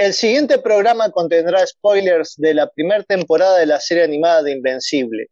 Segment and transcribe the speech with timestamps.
[0.00, 5.26] El siguiente programa contendrá spoilers de la primera temporada de la serie animada de Invencible.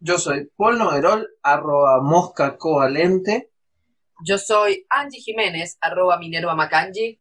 [0.00, 3.50] Yo soy Paul Noverol, arroba mosca covalente.
[4.24, 7.20] Yo soy Angie Jiménez, arroba Minerva Macangi.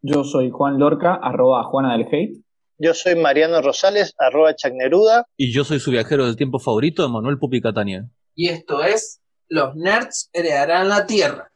[0.00, 2.44] Yo soy Juan Lorca, arroba Juana del Hate.
[2.78, 5.26] Yo soy Mariano Rosales, arroba Chagneruda.
[5.36, 8.08] Y yo soy su viajero del tiempo favorito, Manuel Pupi Catania.
[8.36, 11.50] Y esto es Los Nerds Heredarán la Tierra.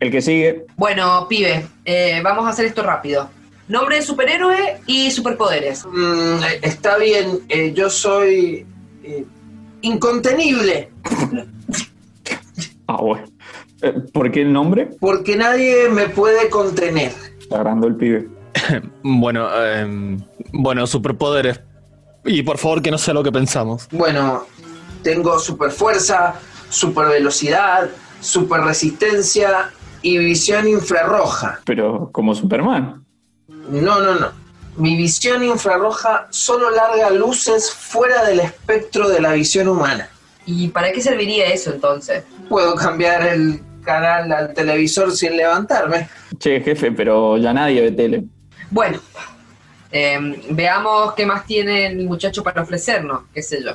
[0.00, 0.66] El que sigue.
[0.76, 3.28] Bueno, pibe, eh, vamos a hacer esto rápido.
[3.68, 5.84] Nombre de superhéroe y superpoderes.
[5.86, 8.66] Mm, está bien, eh, yo soy
[9.04, 9.24] eh,
[9.82, 10.90] incontenible,
[12.86, 13.24] Ah, bueno.
[13.82, 14.90] Eh, ¿Por qué el nombre?
[14.98, 17.12] porque nadie me puede contener.
[17.38, 18.28] Está agrando el pibe.
[19.02, 20.20] Bueno, em,
[20.52, 21.60] bueno, superpoderes.
[22.24, 23.88] Y por favor que no sea lo que pensamos.
[23.92, 24.46] Bueno,
[25.02, 26.34] tengo super fuerza,
[26.68, 27.88] super velocidad,
[28.20, 29.70] super resistencia
[30.02, 31.60] y visión infrarroja.
[31.64, 33.04] Pero como Superman.
[33.48, 34.32] No, no, no.
[34.76, 40.08] Mi visión infrarroja solo larga luces fuera del espectro de la visión humana.
[40.46, 42.24] ¿Y para qué serviría eso entonces?
[42.48, 46.08] Puedo cambiar el canal al televisor sin levantarme.
[46.38, 48.24] Che, jefe, pero ya nadie ve tele.
[48.70, 49.00] Bueno,
[49.92, 53.72] eh, veamos qué más tiene el muchacho para ofrecernos, qué sé yo.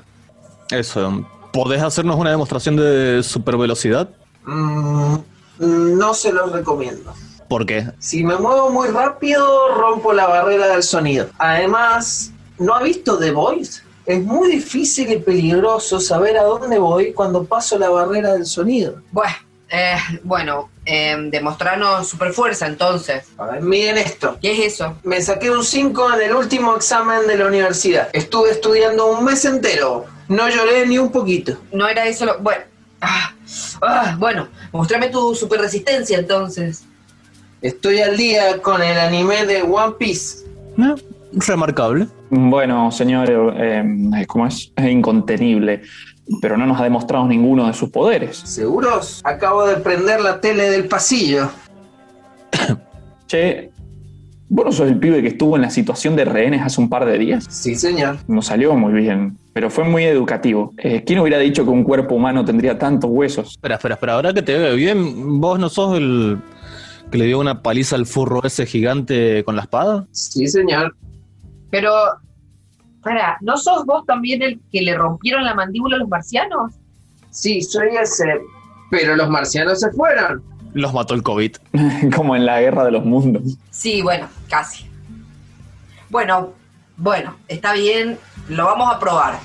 [0.72, 1.26] Eso.
[1.52, 4.10] ¿Podés hacernos una demostración de supervelocidad?
[4.46, 5.16] Mm,
[5.60, 7.14] no se los recomiendo.
[7.48, 7.86] ¿Por qué?
[8.00, 11.30] Si me muevo muy rápido, rompo la barrera del sonido.
[11.38, 13.82] Además, ¿no ha visto The Voice?
[14.06, 19.02] Es muy difícil y peligroso saber a dónde voy cuando paso la barrera del sonido.
[19.12, 19.36] Bueno,
[19.70, 23.26] eh, bueno eh, demostrarnos superfuerza entonces.
[23.38, 24.38] A ver, miren esto.
[24.42, 24.98] ¿Qué es eso?
[25.04, 28.10] Me saqué un 5 en el último examen de la universidad.
[28.14, 30.06] Estuve estudiando un mes entero.
[30.28, 31.58] No lloré ni un poquito.
[31.72, 32.40] No era eso lo...
[32.40, 32.64] Bueno,
[33.06, 33.34] ah,
[33.82, 36.86] ah, bueno, mostrame tu superresistencia entonces.
[37.62, 40.46] Estoy al día con el anime de One Piece.
[40.78, 40.96] Eh,
[41.48, 42.08] remarcable.
[42.30, 44.72] Bueno, señor, eh, ¿cómo es?
[44.76, 45.82] Es incontenible.
[46.42, 48.38] Pero no nos ha demostrado ninguno de sus poderes.
[48.38, 49.22] ¿Seguros?
[49.24, 51.50] Acabo de prender la tele del pasillo.
[53.28, 53.72] Che,
[54.50, 57.06] ¿vos no sos el pibe que estuvo en la situación de rehenes hace un par
[57.06, 57.48] de días?
[57.50, 58.18] Sí, señor.
[58.28, 60.74] No salió muy bien, pero fue muy educativo.
[60.78, 63.52] Eh, ¿Quién hubiera dicho que un cuerpo humano tendría tantos huesos?
[63.52, 64.14] Espera, espera, espera.
[64.16, 66.40] Ahora que te veo bien, ¿vos no sos el
[67.10, 70.08] que le dio una paliza al furro ese gigante con la espada?
[70.12, 70.94] Sí, señor.
[71.72, 71.90] Pero,
[73.02, 76.74] para, ¿no sos vos también el que le rompieron la mandíbula a los marcianos?
[77.30, 78.42] Sí, soy ese.
[78.92, 80.44] Pero los marcianos se fueron.
[80.74, 81.56] Los mató el COVID.
[82.14, 83.58] Como en la guerra de los mundos.
[83.70, 84.86] Sí, bueno, casi.
[86.10, 86.52] Bueno,
[86.98, 88.18] bueno, está bien,
[88.50, 89.40] lo vamos a probar.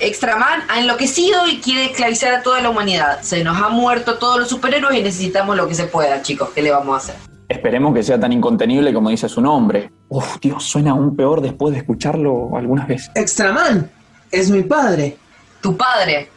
[0.00, 3.20] Extraman ha enloquecido y quiere esclavizar a toda la humanidad.
[3.22, 6.50] Se nos han muerto todos los superhéroes y necesitamos lo que se pueda, chicos.
[6.54, 7.16] ¿Qué le vamos a hacer?
[7.48, 9.90] Esperemos que sea tan incontenible como dice su nombre.
[10.08, 13.10] Uf, Dios, suena aún peor después de escucharlo algunas veces.
[13.14, 13.90] Extraman
[14.30, 15.16] es mi padre.
[15.60, 16.28] Tu padre.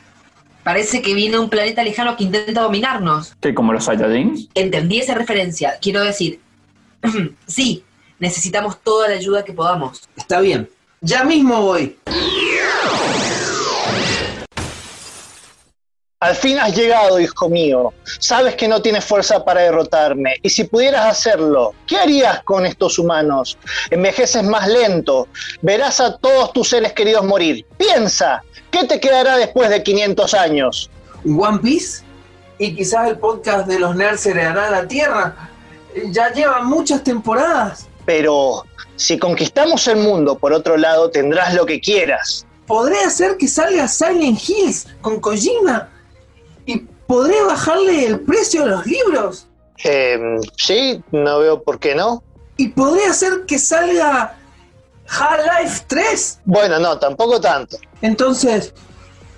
[0.63, 3.35] Parece que viene de un planeta lejano que intenta dominarnos.
[3.41, 4.49] ¿Qué, como los Saiyajins?
[4.53, 5.77] Entendí esa referencia.
[5.81, 6.39] Quiero decir,
[7.47, 7.83] sí,
[8.19, 10.07] necesitamos toda la ayuda que podamos.
[10.15, 10.69] Está bien.
[11.03, 11.97] Ya mismo voy.
[16.19, 17.91] Al fin has llegado, hijo mío.
[18.19, 20.35] Sabes que no tienes fuerza para derrotarme.
[20.43, 23.57] Y si pudieras hacerlo, ¿qué harías con estos humanos?
[23.89, 25.27] Envejeces más lento.
[25.63, 27.65] Verás a todos tus seres queridos morir.
[27.79, 30.91] Piensa, ¿qué te quedará después de 500 años?
[31.25, 32.03] One Piece
[32.59, 35.49] y quizás el podcast de los nerds heredará la Tierra.
[36.11, 37.87] Ya llevan muchas temporadas.
[38.05, 42.45] Pero si conquistamos el mundo, por otro lado, tendrás lo que quieras.
[42.67, 45.89] Podré hacer que salga Silent Hills con Kojima
[46.65, 49.47] y podré bajarle el precio a los libros
[49.83, 50.17] Eh,
[50.57, 52.23] sí, no veo por qué no.
[52.57, 54.37] y podré hacer que salga
[55.07, 56.39] Half-Life 3.
[56.45, 57.77] Bueno, no, tampoco tanto.
[58.01, 58.73] Entonces,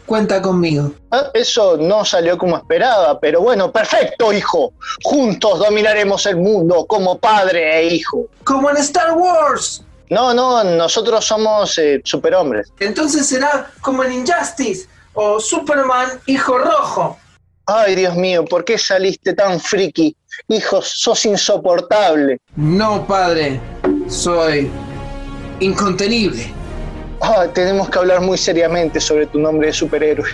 [0.06, 0.92] cuenta conmigo.
[1.12, 4.74] Ah, Eso no salió como esperaba, pero bueno, perfecto, hijo.
[5.04, 8.28] Juntos dominaremos el mundo como padre e hijo.
[8.44, 9.84] Como en Star Wars.
[10.10, 12.72] No, no, nosotros somos eh, superhombres.
[12.80, 17.18] Entonces será como en Injustice o Superman Hijo Rojo.
[17.66, 20.16] Ay, Dios mío, ¿por qué saliste tan friki?
[20.50, 22.40] Hijo, sos insoportable.
[22.56, 23.62] No, padre.
[24.10, 24.70] Soy
[25.60, 26.54] incontenible.
[27.26, 30.28] Ah, tenemos que hablar muy seriamente sobre tu nombre de superhéroe.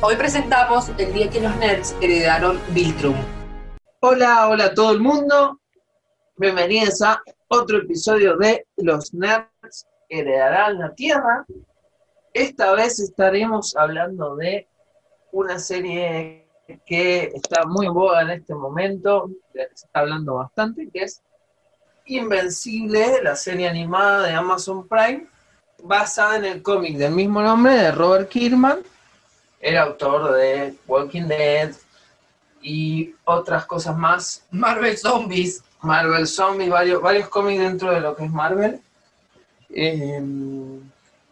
[0.00, 3.14] Hoy presentamos el día que los nerds heredaron Viltrum.
[4.00, 5.60] Hola, hola a todo el mundo.
[6.36, 11.46] Bienvenidos a otro episodio de Los Nerds Heredarán la Tierra.
[12.34, 14.66] Esta vez estaremos hablando de
[15.30, 16.48] una serie
[16.84, 20.90] que está muy en boga en este momento, de la que se está hablando bastante,
[20.92, 21.22] que es
[22.06, 25.26] Invencible, la serie animada de Amazon Prime,
[25.82, 28.80] basada en el cómic del mismo nombre de Robert Kirkman,
[29.60, 31.72] el autor de Walking Dead
[32.60, 34.44] y otras cosas más.
[34.50, 35.62] Marvel Zombies.
[35.82, 38.80] Marvel Zombies, varios, varios cómics dentro de lo que es Marvel.
[39.70, 40.22] Eh,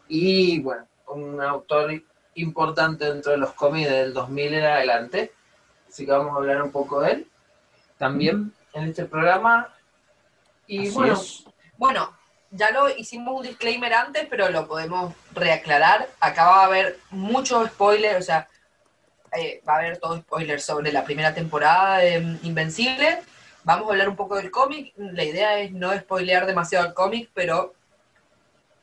[0.07, 2.01] y bueno, un autor
[2.35, 5.31] importante dentro de los cómics del 2000 en adelante.
[5.87, 7.27] Así que vamos a hablar un poco de él
[8.01, 9.69] también en este programa.
[10.71, 11.43] Y Así bueno, es.
[11.77, 12.17] Bueno,
[12.49, 16.07] ya lo hicimos un disclaimer antes, pero lo podemos reaclarar.
[16.21, 18.47] Acá va a haber muchos spoilers, o sea,
[19.37, 23.19] eh, va a haber todo spoiler sobre la primera temporada de Invencible.
[23.65, 24.93] Vamos a hablar un poco del cómic.
[24.95, 27.73] La idea es no spoilear demasiado el cómic, pero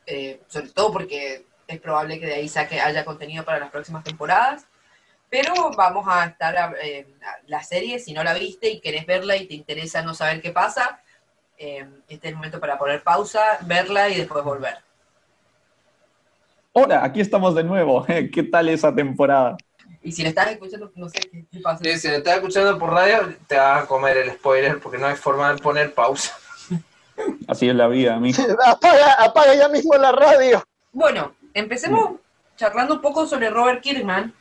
[0.04, 4.04] eh, sobre todo porque es probable que de ahí saque haya contenido para las próximas
[4.04, 4.66] temporadas.
[5.30, 9.06] Pero vamos a estar a, eh, a la serie, si no la viste y querés
[9.06, 11.02] verla y te interesa no saber qué pasa,
[11.58, 14.76] eh, este es el momento para poner pausa, verla y después volver.
[16.72, 18.06] Hola, aquí estamos de nuevo.
[18.32, 19.56] ¿Qué tal esa temporada?
[20.02, 21.82] Y si la estás escuchando, no sé qué, qué pasa.
[21.82, 25.16] si lo estás escuchando por radio, te vas a comer el spoiler porque no hay
[25.16, 26.36] forma de poner pausa.
[27.48, 28.32] Así es la vida, a mí.
[28.66, 30.62] Apaga, apaga ya mismo la radio.
[30.92, 32.20] Bueno, empecemos
[32.56, 34.32] charlando un poco sobre Robert Kirkman.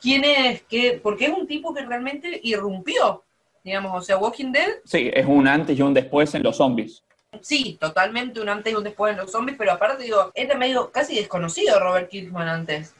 [0.00, 0.62] ¿Quién es?
[0.62, 3.22] Qué, porque es un tipo que realmente irrumpió,
[3.64, 7.02] digamos, o sea, Walking Dead, Sí, es un antes y un después en los zombies.
[7.40, 10.90] sí, totalmente un antes y un después en los zombies, pero aparte digo, era medio
[10.90, 12.94] casi desconocido Robert Kirkman antes.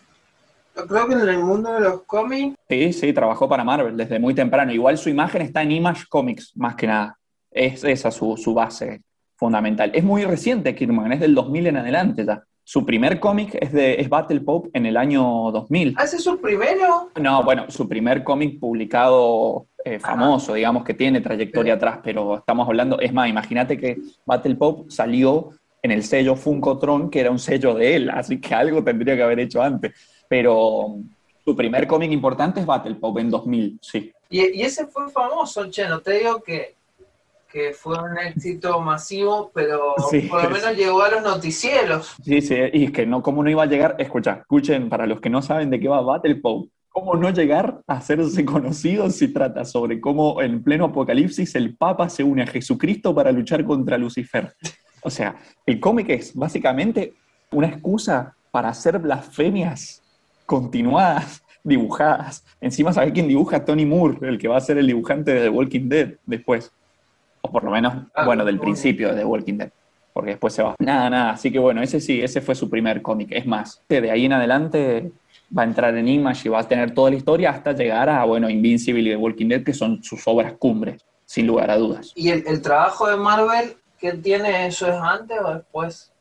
[0.75, 4.19] Yo creo que en el mundo de los cómics, Sí, sí, trabajó para Marvel desde
[4.19, 4.73] muy temprano.
[4.73, 7.19] Igual su imagen está en Image Comics, más que nada.
[7.51, 9.03] Es esa su, su base
[9.37, 9.91] fundamental.
[9.95, 12.43] Es muy reciente Kirkman, es del 2000 en adelante ya.
[12.65, 15.95] Su primer cómic es de es Battle Pope en el año 2000.
[15.99, 17.11] ¿hace su primero?
[17.21, 22.69] No, bueno, su primer cómic publicado eh, famoso, digamos que tiene trayectoria atrás, pero estamos
[22.69, 25.51] hablando, es más, imagínate que Battle Pop salió
[25.83, 29.23] en el sello Funkotron, que era un sello de él, así que algo tendría que
[29.23, 29.93] haber hecho antes.
[30.29, 30.99] Pero
[31.45, 34.13] su primer cómic importante es Battle Pop en 2000, sí.
[34.31, 36.77] Y, y ese fue famoso, che, no te digo que,
[37.51, 42.15] que fue un éxito masivo, pero Sí, por lo menos llegó a los noticieros.
[42.23, 43.97] Sí, sí, y es que no, ¿cómo no iba a llegar?
[43.99, 47.81] Escucha, escuchen, para los que no saben de qué va Battle Pop, ¿cómo no llegar
[47.87, 52.47] a hacerse conocido si trata sobre cómo en pleno apocalipsis el Papa se une a
[52.47, 54.55] Jesucristo para luchar contra Lucifer?
[55.03, 55.37] O sea,
[55.67, 57.15] el cómic es básicamente
[57.51, 60.03] una excusa para hacer blasfemias
[60.47, 62.45] continuadas, dibujadas.
[62.61, 63.65] Encima, ¿sabes quién dibuja?
[63.65, 66.71] Tony Moore, el que va a ser el dibujante de The Walking Dead después.
[67.41, 69.73] O por lo menos, Ah, bueno, del principio de The Walking Dead
[70.13, 70.75] porque después se va.
[70.79, 71.31] Nada, nada.
[71.31, 73.29] Así que bueno, ese sí, ese fue su primer cómic.
[73.33, 75.11] Es más, de ahí en adelante
[75.57, 78.25] va a entrar en Image y va a tener toda la historia hasta llegar a,
[78.25, 82.13] bueno, Invincible y The Walking Dead, que son sus obras cumbres, sin lugar a dudas.
[82.15, 86.13] ¿Y el, el trabajo de Marvel que tiene eso es antes o después?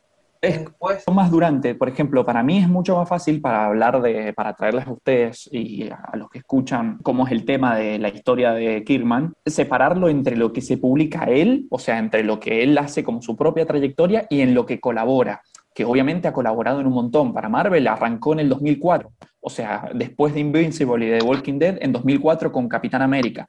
[0.41, 1.03] Es después.
[1.13, 4.87] más durante, por ejemplo, para mí es mucho más fácil para hablar de, para traerles
[4.87, 8.83] a ustedes y a los que escuchan cómo es el tema de la historia de
[8.83, 13.03] Kirkman, separarlo entre lo que se publica él, o sea, entre lo que él hace
[13.03, 16.93] como su propia trayectoria y en lo que colabora, que obviamente ha colaborado en un
[16.93, 17.33] montón.
[17.33, 21.77] Para Marvel arrancó en el 2004, o sea, después de Invincible y de Walking Dead,
[21.81, 23.47] en 2004 con Capitán América.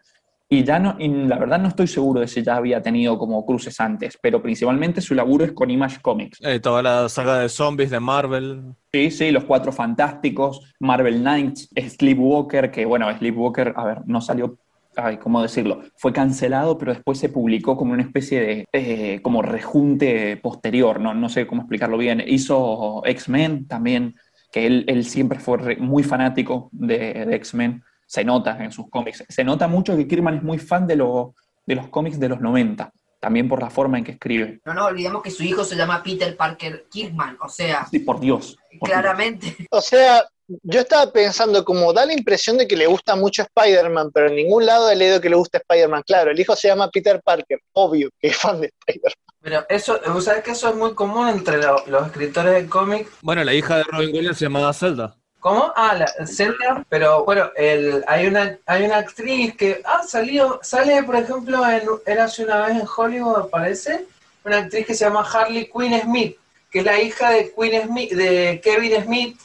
[0.53, 3.47] Y ya no, y la verdad no estoy seguro de si ya había tenido como
[3.47, 6.41] cruces antes, pero principalmente su laburo es con Image Comics.
[6.43, 8.75] Eh, toda la saga de zombies de Marvel.
[8.93, 14.59] Sí, sí, los Cuatro Fantásticos, Marvel Knights, Sleepwalker, que bueno, Sleepwalker, a ver, no salió,
[14.97, 15.83] ay, ¿cómo decirlo?
[15.97, 21.15] Fue cancelado, pero después se publicó como una especie de, eh, como rejunte posterior, no,
[21.15, 22.23] no sé cómo explicarlo bien.
[22.27, 24.15] Hizo X-Men también,
[24.51, 28.91] que él, él siempre fue re- muy fanático de, de X-Men, se nota en sus
[28.91, 29.25] cómics.
[29.29, 31.35] Se nota mucho que Kirkman es muy fan de, lo-
[31.67, 34.61] de los cómics de los 90, también por la forma en que escribe.
[34.67, 38.21] No nos olvidemos que su hijo se llama Peter Parker Kirkman, o sea, Sí, por
[38.21, 38.57] Dios.
[38.79, 39.01] por Dios.
[39.01, 39.57] claramente.
[39.71, 44.11] O sea, yo estaba pensando, como da la impresión de que le gusta mucho Spider-Man,
[44.13, 46.03] pero en ningún lado he leído que le guste Spider-Man.
[46.07, 49.15] Claro, el hijo se llama Peter Parker, obvio que es fan de Spider-Man.
[49.41, 53.09] Pero eso, vos sabés que eso es muy común entre lo- los escritores de cómic.
[53.23, 55.17] Bueno, la hija de Robin Williams se llamaba Zelda.
[55.41, 55.73] ¿Cómo?
[55.75, 61.03] Ah, la Zelda, pero bueno, el, hay una hay una actriz que ah, salió, sale
[61.03, 64.05] por ejemplo en Érase una vez en Hollywood, aparece,
[64.45, 66.37] una actriz que se llama Harley Quinn Smith,
[66.71, 69.41] que es la hija de Quinn Smith, de Kevin Smith,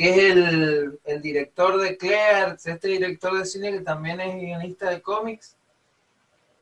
[0.00, 4.88] que es el, el director de Clerks, este director de cine que también es guionista
[4.88, 5.56] de cómics.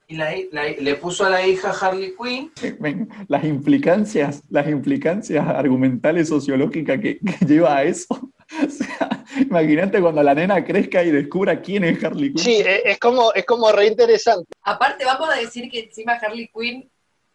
[0.08, 2.50] Y la, la- le puso a la hija Harley Quinn.
[2.80, 8.06] Ven, las implicancias, las implicancias argumentales sociológicas que, que lleva a eso.
[8.66, 12.38] O sea, imagínate cuando la nena crezca y descubra quién es Harley Quinn.
[12.42, 14.46] Sí, e- es como, es como re interesante.
[14.62, 16.88] Aparte, vamos a decir que encima Harley Quinn,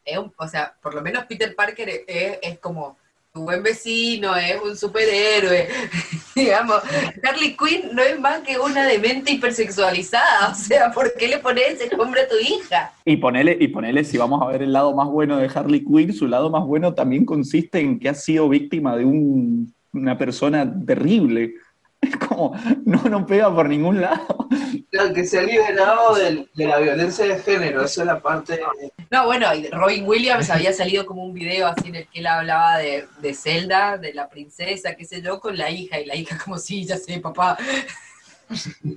[0.03, 2.97] es un- o sea, por lo menos Peter Parker es, es como
[3.33, 5.67] tu buen vecino, es un superhéroe.
[6.35, 6.81] Digamos,
[7.27, 10.51] Harley Quinn no es más que una demente hipersexualizada.
[10.51, 12.91] O sea, ¿por qué le pones ese nombre a tu hija?
[13.05, 16.13] Y ponele, y ponele, si vamos a ver el lado más bueno de Harley Quinn,
[16.13, 20.71] su lado más bueno también consiste en que ha sido víctima de un- una persona
[20.85, 21.55] terrible.
[22.03, 22.53] Es como,
[22.85, 24.49] no, no pega por ningún lado.
[24.93, 28.61] Claro, que se ha liberado de la violencia de género, esa es la parte.
[29.09, 32.77] No, bueno, Robin Williams había salido como un video así en el que él hablaba
[32.77, 36.37] de, de Zelda, de la princesa, qué sé yo, con la hija, y la hija
[36.43, 37.57] como, sí, ya sé, papá.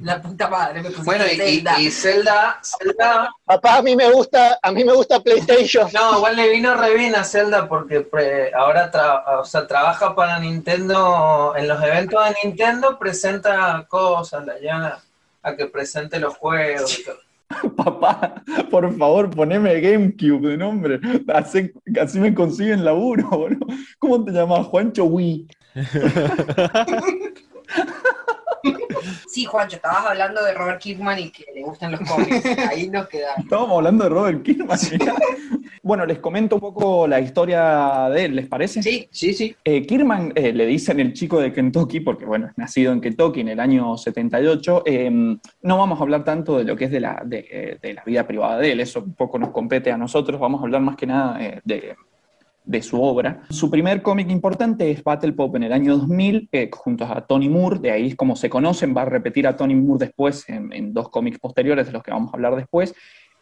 [0.02, 1.80] La puta madre, me Bueno, y, Zelda.
[1.80, 5.88] y Zelda, Zelda, Papá, a mí me gusta, a mí me gusta PlayStation.
[5.94, 10.14] no, igual le vino re bien a Zelda porque pre- ahora tra- o sea, trabaja
[10.14, 14.58] para Nintendo, en los eventos de Nintendo presenta cosas, la
[15.46, 17.18] a que presente los juegos y todo.
[17.76, 20.98] Papá, por favor, poneme GameCube de nombre.
[21.32, 23.66] Así, así me consiguen laburo, boludo.
[24.00, 24.66] ¿Cómo te llamas?
[24.66, 25.46] Juancho Wii.
[29.26, 32.44] Sí, Juancho, estabas hablando de Robert Kirkman y que le gustan los cómics.
[32.70, 33.44] Ahí nos quedamos.
[33.44, 34.78] Estábamos hablando de Robert Kirkman.
[35.82, 38.82] bueno, les comento un poco la historia de él, ¿les parece?
[38.82, 39.56] Sí, Sí, sí.
[39.64, 43.40] Eh, Kirman eh, le dicen el chico de Kentucky, porque bueno, es nacido en Kentucky
[43.40, 44.82] en el año 78.
[44.86, 45.10] Eh,
[45.62, 48.02] no vamos a hablar tanto de lo que es de la, de, eh, de la
[48.04, 50.40] vida privada de él, eso un poco nos compete a nosotros.
[50.40, 51.96] Vamos a hablar más que nada eh, de,
[52.66, 53.42] de su obra.
[53.48, 57.48] Su primer cómic importante es Battle Pop en el año 2000, eh, junto a Tony
[57.48, 60.92] Moore, de ahí es como se conocen, va a repetir a Tony Moore después en,
[60.92, 62.92] dos cómics posteriores de los que vamos a hablar después.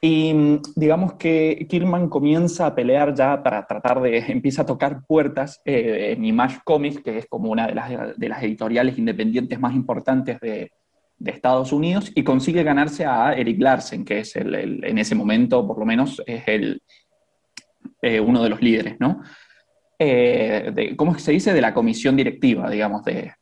[0.00, 5.00] Y mm, digamos que Kirman comienza a pelear ya para tratar de, empieza a tocar
[5.07, 9.59] puertas eh, en Image Comics, que es como una de las, de las editoriales independientes
[9.59, 10.71] más importantes de,
[11.25, 15.78] Estados Unidos, y consigue ganarse a Eric Larsen, que es el- en ese momento, por
[15.78, 16.83] lo menos, es el,
[18.05, 19.23] eh, uno de los líderes, ¿no?
[19.99, 21.53] Eh, de, ¿Cómo se dice?
[21.53, 23.33] De la comisión directiva, digamos, de,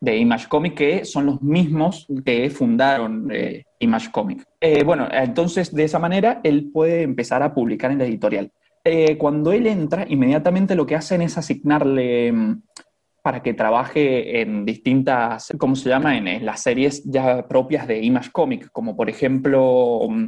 [0.00, 4.44] de Image Comic, que son los mismos que fundaron eh, Image Comic.
[4.60, 8.52] Eh, bueno, entonces de esa manera él puede empezar a publicar en la editorial.
[9.18, 12.62] Cuando él entra, inmediatamente lo que hacen es asignarle mm,
[13.20, 16.16] para que trabaje en distintas, ¿cómo se llama?
[16.16, 20.26] En, en las series ya propias de Image Comic, como por ejemplo mm,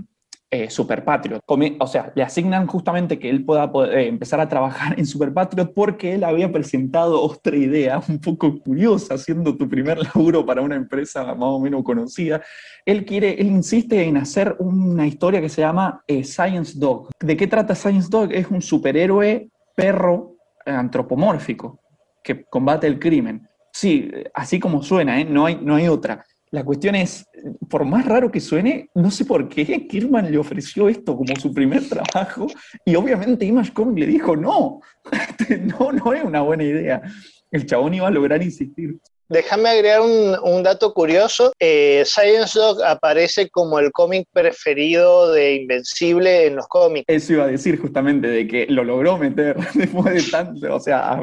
[0.50, 1.40] eh, Super Patriot.
[1.46, 5.72] O sea, le asignan justamente que él pueda eh, empezar a trabajar en Super Patriot
[5.74, 10.76] porque él había presentado otra idea un poco curiosa, siendo tu primer laburo para una
[10.76, 12.42] empresa más o menos conocida.
[12.84, 17.10] Él quiere, él insiste en hacer una historia que se llama eh, Science Dog.
[17.20, 18.32] ¿De qué trata Science Dog?
[18.32, 21.80] Es un superhéroe perro eh, antropomórfico
[22.22, 23.46] que combate el crimen.
[23.72, 26.24] Sí, así como suena, no, hay, no hay otra.
[26.50, 27.26] La cuestión es,
[27.68, 31.52] por más raro que suene, no sé por qué Kirman le ofreció esto como su
[31.52, 32.46] primer trabajo
[32.84, 34.80] y obviamente Image le dijo, no,
[35.78, 37.02] no, no es una buena idea.
[37.50, 38.98] El chabón iba a lograr insistir.
[39.28, 41.52] Déjame agregar un, dato curioso.
[41.58, 47.04] Eh, Science Dog aparece como el cómic preferido de Invencible en los cómics.
[47.08, 51.20] Eso iba a decir justamente, de que lo logró meter después de tanto, o sea,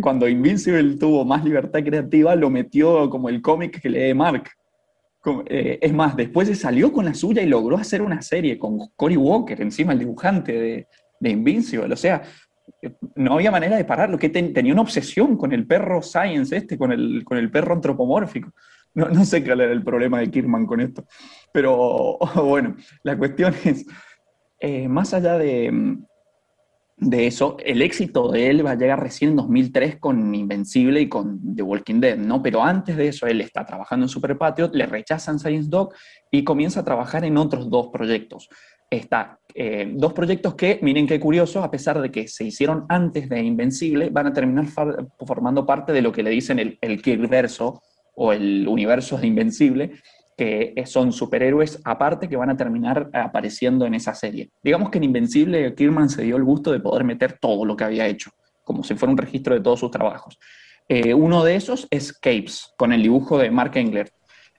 [0.00, 4.50] cuando Invincible tuvo más libertad creativa, lo metió como el cómic que lee Mark.
[5.46, 8.90] Eh, es más, después se salió con la suya y logró hacer una serie con
[8.94, 10.86] Cory Walker, encima el dibujante de,
[11.18, 11.92] de Invincible.
[11.92, 12.22] O sea,
[13.14, 16.76] no había manera de pararlo, que ten- tenía una obsesión con el perro Science este,
[16.78, 18.52] con el, con el perro antropomórfico.
[18.94, 21.04] No, no sé cuál era el problema de Kirman con esto.
[21.52, 23.86] Pero bueno, la cuestión es,
[24.60, 25.98] eh, más allá de,
[26.96, 31.08] de eso, el éxito de él va a llegar recién en 2003 con Invencible y
[31.08, 32.40] con The Walking Dead, ¿no?
[32.42, 35.92] Pero antes de eso, él está trabajando en Super Patriot, le rechazan Science Dog
[36.30, 38.48] y comienza a trabajar en otros dos proyectos.
[38.94, 43.28] Está, eh, dos proyectos que, miren qué curioso, a pesar de que se hicieron antes
[43.28, 44.66] de Invencible, van a terminar
[45.26, 47.82] formando parte de lo que le dicen el, el Kirkverso
[48.14, 49.92] o el universo de Invencible,
[50.36, 54.50] que son superhéroes aparte que van a terminar apareciendo en esa serie.
[54.62, 57.84] Digamos que en Invencible Kirman se dio el gusto de poder meter todo lo que
[57.84, 58.30] había hecho,
[58.64, 60.38] como si fuera un registro de todos sus trabajos.
[60.88, 64.12] Eh, uno de esos es Capes, con el dibujo de Mark Engler,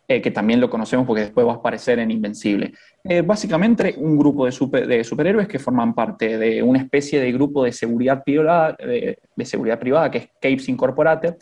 [0.08, 2.74] eh, que también lo conocemos porque después va a aparecer en Invencible.
[3.04, 7.32] Eh, básicamente un grupo de, super- de superhéroes que forman parte de una especie de
[7.32, 11.36] grupo de seguridad privada, de seguridad privada que es Capes Incorporated,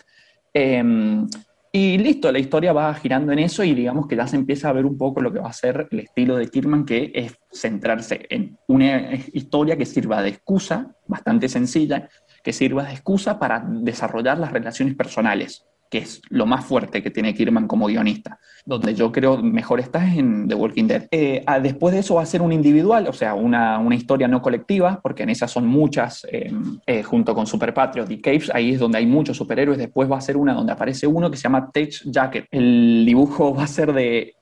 [0.53, 1.27] Em,
[1.72, 4.74] y listo, la historia va girando en eso y digamos que ya se empieza a
[4.74, 8.27] ver un poco lo que va a ser el estilo de Kirman, que es centrarse
[8.29, 12.08] en una historia que sirva de excusa, bastante sencilla,
[12.43, 17.12] que sirva de excusa para desarrollar las relaciones personales que es lo más fuerte que
[17.12, 18.39] tiene Kirman como guionista.
[18.65, 21.07] Donde yo creo mejor está es en The Walking Dead.
[21.12, 24.27] Eh, ah, después de eso va a ser un individual, o sea, una, una historia
[24.27, 28.50] no colectiva, porque en esas son muchas, em, eh, junto con Super Patriot y Caves,
[28.55, 29.77] ahí es donde hay muchos superhéroes.
[29.77, 32.47] Después va a ser una donde aparece uno que se llama Tech Jacket.
[32.50, 34.33] El dibujo va a ser de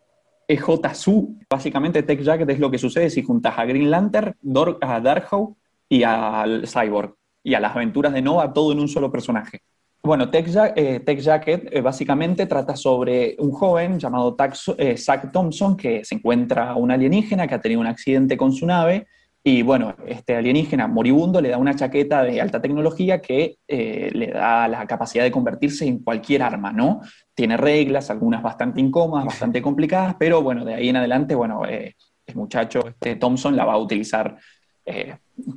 [0.48, 1.38] EJ Su.
[1.50, 4.38] Básicamente, Tech Jacket es lo que sucede si juntas a Green Lantern,
[4.79, 5.55] a Darkhold
[5.89, 7.13] y al Cyborg.
[7.43, 9.63] Y a las aventuras de Nova, todo en un solo personaje.
[10.03, 14.36] Bueno, Tech, eh, Jacket eh, básicamente trata sobre un joven llamado
[14.77, 18.65] eh, Zack Thompson que se encuentra un alienígena que ha tenido un accidente con su
[18.65, 19.05] nave
[19.43, 24.67] y bueno, este alienígena moribundo le da una chaqueta de alta tecnología que le da
[24.67, 27.01] la capacidad de convertirse en cualquier arma, ¿no?
[27.34, 31.96] Tiene reglas, algunas bastante incómodas, bastante complicadas, pero bueno, de ahí en adelante, bueno, el
[32.36, 34.38] muchacho este Thompson la va a utilizar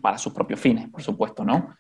[0.01, 1.77] para sus propios fines, por supuesto, ¿no?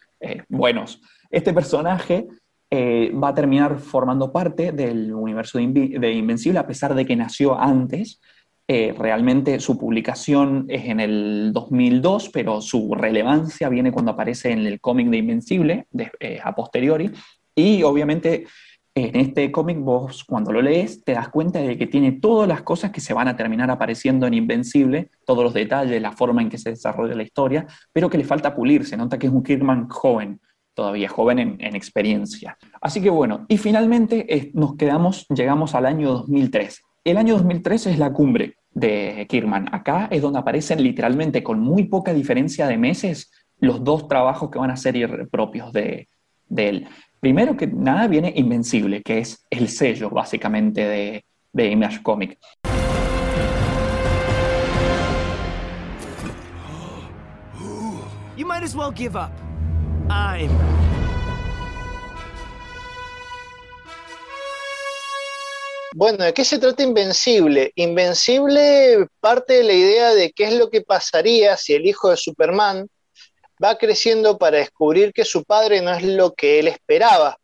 [0.50, 1.00] buenos.
[1.30, 2.26] Este personaje
[2.71, 7.59] eh, va a terminar formando parte del universo de, Invencible, a pesar de que nació
[7.59, 8.21] antes.
[8.66, 14.66] Eh, realmente su publicación es en el 2002, pero su relevancia viene cuando aparece en
[14.66, 15.87] el cómic de Invencible,
[16.18, 17.11] eh, a posteriori.
[17.54, 18.47] Y obviamente
[18.97, 22.62] en este cómic vos cuando lo lees te das cuenta de que tiene todas las
[22.62, 26.49] cosas que se van a terminar apareciendo en Invencible, todos los detalles, la forma en
[26.49, 29.88] que se desarrolla la historia, pero que le falta pulirse, nota que es un Kirkman
[29.88, 30.40] joven
[30.75, 32.59] todavía joven en, experiencia.
[32.81, 36.83] Así que bueno, y finalmente eh, nos quedamos, llegamos al año 2003.
[37.04, 39.73] El año 2003 es la cumbre de Kirman.
[39.73, 44.59] Acá es donde aparecen literalmente con muy poca diferencia de meses los dos trabajos que
[44.59, 46.09] van a ser propios de,
[46.57, 46.87] él.
[47.21, 52.38] Primero que nada viene Invencible, que es el sello básicamente de, de Image Comic.
[58.37, 59.30] You might as well give up.
[65.97, 67.71] Bueno, ¿de qué se trata Invencible?
[67.76, 72.17] Invencible parte de la idea de qué es lo que pasaría si el hijo de
[72.17, 72.88] Superman
[73.62, 77.38] va creciendo para descubrir que su padre no es lo que él esperaba.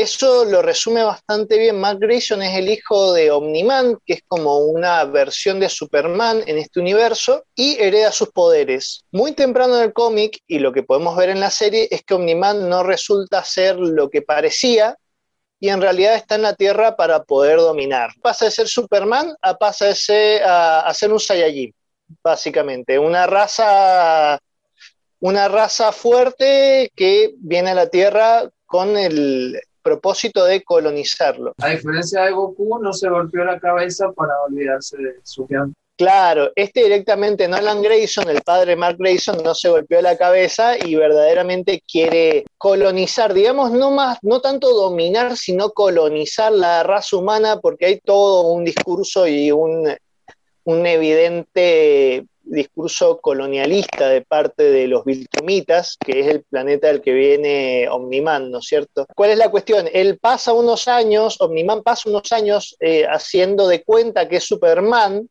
[0.00, 1.78] Eso lo resume bastante bien.
[1.78, 6.56] Mark Grayson es el hijo de Omniman, que es como una versión de Superman en
[6.56, 9.04] este universo, y hereda sus poderes.
[9.12, 12.14] Muy temprano en el cómic, y lo que podemos ver en la serie, es que
[12.14, 14.96] Omniman no resulta ser lo que parecía,
[15.58, 18.12] y en realidad está en la Tierra para poder dominar.
[18.22, 21.74] Pasa de ser Superman a pasa ser, a, ser un Saiyajin,
[22.24, 22.98] básicamente.
[22.98, 24.38] Una raza,
[25.18, 31.54] una raza fuerte que viene a la Tierra con el, propósito de colonizarlo.
[31.58, 35.72] A diferencia de Goku, no se golpeó la cabeza para olvidarse de su piano.
[36.00, 40.94] Claro, este directamente Nolan Grayson, el padre Mark Grayson, no se golpeó la cabeza y
[40.94, 47.84] verdaderamente quiere colonizar, digamos, no más, no tanto dominar, sino colonizar la raza humana, porque
[47.84, 49.94] hay todo un discurso y un,
[50.64, 57.12] un evidente discurso colonialista de parte de los Viltrumitas, que es el planeta del que
[57.12, 59.06] viene Omniman, ¿no es cierto?
[59.14, 59.88] ¿Cuál es la cuestión?
[59.92, 65.28] Él pasa unos años, Omniman pasa unos años eh, haciendo de cuenta que es Superman,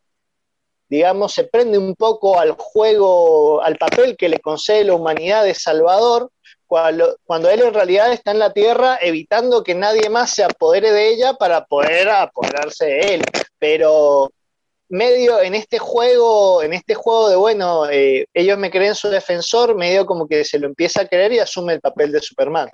[0.88, 5.53] digamos, se prende un poco al juego, al papel que le concede la humanidad de
[5.53, 6.32] Salvador,
[6.65, 10.91] cuando, cuando, él en realidad está en la Tierra evitando que nadie más se apodere
[10.91, 13.21] de ella para poder apoderarse de él.
[13.58, 14.32] Pero
[14.89, 19.75] medio en este juego, en este juego de, bueno, eh, ellos me creen su defensor,
[19.75, 22.67] medio como que se lo empieza a creer y asume el papel de Superman.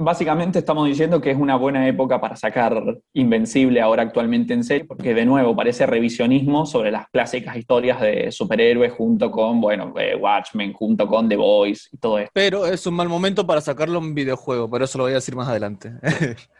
[0.00, 2.80] Básicamente estamos diciendo que es una buena época para sacar
[3.14, 8.30] Invencible ahora actualmente en serie, porque de nuevo parece revisionismo sobre las clásicas historias de
[8.30, 12.30] superhéroes junto con, bueno, eh, Watchmen, junto con The Boys y todo esto.
[12.32, 15.34] Pero es un mal momento para sacarlo en videojuego, pero eso lo voy a decir
[15.34, 15.90] más adelante.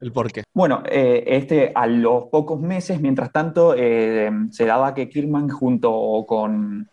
[0.00, 0.44] ¿El por qué?
[0.54, 6.24] Bueno, eh, este, a los pocos meses, mientras tanto, eh, se daba que Kirkman junto
[6.26, 6.88] con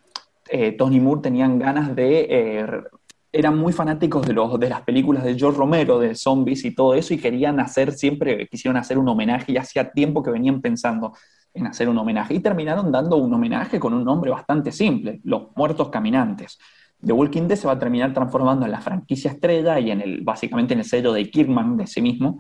[0.50, 2.84] eh, Tony Moore tenían ganas de...
[3.32, 6.96] eran muy fanáticos de, los, de las películas de George Romero, de zombies y todo
[6.96, 11.14] eso, y querían hacer siempre, quisieron hacer un homenaje, y hacía tiempo que venían pensando
[11.54, 15.56] en hacer un homenaje, y terminaron dando un homenaje con un nombre bastante simple, Los
[15.56, 16.58] Muertos Caminantes.
[17.06, 20.22] The Walking Dead se va a terminar transformando en la franquicia estrella y en el,
[20.22, 22.40] básicamente en el sello de Kirkman de sí mismo,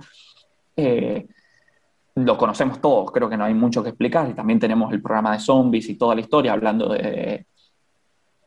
[0.77, 1.27] eh,
[2.15, 5.33] lo conocemos todos, creo que no hay mucho que explicar, y también tenemos el programa
[5.33, 7.45] de zombies y toda la historia hablando de,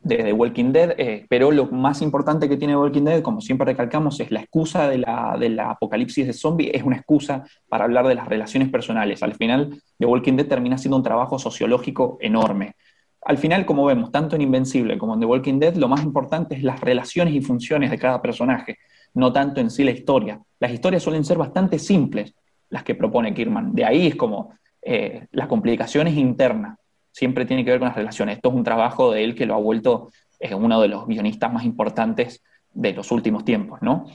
[0.02, 4.18] de Walking Dead, eh, pero lo más importante que tiene Walking Dead, como siempre recalcamos,
[4.20, 8.08] es la excusa de la, de la apocalipsis de zombie, es una excusa para hablar
[8.08, 9.22] de las relaciones personales.
[9.22, 12.74] Al final, The Walking Dead termina siendo un trabajo sociológico enorme.
[13.22, 16.54] Al final, como vemos, tanto en Invencible como en The Walking Dead, lo más importante
[16.54, 18.78] es las relaciones y funciones de cada personaje,
[19.14, 20.40] no tanto en sí la historia.
[20.59, 22.35] Las historias suelen ser bastante simples,
[22.68, 23.75] las que propone Kirman.
[23.75, 26.79] De ahí es como eh, las complicaciones internas
[27.12, 28.37] siempre tiene que ver con las relaciones.
[28.37, 31.53] Esto es un trabajo de él que lo ha vuelto eh, uno de los guionistas
[31.53, 32.42] más importantes
[32.73, 34.07] de los últimos tiempos, ¿no?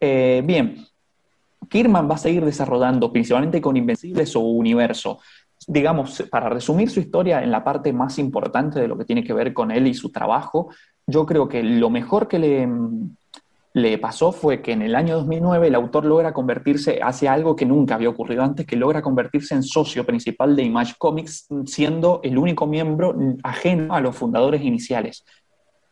[0.00, 0.84] Eh, bien,
[1.68, 5.20] Kirman va a seguir desarrollando, principalmente con Invencible, su universo.
[5.68, 9.32] Digamos, para resumir su historia en la parte más importante de lo que tiene que
[9.32, 10.70] ver con él y su trabajo,
[11.06, 12.68] yo creo que lo mejor que le,
[13.74, 17.64] le pasó fue que en el año 2009 el autor logra convertirse, hace algo que
[17.64, 22.36] nunca había ocurrido antes, que logra convertirse en socio principal de Image Comics, siendo el
[22.36, 25.24] único miembro ajeno a los fundadores iniciales.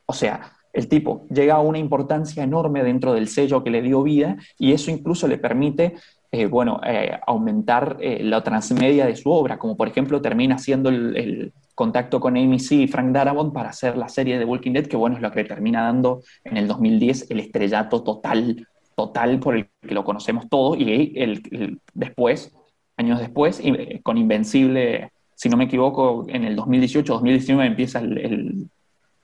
[0.04, 4.02] O sea, el tipo llega a una importancia enorme dentro del sello que le dio
[4.02, 5.94] vida y eso incluso le permite
[6.32, 10.88] eh, bueno, eh, aumentar eh, la transmedia de su obra, como por ejemplo termina siendo
[10.88, 14.98] el, contacto con AMC y Frank Darabont para hacer la serie de Walking Dead, que
[14.98, 19.70] bueno, es lo que termina dando en el 2010 el estrellato total, total por el
[19.80, 22.54] que lo conocemos todos, y el, después,
[22.98, 23.62] años después,
[24.02, 28.68] con Invencible, si no me equivoco, en el 2018-2019 empieza el,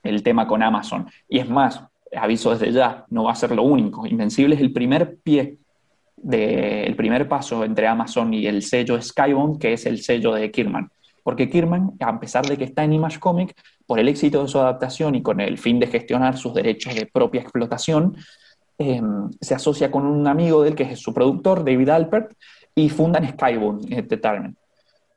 [0.01, 1.05] el tema con Amazon.
[1.29, 1.83] Y es más,
[2.15, 4.07] aviso desde ya, no va a ser lo único.
[4.07, 5.59] Invencible es el primer pie
[6.17, 10.89] del primer paso entre Amazon y el sello Skybound, que es el sello de Kirman.
[11.23, 13.53] Porque Kirman, a pesar de que está en Image Comic,
[13.85, 17.05] por el éxito de su adaptación y con el fin de gestionar sus derechos de
[17.05, 18.15] propia explotación,
[18.77, 22.33] em, se asocia con un amigo de él, que es su productor, David Alpert,
[22.75, 24.57] y fundan Skybound Entertainment.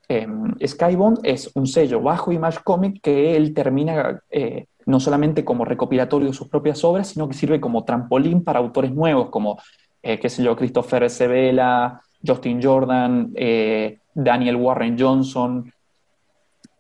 [0.09, 0.27] Eh,
[0.67, 6.29] Skybound es un sello bajo Image Comic que él termina eh, no solamente como recopilatorio
[6.29, 9.59] de sus propias obras, sino que sirve como trampolín para autores nuevos como
[10.03, 15.71] eh, qué Christopher Sebela, Justin Jordan, eh, Daniel Warren Johnson,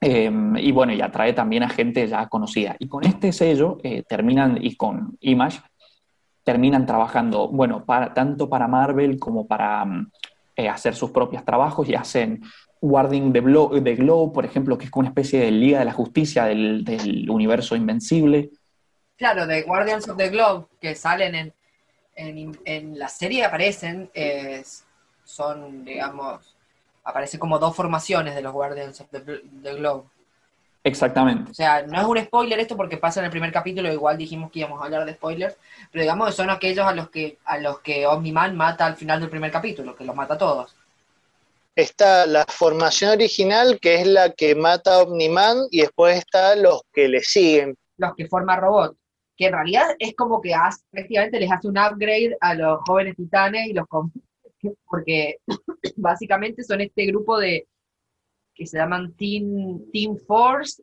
[0.00, 2.76] em, y bueno, y atrae también a gente ya conocida.
[2.78, 5.60] Y con este sello eh, terminan, y con Image,
[6.44, 10.10] terminan trabajando, bueno, para, tanto para Marvel como para mm,
[10.70, 12.42] hacer sus propios trabajos y hacen
[12.82, 16.44] Guarding the, Globe, por ejemplo, que es como una especie de Liga de la Justicia
[16.46, 18.50] del, del universo invencible.
[19.16, 21.54] Claro, de Guardians of the Globe, que salen en,
[22.64, 24.10] en, la serie aparecen,
[25.24, 26.56] son, digamos,
[27.04, 30.04] aparecen como dos formaciones de los Guardians of the, Globe.
[30.82, 31.50] Exactamente.
[31.50, 34.50] O sea, no es un spoiler esto porque pasa en el primer capítulo, igual dijimos
[34.50, 35.56] que íbamos a hablar de spoilers,
[35.92, 39.20] pero digamos que son aquellos a los que, a los que Omni-Man mata al final
[39.20, 40.74] del primer capítulo, que los mata a todos.
[41.76, 46.82] Está la formación original, que es la que mata a Omni-Man, y después está los
[46.92, 47.76] que le siguen.
[47.98, 48.96] Los que forma robot
[49.40, 53.16] que en realidad es como que hace, prácticamente les hace un upgrade a los jóvenes
[53.16, 53.86] titanes y los
[54.86, 55.38] porque
[55.96, 57.66] básicamente son este grupo de
[58.54, 60.82] que se llaman Team, Team Force.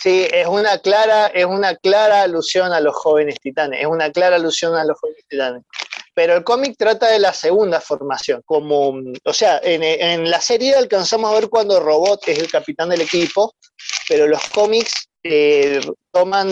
[0.00, 4.36] Sí, es una clara, es una clara alusión a los jóvenes titanes, es una clara
[4.36, 5.62] alusión a los jóvenes titanes.
[6.14, 10.74] Pero el cómic trata de la segunda formación, como, o sea, en, en la serie
[10.74, 13.54] alcanzamos a ver cuando Robot es el capitán del equipo,
[14.08, 15.80] pero los cómics eh,
[16.12, 16.48] toman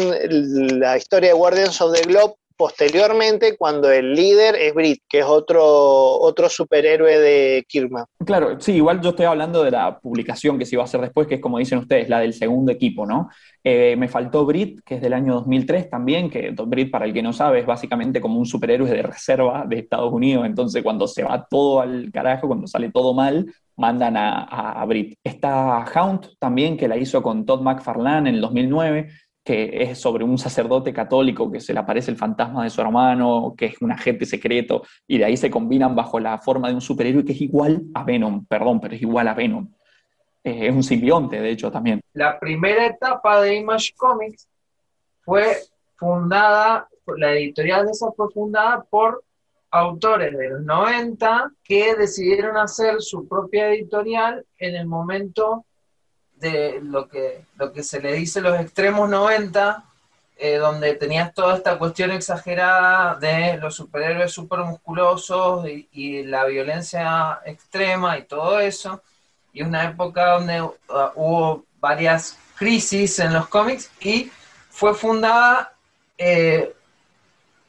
[0.80, 5.24] la historia de Guardians of the Globe posteriormente cuando el líder es Brit, que es
[5.24, 8.04] otro, otro superhéroe de Kirman.
[8.24, 11.26] Claro, sí, igual yo estoy hablando de la publicación que se iba a hacer después,
[11.26, 13.30] que es como dicen ustedes, la del segundo equipo, ¿no?
[13.64, 17.22] Eh, me faltó Brit, que es del año 2003 también, que Brit, para el que
[17.22, 21.24] no sabe, es básicamente como un superhéroe de reserva de Estados Unidos, entonces cuando se
[21.24, 24.42] va todo al carajo, cuando sale todo mal, mandan a,
[24.80, 25.18] a, Brit.
[25.22, 29.08] Está Hound también, que la hizo con Todd McFarlane en el 2009,
[29.44, 33.54] que es sobre un sacerdote católico que se le aparece el fantasma de su hermano,
[33.56, 36.80] que es un agente secreto, y de ahí se combinan bajo la forma de un
[36.80, 39.68] superhéroe que es igual a Venom, perdón, pero es igual a Venom.
[40.44, 42.00] Eh, es un simbionte, de hecho, también.
[42.12, 44.48] La primera etapa de Image Comics
[45.22, 45.56] fue
[45.96, 49.24] fundada, la editorial de esa fue fundada por
[49.72, 55.64] autores de los 90 que decidieron hacer su propia editorial en el momento
[56.37, 59.85] de lo que, lo que se le dice los extremos 90,
[60.37, 67.40] eh, donde tenías toda esta cuestión exagerada de los superhéroes super musculosos y, la violencia
[67.46, 69.02] extrema y todo eso,
[69.52, 70.72] y una época donde uh,
[71.14, 74.30] hubo varias crisis en los cómics y
[74.68, 75.72] fue fundada
[76.18, 76.74] eh,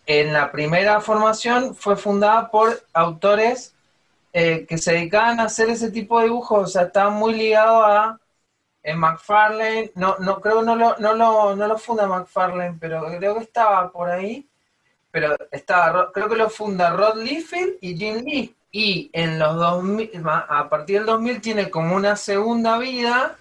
[0.05, 3.73] en la primera formación fue fundada por autores
[4.33, 7.83] eh, que se dedicaban a hacer ese tipo de dibujos, o sea, estaba muy ligado
[7.85, 8.19] a
[8.83, 13.35] En McFarlane, no, no creo no lo, no lo, no lo funda McFarlane, pero creo
[13.35, 14.47] que estaba por ahí.
[15.11, 18.55] Pero estaba, creo que lo funda Rod Liefeld y Jim Lee.
[18.71, 23.37] Y en los 2000, a partir del 2000 tiene como una segunda vida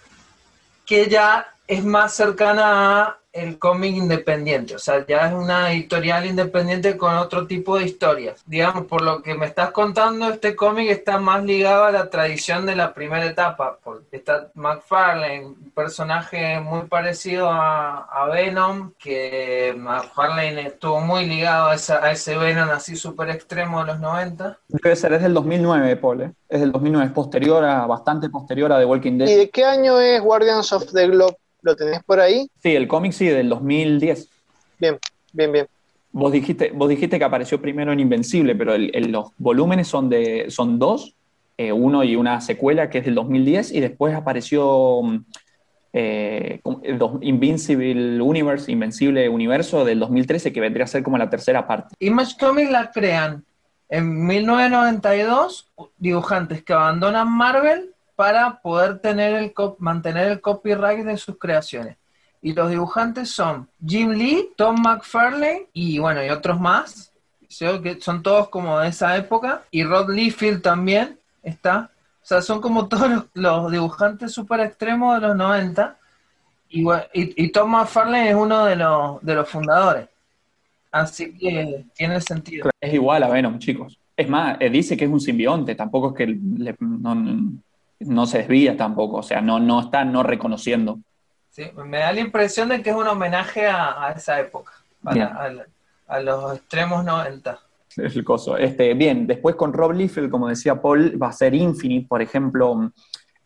[0.86, 6.26] que ya es más cercana a el cómic independiente, o sea, ya es una editorial
[6.26, 8.42] independiente con otro tipo de historias.
[8.46, 12.66] Digamos, por lo que me estás contando, este cómic está más ligado a la tradición
[12.66, 20.66] de la primera etapa, porque está McFarlane, un personaje muy parecido a, Venom, que McFarlane
[20.68, 24.58] estuvo muy ligado a, ese Venom así súper extremo de los 90.
[24.68, 26.32] Debe ser, es del 2009, Paul, ¿eh?
[26.48, 29.28] es del 2009, es posterior a, bastante posterior a The Walking Dead.
[29.28, 31.36] ¿Y de qué año es Guardians of the Globe?
[31.62, 32.50] ¿Lo tenés por ahí?
[32.62, 34.28] Sí, el cómic sí, del 2010.
[34.78, 34.98] Bien,
[35.32, 35.66] bien, bien.
[36.10, 40.78] Vos dijiste, vos dijiste que apareció primero en Invencible, pero los volúmenes son, de, son
[40.78, 41.14] dos,
[41.56, 45.24] eh, uno y una secuela que es del 2010, y después apareció mm,
[45.94, 46.60] eh,
[47.22, 51.94] Invincible Universe, Invencible Universo del 2013, que vendría a ser como la tercera parte.
[52.00, 53.44] Image Comics la crean
[53.88, 61.38] en 1992, dibujantes que abandonan Marvel para poder tener el mantener el copyright de sus
[61.38, 61.96] creaciones.
[62.40, 67.12] Y los dibujantes son Jim Lee, Tom McFarlane y bueno, y otros más.
[67.48, 69.62] que son todos como de esa época.
[69.70, 71.90] Y Rod Liefeld también está.
[72.22, 75.96] O sea, son como todos los, dibujantes super extremos de los 90.
[76.68, 80.08] Y, y, Tom McFarlane es uno de los, de los fundadores.
[80.90, 82.70] Así que tiene sentido.
[82.80, 83.98] Es igual a Venom, chicos.
[84.16, 87.14] Es más, eh, dice que es un simbionte, tampoco es que le, no
[88.26, 90.98] se desvía tampoco, o sea, no, no está no reconociendo.
[91.50, 94.72] Sí, me da la impresión de que es un homenaje a, esa época,
[95.04, 97.58] a, los extremos 90.
[97.96, 98.56] el coso.
[98.56, 102.90] Este, bien, después con Rob Liefeld, como decía Paul, va a ser Infinite, por ejemplo,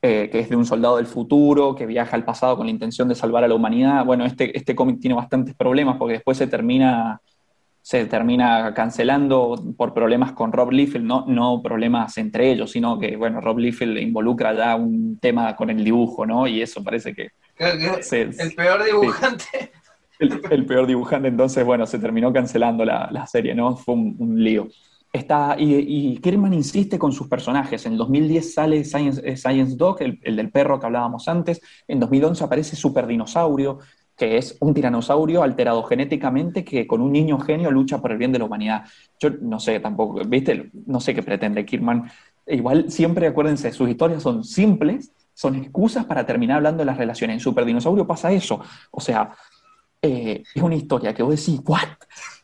[0.03, 3.09] eh, que es de un soldado del futuro, que viaja al pasado con la intención
[3.09, 4.05] de salvar a la humanidad.
[4.05, 7.21] Bueno, este, este cómic tiene bastantes problemas porque después se termina
[7.87, 13.17] se termina cancelando por problemas con Rob Liefeld, no, no problemas entre ellos, sino que,
[13.17, 16.49] bueno, Rob Liefeld involucra ya un tema con el dibujo, ¿no?
[16.49, 17.31] Y eso parece que...
[18.41, 19.71] el peor dibujante.
[20.19, 23.77] El, peor dibujante, entonces, bueno, se terminó cancelando la, serie, ¿no?
[23.77, 24.67] Fue un, lío.
[25.13, 27.87] Está, y, y Kerman insiste con sus personajes.
[27.87, 31.61] En 2010 sale Science, eh, Science Dog, el, el, del perro que hablábamos antes.
[31.87, 33.79] En 2011 aparece Super Dinosaurio
[34.17, 38.33] que es un tiranosaurio alterado genéticamente que con un niño genio lucha por el bien
[38.33, 38.85] de la humanidad.
[39.21, 40.71] Yo no sé tampoco, ¿viste?
[40.87, 42.11] No sé qué pretende Kirman.
[42.47, 47.35] Igual siempre acuérdense, sus historias son simples, son excusas para terminar hablando de las relaciones.
[47.35, 48.61] En Super Dinosaurio pasa eso.
[48.91, 49.33] O sea,
[50.01, 51.89] eh, es una historia que vos decís, ¿what?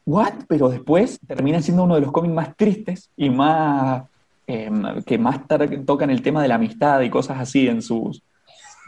[0.04, 0.44] ¿What?
[0.48, 4.02] Pero después termina siendo uno de los cómics más tristes y más.
[4.46, 5.40] Em, que más
[5.86, 8.22] tocan el tema de la amistad y cosas así en sus,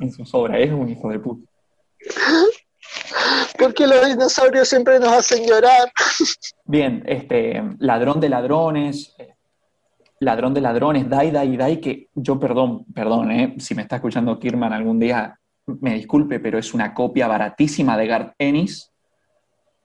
[0.01, 0.59] en sus obras.
[0.61, 1.49] Es un hijo de puta.
[3.59, 5.91] Porque los dinosaurios siempre nos hacen llorar.
[6.65, 9.15] Bien, este, ladrón de ladrones,
[10.21, 14.39] ladrón de ladrones, Dai, Dai, Dai, que yo, perdón, perdón, eh, si me está escuchando
[14.39, 18.91] Kirman algún día, me disculpe, pero es una copia baratísima de Garth Ennis.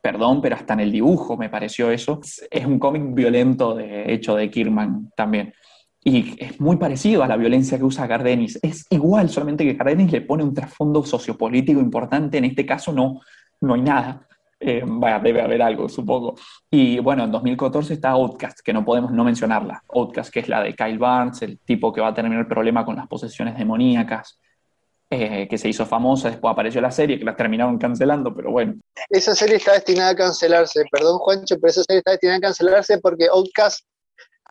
[0.01, 2.21] Perdón, pero hasta en el dibujo me pareció eso.
[2.49, 5.53] Es un cómic violento, de hecho, de Kirman también.
[6.03, 8.57] Y es muy parecido a la violencia que usa Gardenis.
[8.61, 12.37] Es igual, solamente que Gardenis le pone un trasfondo sociopolítico importante.
[12.37, 13.19] En este caso no,
[13.61, 14.25] no hay nada.
[14.61, 16.35] Eh, vaya, debe haber algo, supongo.
[16.69, 19.83] Y bueno, en 2014 está Outcast, que no podemos no mencionarla.
[19.89, 22.85] Outcast, que es la de Kyle Barnes, el tipo que va a tener el problema
[22.85, 24.39] con las posesiones demoníacas,
[25.09, 28.75] eh, que se hizo famosa, después apareció la serie, que la terminaron cancelando, pero bueno.
[29.09, 32.99] Esa serie está destinada a cancelarse, perdón Juancho, pero esa serie está destinada a cancelarse
[32.99, 33.85] porque Outcast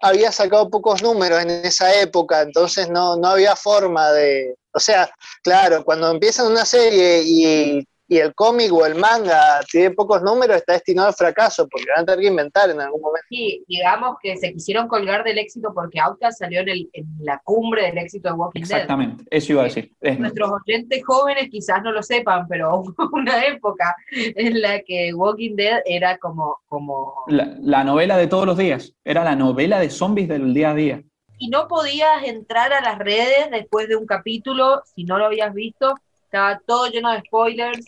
[0.01, 4.55] había sacado pocos números en esa época, entonces no, no había forma de...
[4.73, 5.11] O sea,
[5.43, 10.57] claro, cuando empiezan una serie y y el cómic o el manga tiene pocos números,
[10.57, 13.27] está destinado al fracaso, porque van a tener que inventar en algún momento.
[13.29, 17.39] Sí, digamos que se quisieron colgar del éxito porque Outcast salió en, el, en la
[17.45, 18.71] cumbre del éxito de Walking Dead.
[18.71, 19.93] Exactamente, eso iba a decir.
[20.19, 25.55] Nuestros oyentes jóvenes quizás no lo sepan, pero hubo una época en la que Walking
[25.55, 26.61] Dead era como...
[26.67, 27.15] como...
[27.27, 30.75] La, la novela de todos los días, era la novela de zombies del día a
[30.75, 31.03] día.
[31.37, 35.53] Y no podías entrar a las redes después de un capítulo si no lo habías
[35.53, 35.95] visto
[36.29, 37.87] estaba todo lleno de spoilers,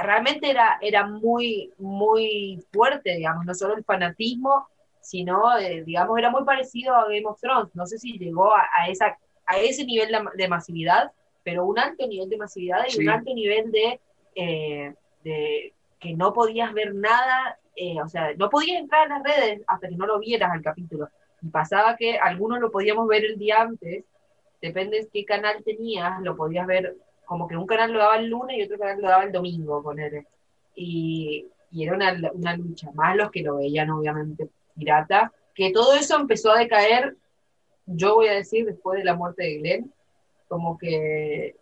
[0.00, 4.66] realmente era, era muy, muy fuerte, digamos, no solo el fanatismo,
[5.00, 7.74] sino, eh, digamos, era muy parecido a Game of Thrones.
[7.74, 11.12] No sé si llegó a, esa, a ese nivel de, masividad,
[11.44, 14.00] pero un alto nivel de masividad y un alto nivel de,
[14.34, 19.22] eh, de, que no podías ver nada, eh, o sea, no podías entrar a las
[19.22, 21.08] redes hasta que no lo vieras al capítulo.
[21.42, 24.04] Y pasaba que algunos lo podíamos ver el día antes,
[24.60, 28.28] depende de qué canal tenías, lo podías ver como que un canal lo daba el
[28.28, 30.26] lunes y otro canal lo daba el domingo, con él.
[30.74, 35.94] Y, y era una, una, lucha, más los que lo veían obviamente pirata, que todo
[35.94, 37.16] eso empezó a decaer,
[37.86, 39.92] yo voy a decir, después de la muerte de Glenn,
[40.48, 41.56] como que,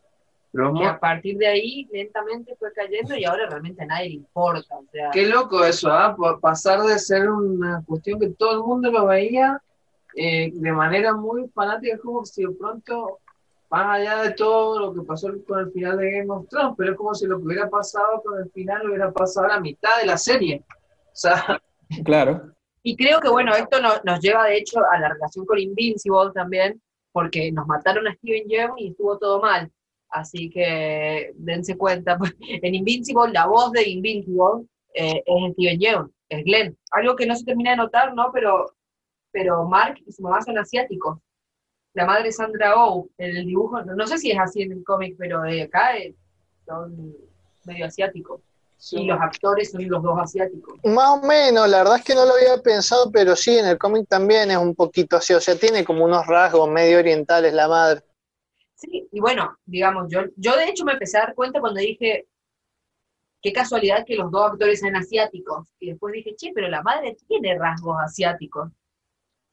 [0.53, 4.77] que a partir de ahí lentamente fue cayendo y ahora realmente a nadie le importa.
[4.77, 6.15] O sea, Qué loco eso, ¿ah?
[6.17, 9.61] Por pasar de ser una cuestión que todo el mundo lo veía
[10.17, 13.21] eh, de manera muy fanática, como si de pronto
[13.75, 16.93] más allá de todo lo que pasó con el final de Game of Thrones, pero
[16.93, 19.91] es como si lo que hubiera pasado con el final hubiera pasado a la mitad
[20.01, 20.63] de la serie.
[20.69, 21.61] O sea,
[22.05, 22.53] claro.
[22.85, 26.81] Y creo que, bueno, esto nos lleva de hecho a la relación con Invincible también,
[27.11, 29.69] porque nos mataron a Steven Yeun y estuvo todo mal.
[30.09, 36.15] Así que dense cuenta, pues, en Invincible, la voz de Invincible eh, es Steven Yeun,
[36.29, 36.79] es Glenn.
[36.93, 38.31] Algo que no se termina de notar, ¿no?
[38.33, 38.73] Pero,
[39.33, 41.19] pero Mark y su mamá son asiáticos
[41.95, 45.15] la madre Sandra Oh, en el dibujo, no, sé si es así en el cómic,
[45.17, 46.15] pero de acá eh,
[46.67, 47.15] son
[47.65, 48.41] medio asiáticos.
[48.91, 50.79] Y los actores son los dos asiáticos.
[50.85, 53.79] Más o menos, la verdad es que no lo había pensado, pero sí, en el
[53.79, 57.69] cómic también es un poquito así, o sea, tiene como unos rasgos medio orientales la
[57.69, 58.03] madre.
[58.75, 62.27] Sí, y bueno, digamos, yo, yo de hecho me empecé a dar cuenta cuando dije,
[63.41, 65.69] qué casualidad que los dos actores sean asiáticos.
[65.79, 68.71] Y después dije, che, pero la madre tiene rasgos asiáticos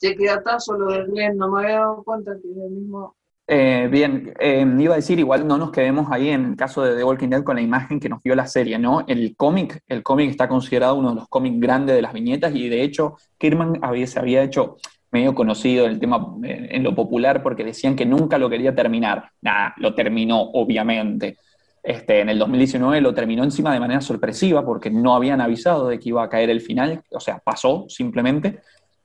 [0.02, 3.16] queda solo del Glenn, no me había dado cuenta que es el mismo.
[3.48, 6.96] Eh, bien, eh, iba a decir, igual no nos quedemos ahí en el caso de
[6.96, 9.04] The Walking Dead con la imagen que nos dio la serie, ¿no?
[9.08, 12.70] El cómic, el cómic está considerado uno de los cómics grandes de las viñetas y
[12.70, 14.78] de hecho Kirman había, se había hecho
[15.12, 19.32] medio conocido el tema eh, en lo popular porque decían que nunca lo quería terminar.
[19.42, 21.38] Nada, lo terminó, obviamente.
[21.84, 26.00] Este, en el 2019 lo terminó encima de manera sorpresiva porque no habían avisado de
[26.00, 28.62] que iba a caer el final, o sea, pasó simplemente.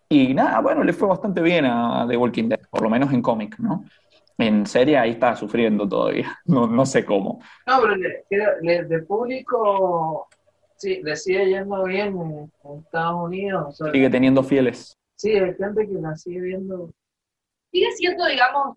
[0.09, 3.23] Y nada, bueno, le fue bastante bien a The Walking Dead, por lo menos en
[3.23, 3.85] cómic, ¿no?
[4.39, 7.41] En serie ahí está sufriendo todavía, no, no sé cómo.
[7.67, 10.29] No, pero de público,
[10.77, 13.79] sí, le sigue yendo bien en, Estados Unidos.
[13.93, 14.97] sigue teniendo fieles.
[15.17, 16.93] Sí, hay gente que la sigue viendo.
[17.73, 18.77] Sigue siendo, digamos,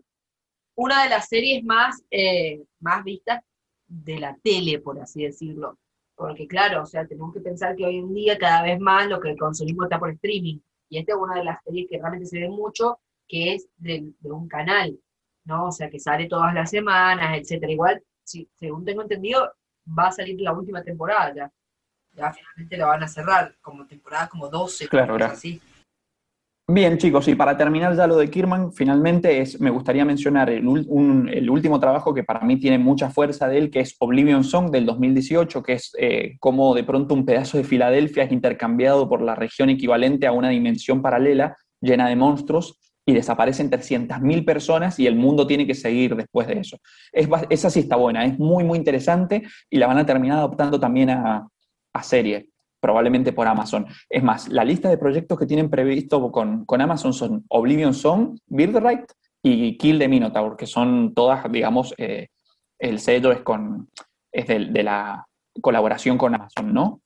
[0.75, 3.43] una de las series más, eh, más vistas
[3.85, 5.77] de la tele, por así decirlo.
[6.15, 9.19] Porque claro, o sea, tenemos que pensar que hoy en día cada vez más lo
[9.19, 12.39] que consumimos está por streaming y esta es una de las series que realmente se
[12.39, 14.99] ve mucho, que es de, un canal,
[15.45, 15.67] ¿no?
[15.67, 17.71] O sea, que sale todas las semanas, etcétera.
[17.71, 19.53] Igual, si, según tengo entendido,
[19.97, 21.51] va a salir la última temporada ya.
[22.13, 25.61] Ya finalmente la van a cerrar, como temporada como 12, claro, así.
[26.71, 30.67] Bien, chicos, y para terminar ya lo de Kirman, finalmente es, me gustaría mencionar el,
[30.67, 34.85] último trabajo que para mí tiene mucha fuerza de él, que es Oblivion Song del
[34.85, 39.33] 2018, que es eh, como de pronto un pedazo de Filadelfia es intercambiado por la
[39.33, 45.15] región equivalente a una dimensión paralela llena de monstruos y desaparecen 300.000 personas y el
[45.15, 46.77] mundo tiene que seguir después de eso.
[47.11, 50.79] Es, esa sí está buena, es muy, muy interesante y la van a terminar adoptando
[50.79, 51.47] también a,
[51.93, 52.48] a serie
[52.79, 53.85] probablemente por Amazon.
[54.09, 59.11] Es más, la lista de proyectos que tienen previsto con, Amazon son Oblivion Song, Birthright
[59.43, 62.27] y Kill the Minotaur, que son todas, digamos, eh,
[62.77, 63.89] el sello es, con,
[64.31, 65.25] es de, la
[65.61, 67.01] colaboración con Amazon, ¿no?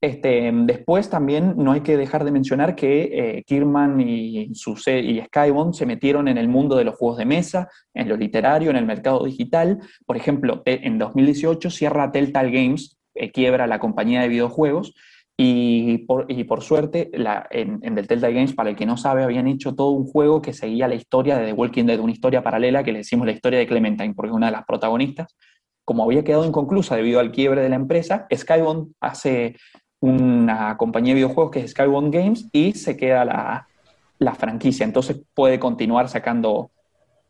[0.00, 5.20] Este, después también no hay que dejar de mencionar que eh, Kirman y, su, y
[5.22, 8.76] Skybond se metieron en el mundo de los juegos de mesa, en lo literario, en
[8.76, 9.80] el mercado digital.
[10.06, 14.94] Por ejemplo, en 2018 cierra Telltale Games, eh, quiebra la compañía de videojuegos
[15.40, 19.22] y por, y por suerte, la, en, en Telltale Games, para el que no sabe,
[19.22, 22.42] habían hecho todo un juego que seguía la historia de The Walking Dead, una historia
[22.42, 25.36] paralela que le decimos la historia de Clementine, porque es una de las protagonistas.
[25.84, 29.54] Como había quedado inconclusa debido al quiebre de la empresa, Skybond hace
[30.00, 33.68] una compañía de videojuegos que es Skybond Games y se queda la,
[34.18, 34.82] la franquicia.
[34.82, 36.72] Entonces puede continuar sacando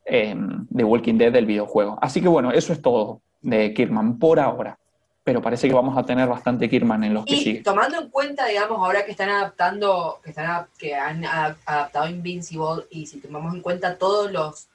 [0.07, 0.35] eh,
[0.75, 1.99] The Walking Dead del videojuego.
[2.01, 4.79] Así que bueno, eso es todo de Kirman por ahora
[5.29, 8.47] pero parece que vamos a tener bastante Kirman en los que y Tomando en cuenta,
[8.47, 13.61] digamos, ahora que están adaptando, que, están, que han adaptado Invincible, y si tomamos en
[13.61, 14.69] cuenta todos los,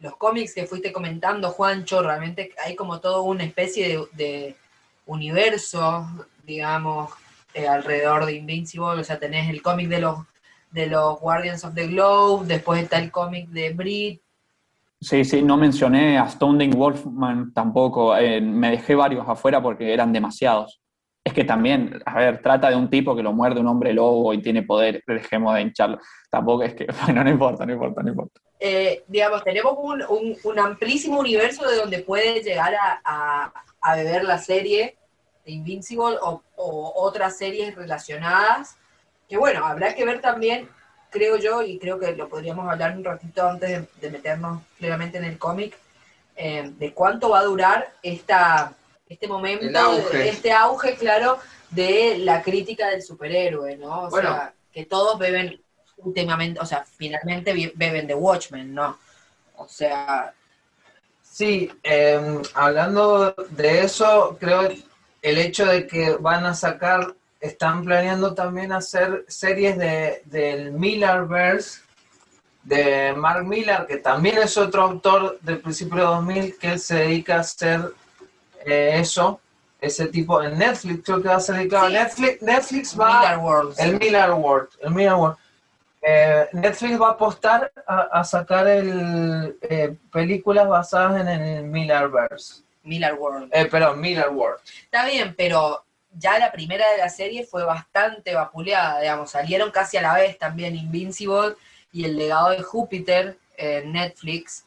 [0.00, 4.56] los cómics que fuiste comentando, Juancho, realmente hay como todo una especie de,
[5.04, 6.06] universo,
[6.46, 7.12] digamos,
[7.52, 9.02] eh, alrededor de Invincible.
[9.02, 10.20] O sea, tenés el cómic de los,
[10.70, 14.22] de los Guardians of the Globe, después está el cómic de Brit,
[15.00, 18.16] Sí, sí, no mencioné a Stounding Wolfman tampoco.
[18.16, 20.80] Eh, me dejé varios afuera porque eran demasiados.
[21.24, 24.32] Es que también, a ver, trata de un tipo que lo muerde un hombre lobo
[24.32, 25.98] y tiene poder, dejemos de hincharlo.
[26.30, 28.40] Tampoco es que, bueno, no importa, no importa, no importa.
[28.58, 30.02] Eh, digamos, tenemos un,
[30.42, 34.96] un, amplísimo universo de donde puede llegar a, a, beber la serie
[35.44, 38.76] de Invincible o, o otras series relacionadas.
[39.28, 40.68] Que bueno, habrá que ver también
[41.10, 45.24] creo yo, y creo que lo podríamos hablar un ratito antes de, meternos plenamente en
[45.24, 45.76] el cómic,
[46.36, 48.72] eh, de cuánto va a durar esta,
[49.08, 50.28] este momento, auge.
[50.28, 51.38] este auge, claro,
[51.70, 54.04] de la crítica del superhéroe, ¿no?
[54.04, 54.30] O Bueno.
[54.30, 55.60] sea, que todos beben
[55.98, 58.98] últimamente, o sea, finalmente be- beben de Watchmen, ¿no?
[59.56, 60.32] O sea,
[61.22, 64.68] Sí, eh, hablando de eso, creo
[65.22, 71.80] el hecho de que van a sacar, están planeando también hacer series de, del Millerverse,
[72.64, 76.96] de Mark Millar, que también es otro autor del principio de 2000, que él se
[76.96, 77.92] dedica a hacer
[78.66, 79.40] eh, eso,
[79.80, 81.92] ese tipo en Netflix, creo que va a salir, claro, Sí.
[81.94, 83.36] Netflix, Netflix va...
[83.36, 83.74] Miller.
[83.78, 85.36] El Miller Award, el Miller Award.
[86.02, 92.62] Eh, Netflix va a apostar a, a sacar el, eh, películas basadas en el Millerverse.
[92.82, 93.50] Miller World.
[93.52, 94.60] Eh, perdón, Miller World.
[94.84, 95.84] Está bien, pero
[96.18, 100.38] ya la primera de la serie fue bastante vapuleada, digamos, salieron casi a la vez
[100.38, 101.54] también Invincible
[101.92, 104.64] y El legado de Júpiter en Netflix,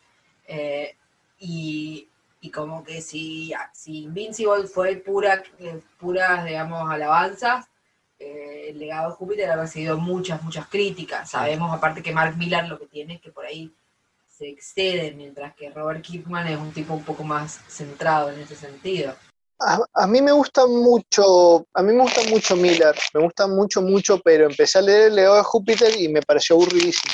[0.48, 0.96] eh,
[1.40, 2.08] y,
[2.42, 7.68] y como que si, si Invincible fue pura, eh, puras, digamos, alabanzas,
[8.20, 11.30] eh, El legado de Júpiter ha recibido muchas, muchas críticas.
[11.30, 13.74] Sabemos aparte que Mark Millar lo que tiene es que por ahí
[14.28, 18.56] se excede, mientras que Robert Kirkman es un tipo un poco más centrado en ese
[18.56, 19.16] sentido.
[19.64, 24.20] A, mí me gusta mucho, a mí me gusta mucho Miller, me gusta mucho, mucho,
[24.20, 27.14] pero empecé a leer Legado de Júpiter y me pareció aburridísimo.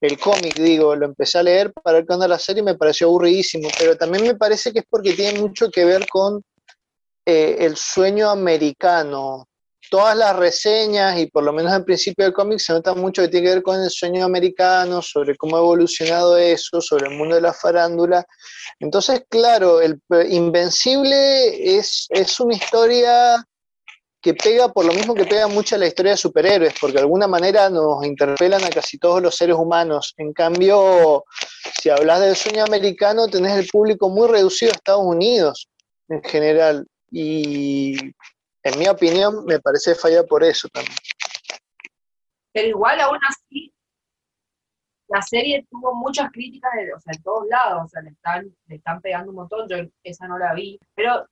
[0.00, 2.76] El cómic, digo, lo empecé a leer para ver qué onda la serie y me
[2.76, 6.42] pareció aburridísimo, pero también me parece que es porque tiene mucho que ver con
[7.26, 9.47] eh, el sueño americano.
[9.90, 13.28] Todas las reseñas, y por lo menos al principio del cómic, se nota mucho que
[13.28, 17.36] tiene que ver con el sueño americano, sobre cómo ha evolucionado eso, sobre el mundo
[17.36, 18.24] de la farándula.
[18.80, 23.42] Entonces, claro, el pe- Invencible es, es una historia
[24.20, 27.02] que pega por lo mismo que pega mucho a la historia de superhéroes, porque de
[27.02, 30.12] alguna manera nos interpelan a casi todos los seres humanos.
[30.16, 31.24] En cambio,
[31.80, 35.68] si hablas del sueño americano, tenés el público muy reducido a Estados Unidos
[36.08, 36.86] en general.
[37.10, 37.96] Y
[38.68, 40.96] en mi opinión, me parece falla por eso también.
[42.52, 43.72] Pero igual aún así,
[45.08, 48.54] la serie tuvo muchas críticas de, o sea, de todos lados, o sea, le están,
[48.66, 51.26] le están pegando un montón, yo esa no la vi, pero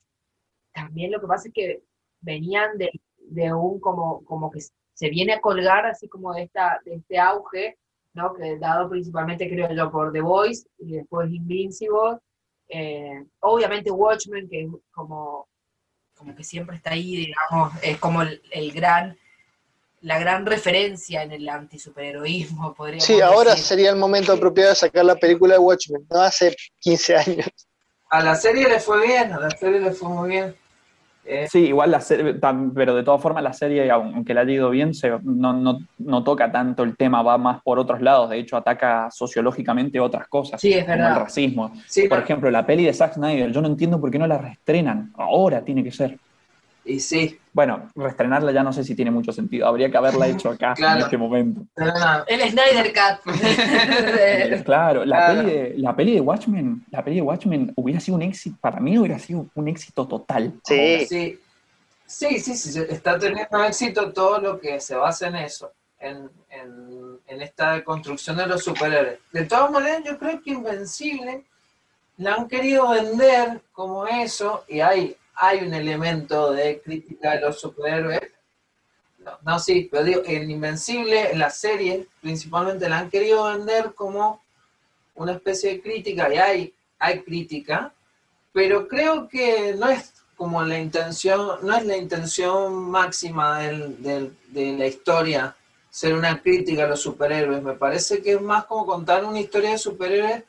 [0.72, 1.82] también lo que pasa es que
[2.20, 4.61] venían de, de un como, como que
[4.95, 7.76] se viene a colgar así como de esta, de este auge,
[8.14, 8.32] ¿no?
[8.32, 12.18] Que dado principalmente creo yo por The Voice y después Invincible,
[12.68, 15.49] eh, obviamente Watchmen, que es como,
[16.17, 19.17] como que siempre está ahí, digamos, es como el, el gran
[20.03, 23.64] la gran referencia en el antisuperheroísmo, podríamos Sí, ahora decir.
[23.67, 27.47] sería el momento apropiado de sacar la película de Watchmen, no hace 15 años.
[28.11, 30.57] A la serie le fue bien, a la serie le fue muy bien.
[31.29, 32.37] Eh, Sí, igual la serie,
[32.74, 36.22] pero de todas formas la serie, aunque le haya ido bien, se, no, no, no
[36.24, 40.61] toca tanto el tema, va más por otros lados, de hecho ataca sociológicamente otras cosas,
[40.61, 41.12] Sí, es como verdad.
[41.16, 41.72] el racismo.
[41.87, 44.39] sí, Por ejemplo, la peli de Zack Snyder, yo no entiendo por qué no la
[44.39, 46.18] reestrenan, ahora tiene que ser.
[46.87, 50.51] Y sí, Bueno, reestrenarla ya no sé si tiene mucho sentido, habría que haberla hecho
[50.51, 50.99] acá Claro.
[51.01, 51.62] en este momento.
[51.76, 52.24] nada.
[52.28, 53.34] El Snyder Cut.
[54.64, 55.41] Claro, la, Claro.
[55.43, 58.78] Peli de, la peli de Watchmen, la peli de Watchmen hubiera sido un éxito, para
[58.80, 60.53] mí hubiera sido un éxito total.
[60.64, 61.07] Sí.
[61.09, 66.30] Sí, sí, sí, sí, está teniendo éxito todo lo que se basa en eso, en,
[66.51, 69.18] en, en esta construcción de los superhéroes.
[69.32, 71.45] De todas maneras, yo creo que Invencible
[72.18, 77.61] la han querido vender como eso, y hay, hay un elemento de crítica de los
[77.61, 78.20] superhéroes.
[79.18, 83.95] No, no, sí, pero digo, en Invencible, en la serie, principalmente la han querido vender
[83.95, 84.43] como
[85.14, 87.93] una especie de crítica, y hay, hay crítica,
[88.53, 94.87] pero creo que no es como la intención, no es la intención máxima de la
[94.87, 95.57] historia
[95.97, 97.62] ser una crítica a los superhéroes.
[97.62, 100.45] Me parece que es más como contar una historia de superhéroes.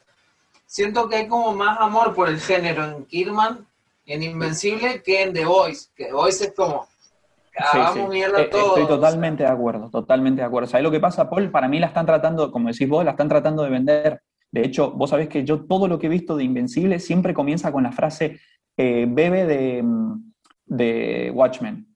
[0.66, 3.77] Siento que hay como más amor por el género en Kidman y
[4.08, 5.90] en Invencible que en The Voice.
[5.96, 6.88] Que The Voice es como,
[7.58, 8.18] Sí, hagamos sí.
[8.18, 8.78] mierda Eh, todo.
[8.78, 10.70] Estoy totalmente de acuerdo, totalmente de acuerdo.
[10.70, 11.50] ¿Sabes lo que pasa, Paul?
[11.50, 14.22] Para mí la están tratando, como decís vos, la están tratando de vender.
[14.52, 17.72] De hecho, vos sabés que yo todo lo que he visto de Invencible siempre comienza
[17.72, 18.40] con la frase
[18.78, 20.34] eh, bebe de, mm,
[20.66, 21.96] de Watchmen.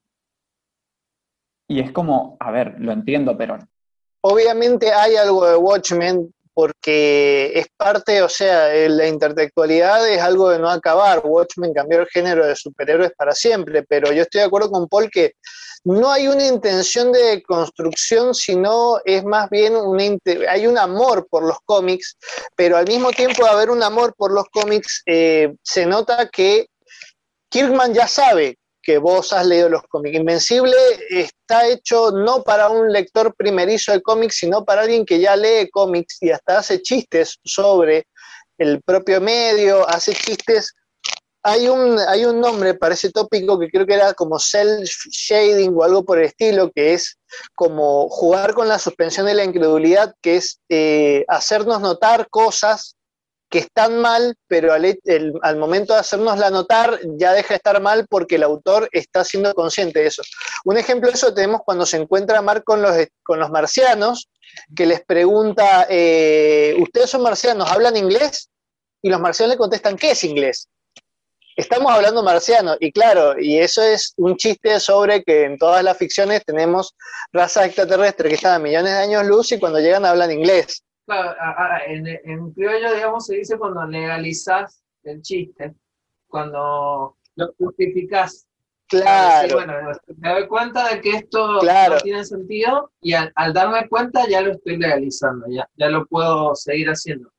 [1.67, 3.57] Y es como, a ver, lo entiendo, pero
[4.23, 10.49] Obviamente hay algo de Watchmen porque es parte, o sea, eh, la intertextualidad es algo
[10.49, 11.21] de no acabar.
[11.23, 15.09] Watchmen cambió el género de superhéroes para siempre, pero yo estoy de acuerdo con Paul
[15.09, 15.33] que
[15.83, 20.03] no hay una intención de construcción, sino es más bien una
[20.47, 22.17] hay un amor por los cómics,
[22.55, 26.67] pero al mismo tiempo de haber un amor por los cómics, eh, se nota que
[27.49, 30.17] Kirkman ya sabe que vos has leído los cómics.
[30.17, 30.75] Invencible
[31.09, 35.69] está hecho no para un lector primerizo de cómics, sino para alguien que ya lee
[35.71, 38.07] cómics y hasta hace chistes sobre
[38.57, 40.73] el propio medio, hace chistes.
[41.43, 45.83] Hay un, hay un nombre para ese tópico que creo que era como self-shading o
[45.83, 47.17] algo por el estilo, que es
[47.55, 52.95] como jugar con la suspensión de la incredulidad, que es eh, hacernos notar cosas
[53.51, 58.35] que están mal, pero al, momento de hacernosla notar ya deja de estar mal porque
[58.35, 60.23] el autor está siendo consciente de eso.
[60.63, 64.29] Un ejemplo de eso tenemos cuando se encuentra Mark con los, con los marcianos,
[64.73, 67.69] que les pregunta, eh, ¿ustedes son marcianos?
[67.69, 68.49] ¿Hablan inglés?
[69.01, 70.69] Y los marcianos le contestan, ¿qué es inglés?
[71.57, 75.97] Estamos hablando marciano, y claro, y eso es un chiste sobre que en todas las
[75.97, 76.95] ficciones tenemos
[77.33, 80.83] razas extraterrestres que están a millones de años luz y cuando llegan hablan inglés.
[81.87, 85.73] En, en criollo, digamos, se dice cuando legalizas el chiste,
[86.27, 88.47] cuando lo justificas.
[88.87, 89.55] Claro.
[89.55, 89.73] bueno,
[90.17, 94.51] me doy cuenta de que esto no tiene sentido y al, darme cuenta ya lo
[94.51, 97.31] estoy legalizando, ya, ya lo puedo seguir haciendo.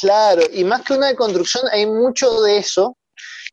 [0.00, 2.96] Claro, y más que una deconstrucción, hay mucho de eso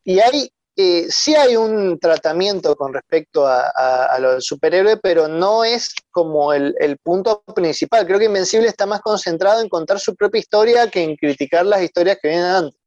[0.03, 5.63] y hay eh, sí hay un tratamiento con respecto a, lo del superhéroe, pero no
[5.63, 8.05] es como el, punto principal.
[8.05, 11.81] Creo que Invencible está más concentrado en contar su propia historia que en criticar las
[11.81, 12.79] historias que vienen antes.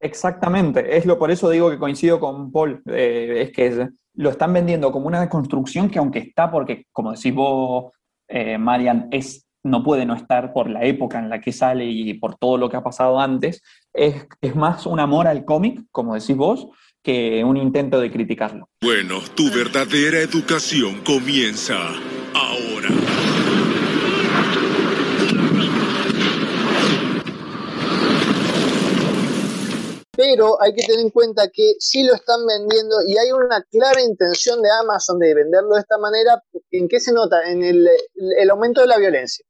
[0.00, 4.52] Exactamente, es lo por eso digo que coincido con Paul, eh, es que lo están
[4.52, 7.92] vendiendo como una construcción que aunque está, porque como decís vos,
[8.26, 12.14] eh, Marian, es, no puede no estar por la época en la que sale y
[12.14, 13.62] por todo lo que ha pasado antes,
[13.92, 16.68] es, es más un amor al cómic, como decís vos,
[17.02, 18.68] que un intento de criticarlo.
[18.80, 21.76] Bueno, tu verdadera educación comienza
[22.34, 22.88] ahora.
[30.14, 34.00] Pero hay que tener en cuenta que sí lo están vendiendo y hay una clara
[34.02, 36.40] intención de Amazon de venderlo de esta manera.
[36.70, 37.42] ¿En qué se nota?
[37.50, 37.88] En el,
[38.38, 39.44] el aumento de la violencia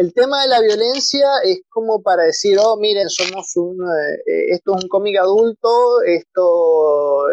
[0.00, 4.74] el tema de la violencia es como para decir, oh, miren, somos un, eh, esto
[4.74, 7.26] es un cómic adulto, esto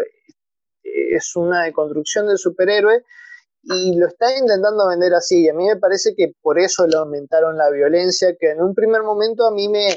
[0.82, 3.02] es una deconstrucción del superhéroe,
[3.62, 5.44] y lo están intentando vender así.
[5.44, 8.74] Y a mí me parece que por eso le aumentaron la violencia, que en un
[8.74, 9.96] primer momento a mí me,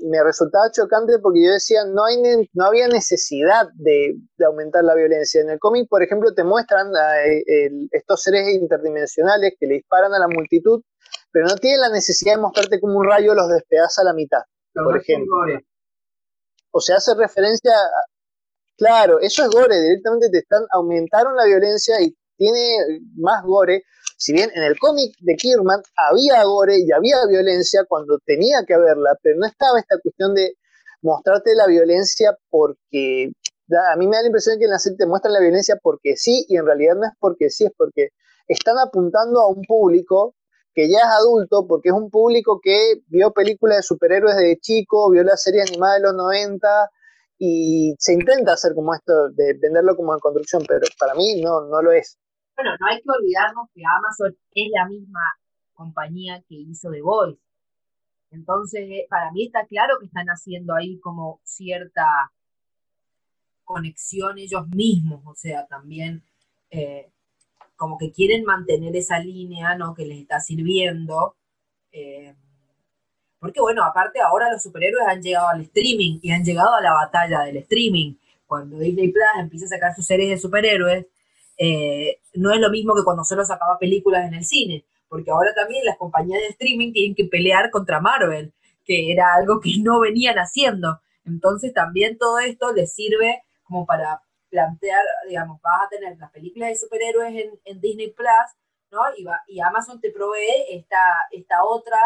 [0.00, 2.16] me resultaba chocante porque yo decía, no, hay,
[2.54, 4.14] no había necesidad de,
[4.46, 5.42] aumentar la violencia.
[5.42, 6.92] En el cómic, por ejemplo, te muestran
[7.26, 10.82] eh, estos seres interdimensionales que le disparan a la multitud
[11.32, 14.42] pero no tiene la necesidad de mostrarte como un rayo los despedaza a la mitad,
[14.74, 15.36] por ejemplo.
[16.72, 17.74] O sea, hace referencia,
[18.76, 23.82] claro, eso es gore, directamente te están, aumentaron la violencia y tiene más gore,
[24.16, 28.74] si bien en el cómic de Kirman había gore y había violencia cuando tenía que
[28.74, 30.54] haberla, pero no estaba esta cuestión de
[31.02, 33.32] mostrarte la violencia porque
[33.92, 35.76] a mí me da la impresión de que en la serie te muestran la violencia
[35.82, 38.08] porque sí y en realidad no es porque sí, es porque
[38.48, 40.34] están apuntando a un público
[40.74, 45.10] que ya es adulto, porque es un público que vio películas de superhéroes de chico,
[45.10, 46.90] vio la serie animada de los 90
[47.38, 51.62] y se intenta hacer como esto, de venderlo como en construcción, pero para mí no,
[51.66, 52.18] no lo es.
[52.56, 55.20] Bueno, no hay que olvidarnos que Amazon es la misma
[55.72, 57.40] compañía que hizo The Voice.
[58.30, 62.30] Entonces, para mí está claro que están haciendo ahí como cierta
[63.64, 66.22] conexión ellos mismos, o sea, también
[66.70, 67.10] eh,
[67.80, 69.94] como que quieren mantener esa línea, ¿no?
[69.94, 71.36] Que les está sirviendo.
[71.90, 72.34] Eh,
[73.38, 76.92] porque bueno, aparte ahora los superhéroes han llegado al streaming y han llegado a la
[76.92, 78.16] batalla del streaming.
[78.46, 81.06] Cuando Disney Plus empieza a sacar sus series de superhéroes,
[81.56, 85.54] eh, no es lo mismo que cuando solo sacaba películas en el cine, porque ahora
[85.54, 88.52] también las compañías de streaming tienen que pelear contra Marvel,
[88.84, 91.00] que era algo que no venían haciendo.
[91.24, 94.20] Entonces también todo esto les sirve como para
[94.50, 98.28] plantear, digamos, vas a tener las películas de superhéroes en, Disney Plus,
[98.90, 99.00] ¿no?
[99.16, 100.98] Y, va, y Amazon te provee esta,
[101.30, 101.98] esta otra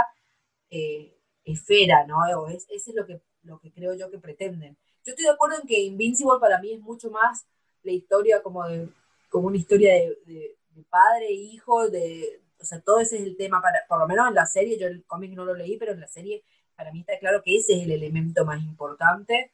[0.70, 2.18] eh, esfera, ¿no?
[2.38, 4.76] O es, eso es lo que, lo que creo yo que pretenden.
[5.04, 7.46] Yo estoy de acuerdo en que Invincible para mí es mucho más
[7.82, 8.88] la historia como de
[9.28, 10.56] como una historia de,
[10.88, 14.28] padre e hijo, de, o sea, todo ese es el tema, para, por lo menos
[14.28, 16.44] en la serie, yo el cómic no lo leí, pero en la serie
[16.76, 19.50] para mí está claro que ese es el elemento más importante,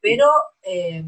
[0.00, 0.28] pero...
[0.62, 1.04] Eh,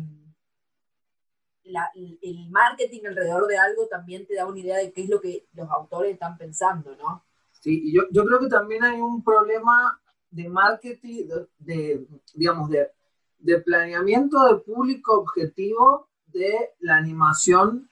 [2.23, 5.47] el marketing alrededor de algo también te da una idea de qué es lo que
[5.55, 7.25] los autores están pensando, ¿no?
[7.61, 10.01] Sí, y yo, yo creo que también hay un problema
[10.31, 12.91] de marketing, de, digamos, de,
[13.39, 17.91] de, planeamiento de público objetivo de la animación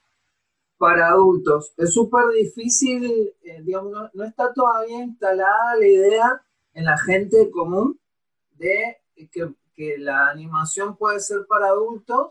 [0.79, 1.75] para adultos.
[1.77, 7.51] Es súper difícil, eh, digamos, no, no, está todavía instalada la idea en la gente
[7.51, 8.01] común
[8.53, 8.99] de
[9.33, 12.31] que, que la animación puede ser para adultos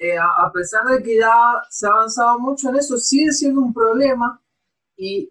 [0.00, 1.30] eh, a, pesar de que ya
[1.68, 4.40] se ha avanzado mucho en eso, sigue siendo un problema
[4.96, 5.30] y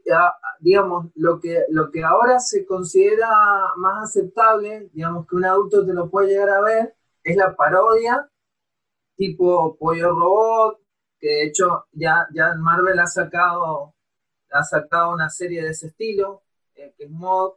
[0.59, 3.29] digamos, lo que, lo que ahora se considera
[3.77, 8.29] más aceptable, digamos que un adulto te lo puede llegar a ver, es la parodia,
[9.15, 10.79] tipo Pollo Robot,
[11.19, 13.95] que de hecho ya, ya Marvel ha sacado,
[14.51, 16.43] ha sacado una serie de ese estilo,
[16.75, 17.53] eh, que es mod.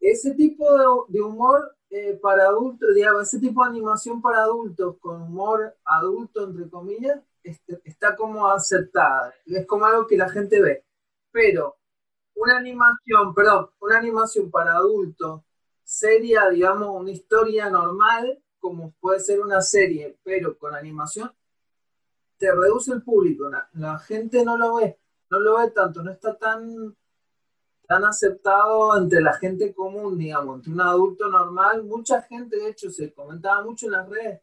[0.00, 0.66] Ese tipo
[1.08, 6.44] de, humor eh, para adultos, digamos, ese tipo de animación para adultos con humor adulto,
[6.44, 10.84] entre comillas, este, está como aceptada, es como algo que la gente ve.
[11.32, 11.76] Pero
[12.34, 15.42] una animación, perdón, una animación para adultos
[15.82, 21.32] seria, digamos, una historia normal, como puede ser una serie, pero con animación,
[22.36, 23.50] te reduce el público.
[23.72, 24.98] La, gente no lo ve,
[25.30, 26.96] no lo ve tanto, no está tan,
[27.88, 31.84] tan aceptado entre la gente común, digamos, entre un adulto normal.
[31.84, 34.40] Mucha gente, de hecho, se comentaba mucho en las redes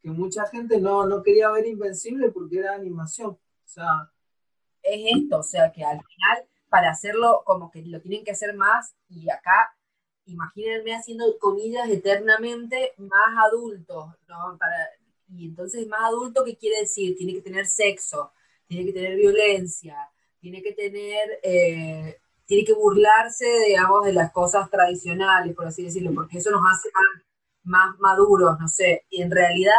[0.00, 3.30] que mucha gente no, no quería ver Invencible porque era animación.
[3.30, 4.10] O sea,
[4.82, 8.54] es esto, o sea que al final para hacerlo como que lo tienen que hacer
[8.54, 9.74] más y acá
[10.26, 14.56] imagínense haciendo comillas eternamente más adultos, ¿no?
[14.58, 14.88] Para,
[15.28, 17.16] y entonces más adulto, ¿qué quiere decir?
[17.16, 18.32] Tiene que tener sexo,
[18.66, 19.96] tiene que tener violencia,
[20.40, 26.12] tiene que tener, eh, tiene que burlarse, digamos, de las cosas tradicionales, por así decirlo,
[26.14, 26.88] porque eso nos hace
[27.64, 29.04] más, maduros, no sé.
[29.10, 29.72] Y en realidad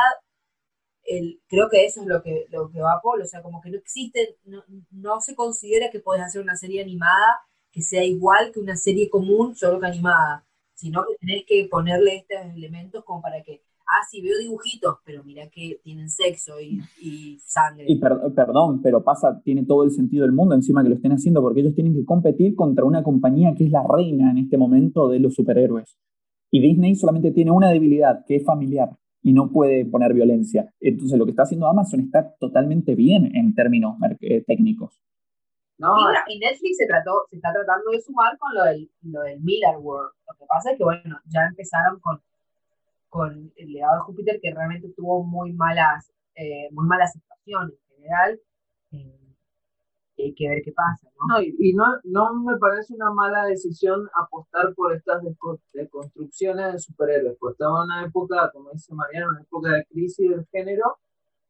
[1.48, 3.78] creo que eso es lo que, lo que va Paul, o sea, como que no
[3.78, 7.42] existe, no, no se considera que puedes hacer una serie animada
[7.72, 10.46] que sea igual que una serie común, solo que animada,
[10.76, 15.24] sino que tenés que ponerle estos elementos como para que, ah, sí, veo dibujitos, pero
[15.24, 17.86] mira que tienen sexo y, y sangre.
[17.88, 21.42] Y perdón, pero pasa, tiene todo el sentido del mundo encima que lo estén haciendo,
[21.42, 25.10] porque ellos tienen que competir contra una compañía que es la reina en este momento
[25.10, 25.98] de los superhéroes.
[26.52, 28.90] Y Disney solamente tiene una debilidad, que es familiar
[29.22, 30.72] y no puede poner violencia.
[30.80, 35.02] Entonces lo que está haciendo Amazon está totalmente bien en términos eh, técnicos.
[35.78, 35.90] No,
[36.28, 39.78] y, Netflix se, trató, se está tratando de sumar con lo del, lo del Miller
[39.80, 40.12] World.
[40.28, 42.22] Lo que pasa es que, bueno, ya empezaron con,
[43.16, 48.42] con el legado de Júpiter, que realmente tuvo muy malas, eh, muy situaciones en general.
[48.92, 49.22] Eh,
[50.18, 51.42] hay que ver qué pasa, ¿no?
[51.42, 55.22] y, no, no me parece una mala decisión apostar por estas
[55.74, 60.30] deconstrucciones de superhéroes, pues estamos en una época, como dice Mariana, una época de crisis
[60.30, 60.98] del género.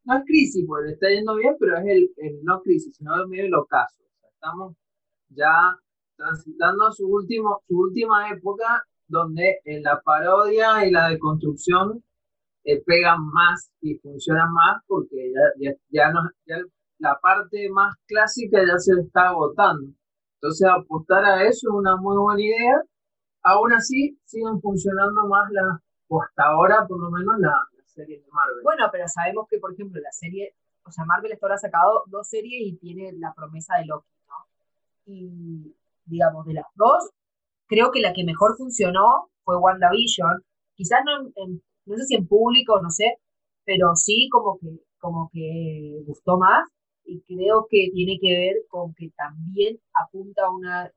[0.04, 3.28] No es crisis, pues le está yendo bien, pero es el, no crisis, sino el
[3.28, 4.04] medio del ocaso.
[4.34, 4.76] estamos
[5.30, 5.76] ya
[6.16, 12.04] transitando su, último, su última época donde en la parodia y la deconstrucción
[12.64, 16.14] eh, pegan más y funcionan más porque ya, ya,
[16.46, 16.58] ya,
[16.98, 19.92] la parte más clásica ya se está agotando.
[20.36, 22.82] Entonces apostar a eso es una muy buena idea.
[23.44, 28.24] Aún así, siguen funcionando más las, o hasta ahora por lo menos, las la series
[28.24, 28.64] de Marvel.
[28.64, 30.54] Bueno, pero sabemos que, por ejemplo, la serie,
[30.84, 34.10] o sea, Marvel hasta ahora ha sacado dos series y tiene la promesa de Loki,
[34.28, 34.36] ¿no?
[35.06, 35.76] Y,
[36.06, 37.10] digamos, de las dos,
[37.68, 40.44] creo que la que mejor funcionó fue WandaVision.
[40.76, 41.32] Quizás no,
[41.86, 43.18] no sé si en público, no sé,
[43.66, 46.68] pero sí como que, como que gustó más
[47.06, 50.92] y creo que tiene que ver con que también apunta a una,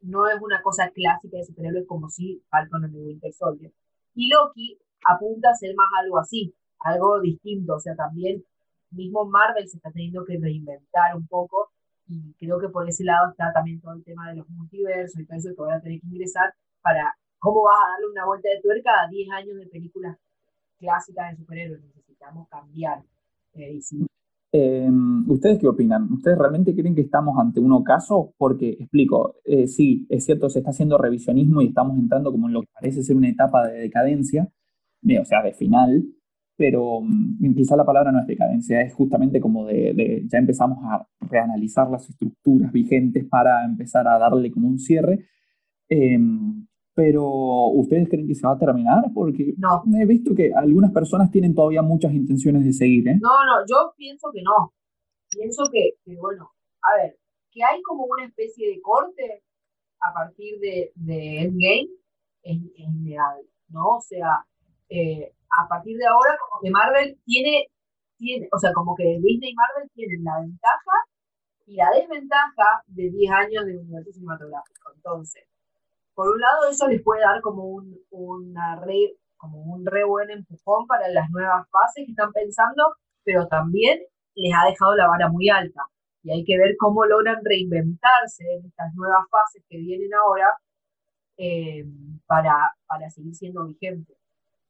[0.00, 3.72] no es una cosa clásica de superhéroes como si Falcon and the Winter Soldier.
[4.14, 8.44] Y Loki apunta a ser más algo así, algo distinto, o sea, también
[8.90, 11.70] mismo Marvel se está teniendo que reinventar un poco
[12.08, 15.26] y creo que por ese lado está también todo el tema de los multiversos y
[15.26, 16.52] todo eso que van a tener que ingresar
[16.82, 20.16] para cómo vas a darle una vuelta de tuerca a 10 años de películas
[20.78, 21.82] clásicas de superhéroes.
[21.82, 23.02] Necesitamos cambiar.
[23.54, 23.80] Eh,
[24.52, 26.10] Em, ¿Ustedes qué opinan?
[26.12, 28.32] ¿Ustedes realmente creen que estamos ante un ocaso?
[28.38, 32.54] Porque, explico, eh, sí, es cierto, se está haciendo revisionismo y estamos entrando como en
[32.54, 34.48] lo que parece ser una etapa de decadencia,
[35.20, 36.04] o sea, de final,
[36.56, 41.06] pero mm, quizá la palabra no es decadencia, es justamente como de, ya empezamos a
[41.20, 45.26] reanalizar las estructuras vigentes para empezar a darle como un cierre.
[45.88, 47.24] Em, pero
[47.74, 49.04] ¿ustedes creen que se va a terminar?
[49.14, 49.82] Porque no.
[50.00, 53.18] he visto que algunas personas tienen todavía muchas intenciones de seguir, ¿eh?
[53.20, 54.72] No, no, yo pienso que no.
[55.30, 57.18] Pienso que, bueno, a ver,
[57.50, 59.42] que hay como una especie de corte
[60.00, 61.88] a partir de, de Endgame
[62.42, 63.96] es, es ideal, ¿no?
[63.96, 64.46] O sea,
[64.88, 67.68] eh, a partir de ahora como que Marvel tiene,
[68.18, 70.96] tiene, o sea, como que Disney y Marvel tienen la ventaja
[71.66, 74.92] y la desventaja de 10 años de universo cinematográfico.
[74.94, 75.44] Entonces,
[76.14, 80.30] por un lado, eso les puede dar como un, una re, como un re buen
[80.30, 84.00] empujón para las nuevas fases que están pensando, pero también
[84.34, 85.82] les ha dejado la vara muy alta.
[86.22, 90.48] Y hay que ver cómo logran reinventarse en estas nuevas fases que vienen ahora
[91.36, 91.84] eh,
[92.26, 94.16] para, para seguir siendo vigentes.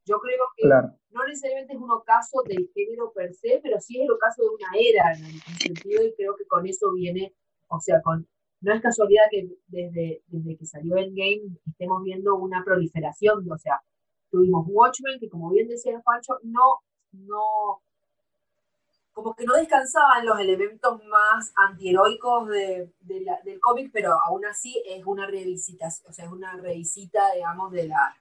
[0.07, 0.69] Yo creo que
[1.11, 4.49] no necesariamente es un ocaso del género per se, pero sí es el ocaso de
[4.51, 7.35] una era en el sentido y creo que con eso viene,
[7.69, 8.27] o sea, con
[8.61, 13.83] no es casualidad que desde, desde que salió Endgame estemos viendo una proliferación, o sea,
[14.31, 16.81] tuvimos Watchmen, que como bien decía Pancho, no,
[17.13, 17.83] no,
[19.13, 25.05] como que no descansaban los elementos más antiheroicos de, del cómic, pero aún así es
[25.05, 28.17] una revisita, o sea, es una revisita, digamos, de la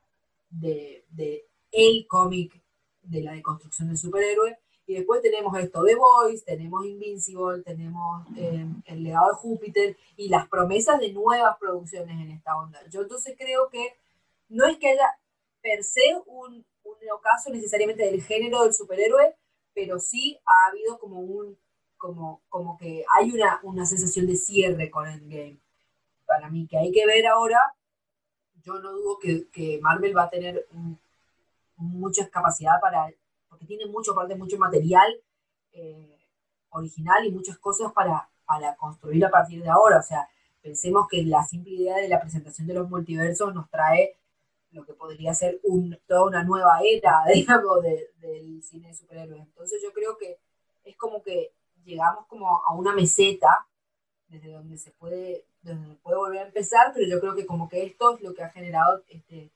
[0.50, 1.46] de, de
[1.76, 2.62] el cómic
[3.02, 4.58] de la deconstrucción del superhéroe.
[4.88, 10.30] Y después tenemos esto de Boys, tenemos Invincible, tenemos eh, El legado de Júpiter y
[10.30, 12.80] las promesas de nuevas producciones en esta onda.
[12.90, 13.96] Yo entonces creo que
[14.50, 15.08] no es que haya
[15.62, 19.36] per se un, un ocaso necesariamente del género del superhéroe,
[19.74, 21.58] pero sí ha habido como un,
[21.98, 25.58] como, como que hay una, una sensación de cierre con Endgame.
[26.28, 27.60] Para mí, que hay que ver ahora,
[28.64, 30.68] yo no dudo que, que Marvel va a tener
[31.78, 33.12] mucha capacidad para,
[33.50, 35.14] porque tiene mucho, aparte mucho material
[35.74, 36.20] eh,
[36.70, 40.00] original y muchas cosas para, para construir a partir de ahora.
[40.00, 40.28] O sea,
[40.62, 44.18] pensemos que la simple idea de la presentación de los multiversos nos trae
[44.72, 49.42] lo que podría ser un, toda una nueva era, digamos, del cine de superhéroes.
[49.42, 50.40] Entonces yo creo que
[50.84, 51.54] es como que
[51.84, 53.68] llegamos como a una meseta
[54.28, 57.84] desde donde se puede, donde puede volver a empezar, pero yo creo que como que
[57.84, 59.52] esto es lo que ha generado este,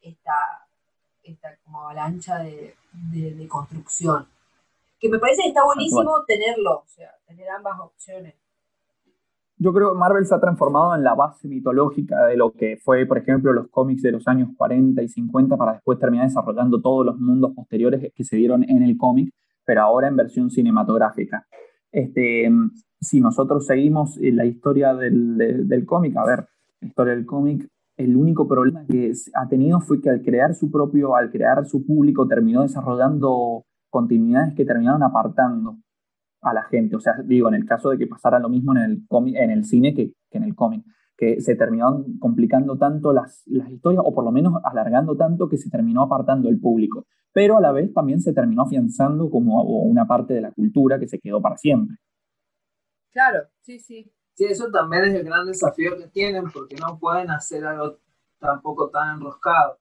[0.00, 0.68] esta,
[1.24, 4.28] esta como avalancha de, de construcción.
[4.98, 8.34] Que me parece que está buenísimo tenerlo, o sea, tener ambas opciones
[9.56, 13.06] yo creo que Marvel se ha transformado en la base mitológica de lo que fue,
[13.06, 17.06] por ejemplo, los cómics de los años 40 y 50 para después terminar desarrollando todos
[17.06, 19.32] los mundos posteriores que se dieron en el cómic,
[19.64, 21.46] pero ahora en versión cinematográfica.
[21.92, 22.50] Este,
[23.00, 26.48] si nosotros seguimos la historia del, del cómic, a ver,
[26.80, 30.70] la historia del cómic, el único problema que ha tenido fue que al crear su
[30.70, 35.78] propio, al crear su público, terminó desarrollando continuidades que terminaron apartando
[36.42, 36.96] a la gente.
[36.96, 40.12] O sea, digo, en el caso de que pasara lo mismo en el, cine que,
[40.30, 40.84] en el cómic,
[41.16, 45.70] que se terminaron complicando tanto las historias, o por lo menos alargando tanto que se
[45.70, 47.06] terminó apartando el público.
[47.32, 51.08] Pero a la vez también se terminó afianzando como una parte de la cultura que
[51.08, 51.96] se quedó para siempre.
[53.12, 54.12] Claro, sí, sí.
[54.34, 57.98] Sí, eso también es el gran desafío que tienen, porque no pueden hacer algo
[58.38, 59.78] tampoco tan enroscado.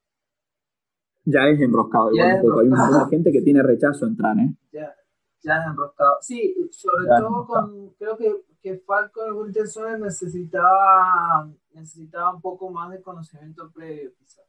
[1.25, 4.53] Ya es enroscado, ya es hay mucha gente que tiene rechazo a entrar, ¿eh?
[4.71, 4.93] Ya,
[5.41, 6.17] ya es enroscado.
[6.21, 12.91] Sí, sobre todo con, creo que, que Falcon Winter Soldier necesitaba, necesitaba un poco más
[12.91, 14.45] de conocimiento previo, quizás.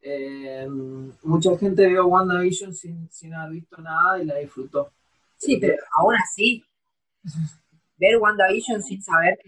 [0.00, 0.68] Eh,
[1.22, 4.92] mucha gente vio WandaVision sin, sin haber visto nada y la disfrutó.
[5.36, 6.64] Sí, pero aún así,
[7.96, 9.38] ver WandaVision sin saber,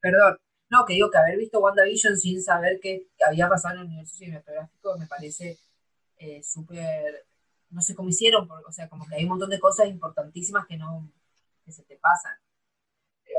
[0.00, 0.38] perdón,
[0.70, 4.16] no, que digo que haber visto WandaVision sin saber qué había pasado en el universo
[4.16, 5.58] cinematográfico me parece
[6.18, 7.24] eh, súper
[7.70, 10.66] no sé cómo hicieron, porque, o sea, como que hay un montón de cosas importantísimas
[10.66, 11.08] que no,
[11.64, 12.32] que se te pasan.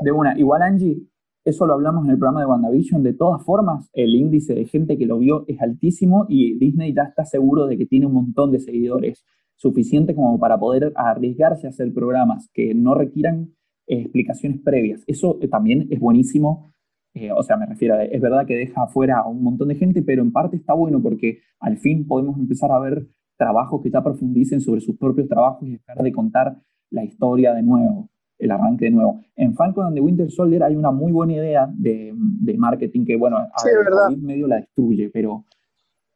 [0.00, 1.02] De una, igual Angie,
[1.44, 4.96] eso lo hablamos en el programa de WandaVision, de todas formas, el índice de gente
[4.96, 8.52] que lo vio es altísimo y Disney ya está seguro de que tiene un montón
[8.52, 9.24] de seguidores,
[9.56, 13.54] suficiente como para poder arriesgarse a hacer programas que no requieran
[14.00, 15.02] explicaciones previas.
[15.06, 16.72] Eso eh, también es buenísimo.
[17.14, 19.74] Eh, o sea, me refiero a, es verdad que deja afuera a un montón de
[19.74, 23.90] gente, pero en parte está bueno porque al fin podemos empezar a ver trabajos que
[23.90, 26.56] ya profundicen sobre sus propios trabajos y dejar de contar
[26.90, 29.20] la historia de nuevo, el arranque de nuevo.
[29.36, 33.16] En Falcon and the Winter Soldier hay una muy buena idea de, de marketing que,
[33.16, 35.44] bueno, a medio la destruye, pero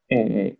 [0.09, 0.57] eh,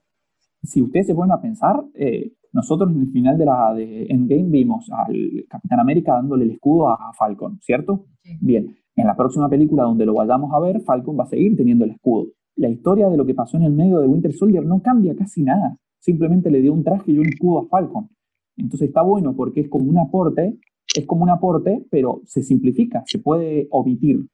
[0.64, 4.50] si ustedes se ponen a pensar, eh, nosotros en el final de la de Endgame
[4.50, 8.08] vimos al Capitán América dándole el escudo a Falcon, ¿cierto?
[8.42, 11.86] Bien, en la próxima película donde lo vayamos a ver, Falcon va a seguir teniendo
[11.86, 12.28] el escudo.
[12.56, 15.44] La historia de lo que pasó en el medio de Winter Soldier no cambia casi
[15.44, 15.78] nada
[16.08, 18.10] simplemente le dio un traje y un escudo a Falcon.
[18.56, 20.58] Entonces está bueno porque es como un aporte,
[20.96, 24.26] es como un aporte, pero se simplifica, se puede omitir.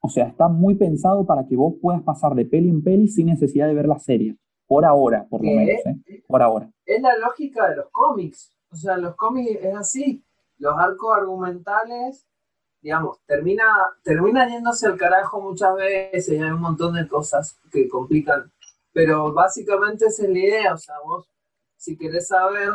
[0.00, 3.26] O sea, está muy pensado para que vos puedas pasar de peli en peli sin
[3.26, 4.36] necesidad de ver la serie.
[4.68, 5.84] Por ahora, por lo menos.
[5.86, 6.22] ¿eh?
[6.28, 6.70] Por ahora.
[6.86, 8.52] Es la lógica de los cómics.
[8.70, 10.22] O sea, los cómics es así.
[10.58, 12.26] Los arcos argumentales,
[12.80, 13.64] digamos, termina,
[14.04, 18.52] termina yéndose al carajo muchas veces y hay un montón de cosas que complican
[18.98, 21.28] pero básicamente esa es la idea, o sea, vos
[21.76, 22.70] si querés saber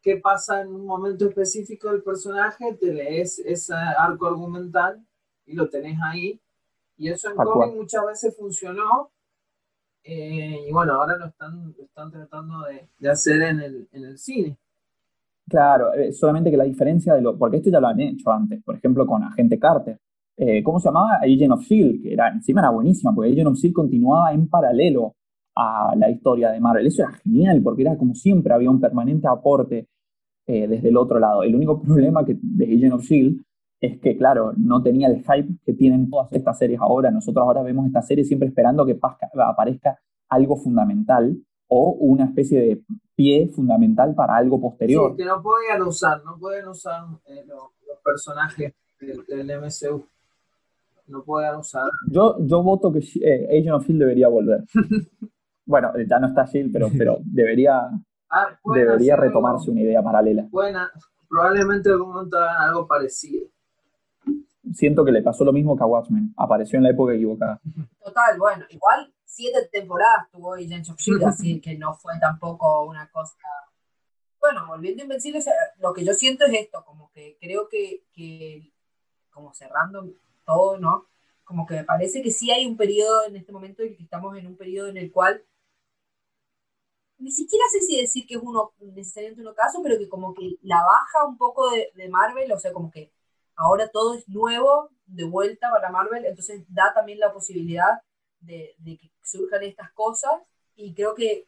[0.00, 5.04] qué pasa en un momento específico del personaje, te lees ese arco argumental
[5.44, 6.40] y lo tenés ahí.
[6.96, 9.10] Y eso en cómic muchas veces funcionó.
[10.10, 14.56] Eh, y bueno, ahora lo están, están tratando de, hacer en el, en el, cine.
[15.46, 17.36] Claro, eh, solamente que la diferencia de lo.
[17.36, 19.98] Porque esto ya lo han hecho antes, por ejemplo, con Agente Carter.
[20.34, 21.16] Eh, ¿Cómo se llamaba?
[21.16, 25.14] Agent of Shield, que era, encima era buenísima, porque Agent of Shield continuaba en paralelo
[25.54, 26.86] a la historia de Marvel.
[26.86, 29.88] Eso era genial, porque era como siempre, había un permanente aporte
[30.46, 31.42] eh, desde el otro lado.
[31.42, 33.42] El único problema que, de Agent of S.H.I.E.L.D.
[33.80, 37.10] es que, claro, no tenía el hype que tienen todas estas series ahora.
[37.10, 41.36] Nosotros ahora vemos esta serie siempre esperando que aparezca algo fundamental
[41.68, 42.82] o una especie de
[43.14, 45.12] pie fundamental para algo posterior.
[45.12, 47.70] Sí, que no podían usar, no pueden usar eh, los,
[48.02, 50.04] personajes del, MCU.
[51.08, 51.90] No pueden usar.
[52.10, 54.64] Yo, yo voto que eh, Agent of Shield debería volver.
[55.66, 57.90] bueno, ya no está Shield, pero, pero debería,
[58.30, 60.46] ah, debería retomarse una idea paralela.
[60.50, 60.90] Buena,
[61.28, 63.46] probablemente en algún momento hagan algo parecido.
[64.74, 67.60] Siento que le pasó lo mismo que a Watchmen, apareció en la época equivocada.
[68.02, 73.10] Total, bueno, igual siete temporadas tuvo Agents of Shield, así que no fue tampoco una
[73.10, 73.36] cosa.
[74.40, 75.46] Bueno, volviendo a Invencibles,
[75.78, 78.72] lo que yo siento es esto, como que creo que, que,
[79.30, 80.08] como cerrando
[80.44, 81.06] todo, ¿no?
[81.44, 84.36] Como que me parece que sí hay un periodo en este momento y que estamos
[84.36, 85.44] en un periodo en el cual
[87.18, 90.56] ni siquiera sé si decir que es uno necesariamente un ocaso, pero que como que
[90.62, 93.12] la baja un poco de, de Marvel, o sea, como que
[93.58, 98.00] ahora todo es nuevo, de vuelta para Marvel, entonces da también la posibilidad
[98.40, 100.32] de, que surjan estas cosas
[100.76, 101.46] y creo que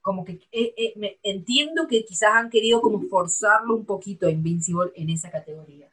[0.00, 4.30] como que eh, eh, me, entiendo que quizás han querido como forzarlo un poquito a
[4.30, 5.90] Invincible en esa categoría,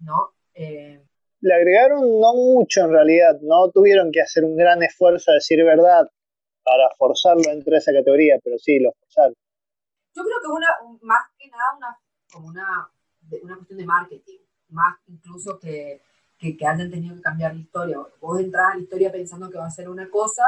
[0.00, 0.32] ¿no?
[0.54, 1.04] Eh,
[1.40, 5.62] Le agregaron no mucho en realidad, no tuvieron que hacer un gran esfuerzo a decir
[5.62, 6.08] verdad
[6.64, 9.34] para forzarlo entre esa categoría, pero sí, lo forzaron.
[10.14, 10.68] Yo creo que una,
[11.02, 11.98] más que nada una,
[12.32, 12.90] como una,
[13.42, 14.43] una cuestión de marketing,
[14.74, 16.02] más incluso que,
[16.38, 17.98] que, que, hayan tenido que cambiar la historia.
[18.20, 20.42] Vos entras a la historia pensando que va a ser una cosa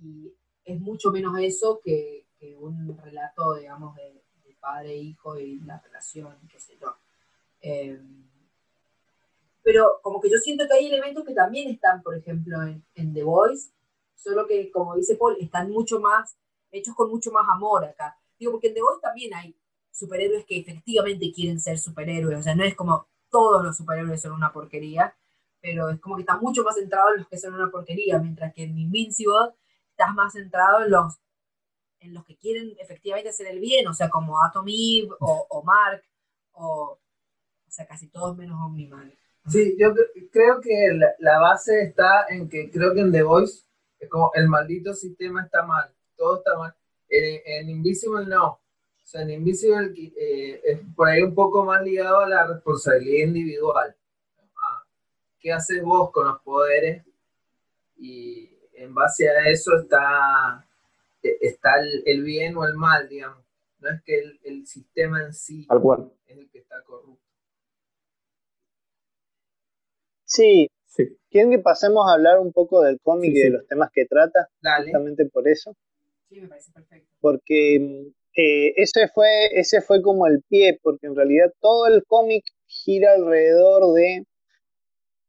[0.00, 0.32] y
[0.64, 4.18] es mucho menos eso que, que un relato, digamos, de,
[4.60, 6.96] padre e hijo y la relación, qué sé yo.
[7.60, 8.28] Em,
[9.62, 13.14] pero como que yo siento que hay elementos que también están, por ejemplo, en, en,
[13.14, 13.70] The Voice,
[14.16, 16.36] solo que, como dice Paul, están mucho más,
[16.72, 18.18] hechos con mucho más amor acá.
[18.38, 19.56] Digo, porque en The Voice también hay
[19.92, 24.32] superhéroes que efectivamente quieren ser superhéroes, o sea, no es como todos los superhéroes son
[24.32, 25.16] una porquería,
[25.60, 28.52] pero es como que está mucho más centrado en los que son una porquería, mientras
[28.54, 29.54] que en Invincible
[29.90, 31.18] estás más centrado en los,
[32.00, 36.02] en los que quieren efectivamente hacer el bien, o sea, como Atom Eve o, Mark,
[36.52, 36.98] o,
[37.68, 39.12] o sea, casi todos menos Omniman.
[39.48, 39.94] Sí, yo
[40.30, 43.64] creo que la, base está en que creo que en The Voice
[43.98, 46.74] es como el maldito sistema está mal, todo está mal.
[47.08, 48.60] en Invisible no,
[49.08, 53.26] o sea, en Invisible eh, es por ahí un poco más ligado a la responsabilidad
[53.26, 53.96] individual.
[55.40, 57.06] ¿Qué haces vos con los poderes?
[57.96, 60.68] Y en base a eso está,
[61.22, 61.70] está
[62.04, 63.42] el, bien o el mal, digamos.
[63.78, 65.66] No es que el, sistema en sí
[66.26, 67.24] es el que está corrupto.
[70.24, 71.16] Sí, sí.
[71.30, 74.50] ¿Quieren que pasemos a hablar un poco del cómic y de los temas que trata?
[74.60, 75.74] Justamente por eso.
[76.28, 77.08] Sí, me parece perfecto.
[77.20, 82.44] Porque eh, ese, fue, ese fue como el pie, porque en realidad todo el cómic
[82.66, 84.24] gira alrededor de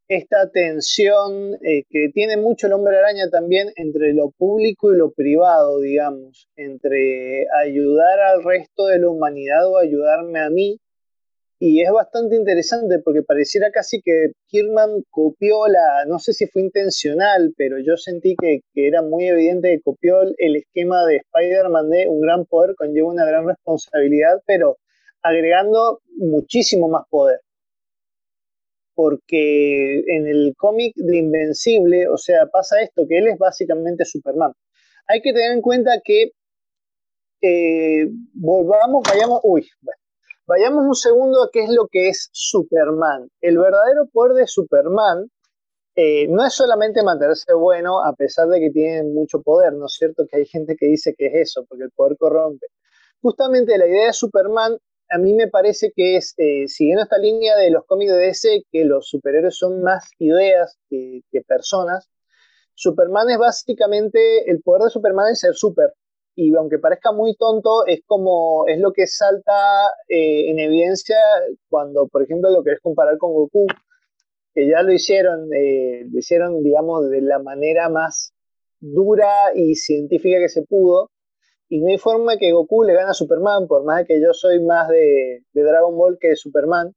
[0.10, 5.12] esta tensión eh, que tiene mucho el hombre araña también entre lo público y lo
[5.12, 10.80] privado, digamos, entre ayudar al resto de la humanidad o ayudarme a mí,
[11.62, 16.62] y es bastante interesante porque pareciera casi que Kirman copió la, no sé si fue
[16.62, 22.08] intencional, pero yo sentí que, era muy evidente que copió el esquema de Spider-Man de
[22.08, 24.78] un gran poder conlleva una gran responsabilidad, pero
[25.22, 27.42] agregando muchísimo más poder.
[28.96, 34.54] Porque en el cómic de Invencible, o sea, pasa esto, que él es básicamente Superman.
[35.08, 36.32] Hay que tener en cuenta que
[37.42, 39.99] eh, volvamos, vayamos, uy, bueno,
[40.50, 43.30] Vayamos un segundo a qué es lo que es Superman.
[43.40, 45.30] El verdadero poder de Superman
[45.94, 49.94] eh, no es solamente mantenerse bueno a pesar de que tiene mucho poder, ¿no es
[49.94, 50.26] cierto?
[50.28, 52.66] Que hay gente que dice que es eso, porque el poder corrompe.
[53.22, 54.76] Justamente la idea de Superman
[55.12, 58.64] a mí me parece que es, eh, siguiendo esta línea de los cómics de DC,
[58.72, 62.10] que los superhéroes son más ideas que, que personas,
[62.74, 65.94] Superman es básicamente, el poder de Superman es ser super,
[66.42, 69.52] y aunque parezca muy tonto, es como, es lo que salta
[70.08, 71.18] eh, en evidencia
[71.68, 73.68] cuando, por ejemplo, lo querés comparar con Goku,
[74.54, 78.34] que ya lo hicieron, eh, lo hicieron, digamos, de la manera más
[78.80, 81.12] dura y científica que se pudo,
[81.68, 84.64] y no hay forma que Goku le gane a Superman, por más que yo soy
[84.64, 86.94] más de, Dragon Ball que de Superman,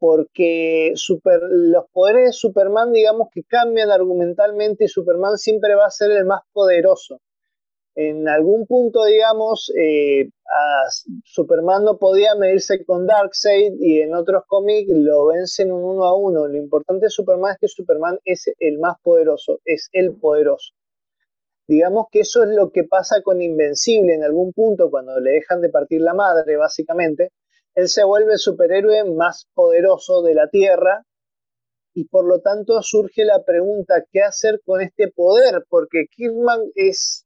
[0.00, 5.90] porque super, los poderes de Superman, digamos que cambian argumentalmente y Superman siempre va a
[5.90, 7.20] ser el más poderoso
[7.96, 10.28] en algún punto, digamos, eh,
[11.24, 16.16] Superman no podía medirse con Darkseid y en otros cómics lo vencen un uno a
[16.16, 16.48] uno.
[16.48, 20.72] Lo importante de Superman es que Superman es el más poderoso, es el poderoso.
[21.66, 25.60] Digamos que eso es lo que pasa con Invencible en algún punto cuando le dejan
[25.60, 27.30] de partir la madre, básicamente,
[27.74, 31.04] Él se vuelve el superhéroe más poderoso de la Tierra
[31.94, 35.64] y por lo tanto surge la pregunta, ¿qué hacer con este poder?
[35.68, 37.23] Porque Kirkman es,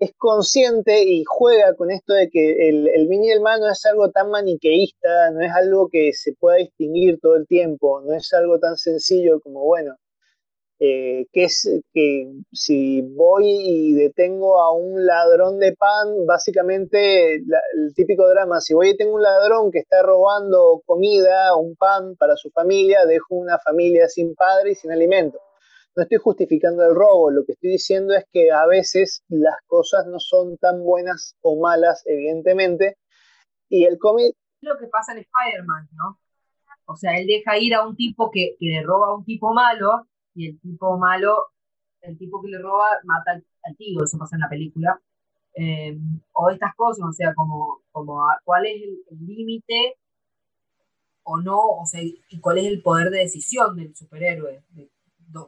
[0.00, 3.84] es consciente y juega con esto de que el, el y el mal no es
[3.84, 8.32] algo tan maniqueísta, no es algo que se pueda distinguir todo el tiempo, no es
[8.32, 9.96] algo tan sencillo como, bueno,
[10.78, 17.94] eh, que es que si voy y detengo a un ladrón de pan, básicamente el
[17.94, 22.36] típico drama, si voy y tengo un ladrón que está robando comida, un pan para
[22.36, 25.38] su familia, dejo una familia sin padre y sin alimento.
[25.96, 30.06] No estoy justificando el robo, lo que estoy diciendo es que a veces las cosas
[30.06, 32.96] no son tan buenas o malas, evidentemente,
[33.68, 34.36] y el cómic...
[34.60, 36.20] Lo que pasa en Spider-Man, ¿no?
[36.84, 40.06] O sea, él deja ir a un tipo que, le roba a un tipo malo
[40.34, 41.36] y el tipo malo,
[42.02, 45.00] el tipo que le roba, mata al, tío, eso pasa en la película.
[45.54, 45.98] Eh,
[46.32, 49.96] o estas cosas, o sea, como, como cuál es el límite
[51.24, 54.62] o no, o sea, y cuál es el poder de decisión del superhéroe,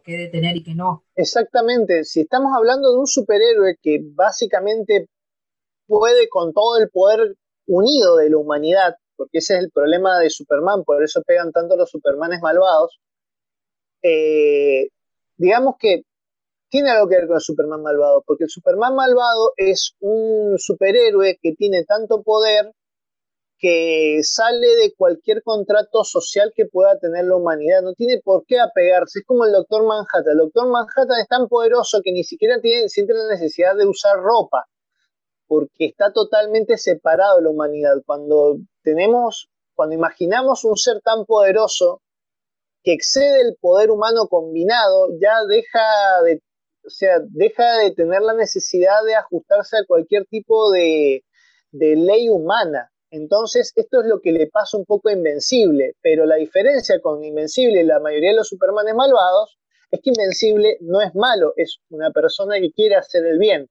[0.04, 1.04] qué detener y qué no.
[1.14, 5.08] Exactamente, si estamos hablando de un superhéroe que básicamente
[5.86, 10.30] puede con todo el poder unido de la humanidad, porque ese es el problema de
[10.30, 12.98] Superman, por eso pegan tanto los Supermanes malvados,
[14.02, 14.88] eh,
[15.36, 16.02] digamos que
[16.70, 21.38] tiene algo que ver con el Superman malvado, porque el Superman malvado es un superhéroe
[21.42, 22.72] que tiene tanto poder
[23.62, 28.58] que sale de cualquier contrato social que pueda tener la humanidad, no tiene por qué
[28.58, 32.60] apegarse, es como el Doctor Manhattan, el Doctor Manhattan es tan poderoso que ni siquiera
[32.60, 34.66] tiene, siente la necesidad de usar ropa,
[35.46, 37.94] porque está totalmente separado de la humanidad.
[38.04, 42.02] Cuando tenemos, cuando imaginamos un ser tan poderoso,
[42.82, 46.40] que excede el poder humano combinado, ya deja de,
[46.84, 51.22] o sea, deja de tener la necesidad de ajustarse a cualquier tipo de,
[51.70, 52.91] de ley humana.
[53.12, 57.22] Entonces, esto es lo que le pasa un poco a Invencible, pero la diferencia con
[57.22, 59.58] Invencible y la mayoría de los Supermanes malvados
[59.90, 63.68] es que Invencible no es malo, es una persona que quiere hacer el bien.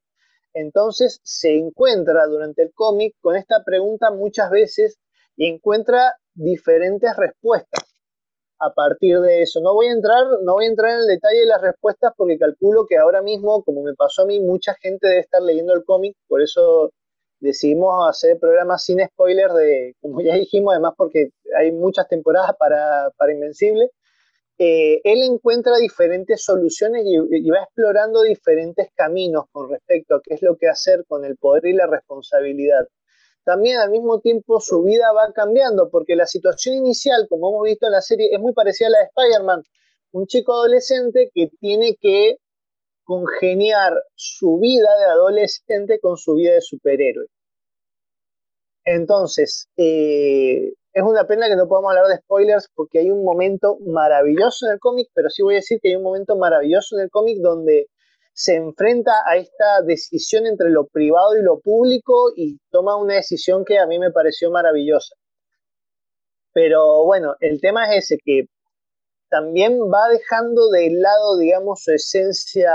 [0.53, 4.99] Entonces se encuentra durante el cómic con esta pregunta muchas veces
[5.35, 7.95] y encuentra diferentes respuestas
[8.59, 9.59] a partir de eso.
[9.59, 12.37] No voy a entrar, no voy a entrar en el detalle de las respuestas porque
[12.37, 15.83] calculo que ahora mismo, como me pasó a mí, mucha gente debe estar leyendo el
[15.83, 16.91] cómic, por eso
[17.41, 23.11] decidimos hacer programas sin spoilers de, como ya dijimos, además porque hay muchas temporadas para,
[23.17, 23.91] para Invencible.
[24.57, 30.35] Eh, él encuentra diferentes soluciones y, y, va explorando diferentes caminos con respecto a qué
[30.35, 32.87] es lo que hacer con el poder y la responsabilidad
[33.43, 37.87] también al mismo tiempo su vida va cambiando, porque la situación inicial, como hemos visto
[37.87, 39.63] en la serie, es muy parecida a la de Spider-Man.
[40.11, 42.37] Un chico adolescente que tiene que
[43.11, 47.27] congeniar su vida de adolescente con su vida de superhéroe.
[48.85, 53.77] Entonces, eh, es una pena que no podamos hablar de spoilers porque hay un momento
[53.85, 57.03] maravilloso en el cómic, pero sí voy a decir que hay un momento maravilloso en
[57.03, 57.87] el cómic donde
[58.33, 63.65] se enfrenta a esta decisión entre lo privado y lo público y toma una decisión
[63.65, 65.15] que a mí me pareció maravillosa.
[66.53, 68.45] Pero bueno, el tema es ese, que
[69.31, 72.73] también va dejando de lado, digamos, su esencia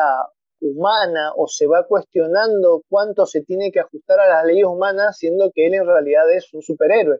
[0.60, 5.50] humana o se va cuestionando cuánto se tiene que ajustar a las leyes humanas, siendo
[5.54, 7.18] que él en realidad es un superhéroe.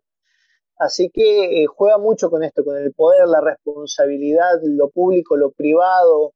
[0.78, 5.52] Así que eh, juega mucho con esto, con el poder, la responsabilidad, lo público, lo
[5.52, 6.32] privado,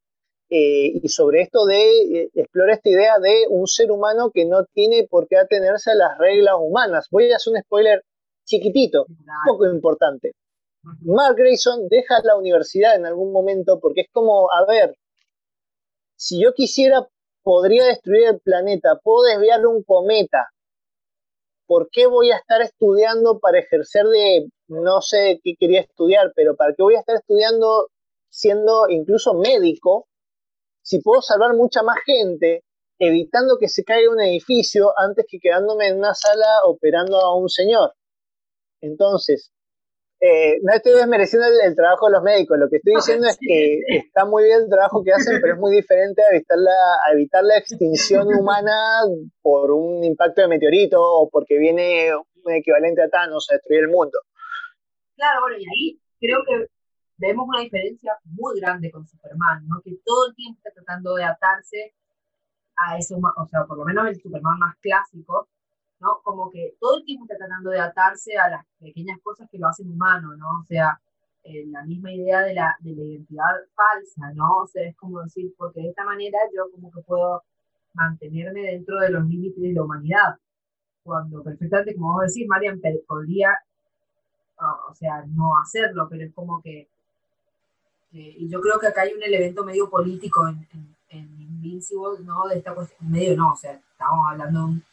[0.50, 4.64] eh, y sobre esto de, eh, explora esta idea de un ser humano que no
[4.74, 7.06] tiene por qué atenerse a las reglas humanas.
[7.10, 8.02] Voy a hacer un spoiler
[8.44, 9.06] chiquitito,
[9.46, 10.32] poco importante.
[10.82, 14.96] Mark Grayson deja la universidad en algún momento porque es como, a ver,
[16.16, 17.06] si yo quisiera,
[17.42, 20.48] podría destruir el planeta, puedo desviar un cometa.
[21.66, 26.56] ¿Por qué voy a estar estudiando para ejercer de, no sé qué quería estudiar, pero
[26.56, 27.88] para qué voy a estar estudiando
[28.28, 30.06] siendo incluso médico
[30.82, 32.64] si puedo salvar mucha más gente
[32.98, 37.48] evitando que se caiga un edificio antes que quedándome en una sala operando a un
[37.48, 37.94] señor.
[38.82, 39.50] Entonces,
[40.20, 43.80] eh, no estoy desmereciendo el, trabajo de los médicos, lo que estoy diciendo es que
[43.88, 47.12] está muy bien el trabajo que hacen, pero es muy diferente a evitar, la, a
[47.12, 49.00] evitar la extinción humana
[49.40, 53.88] por un impacto de meteorito o porque viene un equivalente a Thanos a destruir el
[53.88, 54.18] mundo.
[55.16, 56.66] Claro, bueno, y ahí creo que
[57.16, 59.80] vemos una diferencia muy grande con Superman, ¿no?
[59.82, 61.94] Que todo el tiempo está tratando de atarse
[62.76, 65.48] a eso, o sea, por lo menos el Superman más clásico,
[66.00, 66.20] ¿no?
[66.22, 69.68] Como que todo el tiempo está tratando de atarse a las pequeñas cosas que lo
[69.68, 70.60] hacen humano, ¿no?
[70.60, 71.00] O sea,
[71.44, 73.44] eh, la misma idea de la, de la identidad
[73.74, 74.56] falsa, ¿no?
[74.58, 77.42] O sea, es como decir, porque de esta manera yo como que puedo
[77.94, 80.36] mantenerme dentro de los límites de la humanidad.
[81.02, 83.58] Cuando perfectamente, como vos decís, Marian, podría
[84.88, 86.88] o sea, no hacerlo, pero es como que,
[88.12, 90.68] y yo creo que acá hay un elemento medio político en,
[91.08, 92.48] en, Invincible, ¿no?
[92.48, 94.84] De esta cuestión, medio no, o sea, estamos hablando de un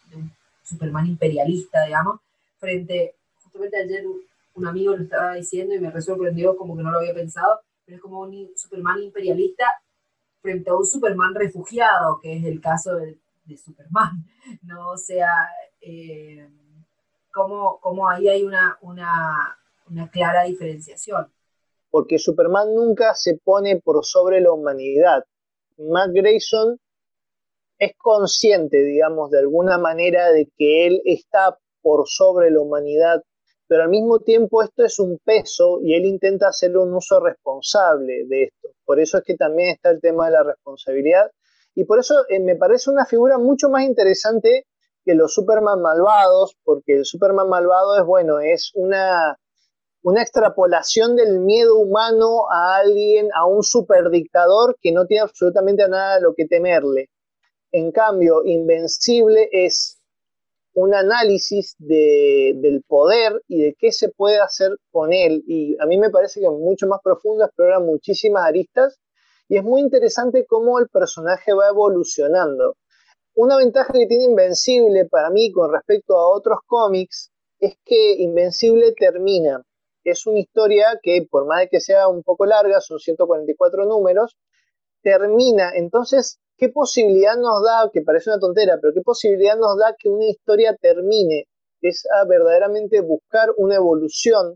[0.68, 2.20] Superman imperialista, digamos,
[2.59, 4.03] frente, justamente ayer
[4.57, 7.97] un amigo lo estaba diciendo y me sorprendió como que no lo había pensado, pero
[7.97, 9.65] es como un Superman imperialista
[10.41, 13.18] frente a un Superman refugiado, que es el caso de,
[13.55, 14.26] Superman,
[14.63, 14.89] ¿no?
[14.89, 15.32] O sea,
[15.80, 16.49] eh,
[17.32, 19.57] como, ahí hay una, una,
[19.89, 21.32] una clara diferenciación.
[21.89, 25.24] Porque Superman nunca se pone por sobre la humanidad.
[25.78, 26.78] Matt Grayson
[27.80, 33.23] es consciente, digamos, de alguna manera de que él está por sobre la humanidad,
[33.67, 38.25] pero al mismo tiempo esto es un peso y él intenta hacerle un uso responsable
[38.28, 38.69] de esto.
[38.86, 41.30] Por eso es que también está el tema de la responsabilidad
[41.75, 44.65] y por eso eh, me parece una figura mucho más interesante
[45.05, 49.38] que los Superman malvados, porque el Superman malvado es, bueno, es una,
[50.01, 56.15] una extrapolación del miedo humano a alguien, a un superdictador que no tiene absolutamente nada
[56.15, 57.09] a lo que temerle.
[57.72, 59.97] En cambio, Invencible es
[60.74, 65.43] un análisis del poder y de qué se puede hacer con él.
[65.47, 68.99] Y a mí me parece que es mucho más profundo, explora muchísimas aristas
[69.49, 72.76] y es muy interesante cómo el personaje va evolucionando.
[73.34, 78.93] Una ventaja que tiene Invencible para mí con respecto a otros cómics es que Invencible
[78.93, 79.63] termina.
[80.03, 84.38] Es una historia que, por más de que sea un poco larga, son 144 números,
[85.01, 85.72] termina.
[85.76, 90.10] Entonces, ¿qué posibilidad nos da, que parece una tontera, pero qué posibilidad nos da que
[90.10, 91.45] una historia termine?
[91.82, 94.55] Es a verdaderamente buscar una evolución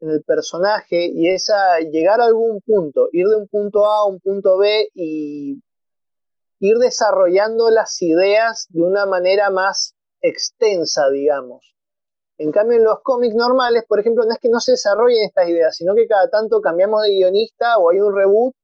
[0.00, 3.98] en el personaje y es a llegar a algún punto, ir de un punto A
[3.98, 5.62] a un punto B y
[6.60, 11.74] ir desarrollando las ideas de una manera más extensa, digamos.
[12.38, 15.48] En cambio, en los cómics normales, por ejemplo, no es que no se desarrollen estas
[15.48, 18.54] ideas, sino que cada tanto cambiamos de guionista o hay un reboot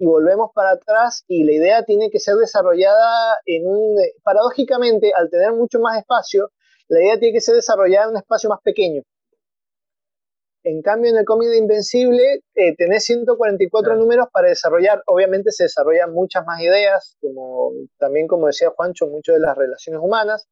[0.00, 3.98] y volvemos para atrás y la idea tiene que ser desarrollada en un...
[4.24, 6.50] Paradójicamente, al tener mucho más espacio,
[6.88, 9.02] la idea tiene que ser desarrollada en un espacio más pequeño.
[10.64, 15.02] En cambio, en el cómic de Invencible eh, tenés 144 números para desarrollar.
[15.06, 20.00] Obviamente se desarrollan muchas más ideas, como también como decía Juancho, mucho de las relaciones
[20.02, 20.48] humanas,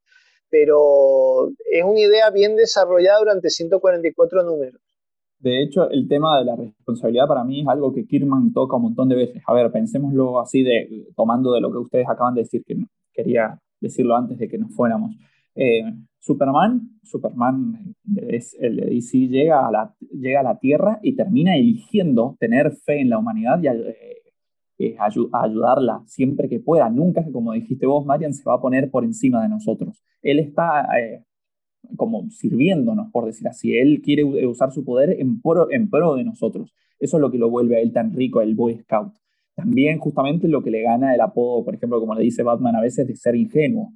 [0.50, 4.82] pero es una idea bien desarrollada durante 144 números.
[5.40, 8.82] De hecho, el tema de la responsabilidad para mí es algo que Kirman toca un
[8.82, 9.42] montón de veces.
[9.46, 12.76] A ver, pensémoslo así, de, tomando de lo que ustedes acaban de decir, que
[13.12, 15.16] quería decirlo antes de que nos fuéramos.
[15.54, 15.84] Eh,
[16.18, 22.36] Superman, Superman es el DC, llega a, la, llega a la Tierra y termina eligiendo
[22.40, 23.96] tener fe en la humanidad y eh,
[24.78, 26.90] eh, ayudarla siempre que pueda.
[26.90, 30.02] Nunca, como dijiste vos, Marian, se va a poner por encima de nosotros.
[30.20, 30.86] Él está
[31.96, 33.76] como sirviéndonos, por decir así.
[33.76, 36.72] Él quiere usar su poder en pro, en pro de nosotros.
[36.98, 39.12] Eso es lo que lo vuelve a él tan rico, el Boy Scout.
[39.54, 42.80] También justamente lo que le gana el apodo, por ejemplo, como le dice Batman a
[42.80, 43.92] veces, de ser ingenuo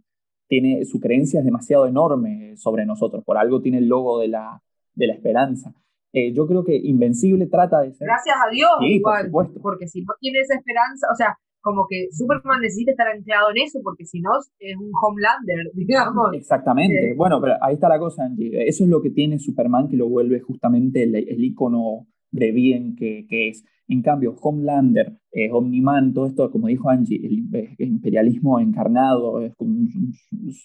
[0.53, 4.63] tiene, su creencia es demasiado enorme sobre nosotros, por algo tiene el logo de la,
[4.95, 5.73] de la esperanza.
[6.13, 8.07] Eh, yo creo que Invencible trata de ser...
[8.07, 9.31] Gracias a Dios, igual,
[9.63, 13.63] porque si no tiene esa esperanza, o sea, como que Superman necesita estar anclado en
[13.63, 16.35] eso, porque si no es un Homelander, digamos.
[16.35, 17.15] Exactamente.
[17.17, 18.69] Bueno, pero ahí está la cosa, Angie.
[18.69, 22.97] Eso es lo que tiene Superman que lo vuelve justamente el, el icono de bien
[22.97, 23.65] que, que es.
[23.89, 29.73] En cambio, Homelander, eh, Omniman, todo esto, como dijo Angie, el, imperialismo encarnado, es como
[29.73, 30.13] un,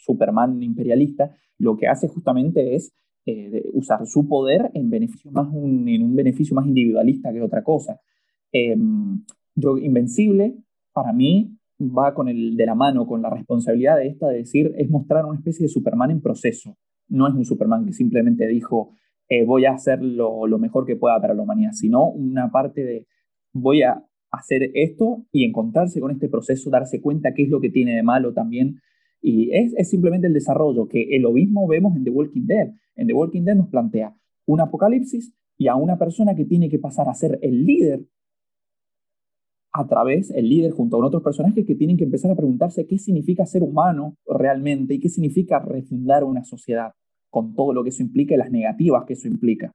[0.05, 2.93] Superman imperialista, lo que hace justamente es
[3.26, 7.99] eh, usar su poder en, beneficio más en un beneficio más individualista que otra cosa.
[8.51, 10.55] Em, yo, Invencible,
[10.98, 14.74] para mí, va con el de la mano con la responsabilidad de esta de decir,
[14.78, 16.76] es mostrar una especie de Superman en proceso.
[17.07, 18.90] No es un Superman que simplemente dijo,
[19.30, 23.06] eh, voy a hacer lo, mejor que pueda para la humanidad, sino una parte de
[23.53, 27.69] voy a hacer esto y encontrarse con este proceso, darse cuenta qué es lo que
[27.69, 28.82] tiene de malo también.
[29.22, 32.72] Y es, es simplemente el desarrollo que el mismo vemos en The Walking Dead.
[32.95, 34.15] En The Walking Dead nos plantea
[34.48, 38.02] un apocalipsis y a una persona que tiene que pasar a ser el líder
[39.77, 42.97] a través, el líder junto a otros personajes que tienen que empezar a preguntarse qué
[42.97, 46.91] significa ser humano realmente y qué significa refundar una sociedad
[47.29, 49.71] con todo lo que eso implica y las negativas que eso implica.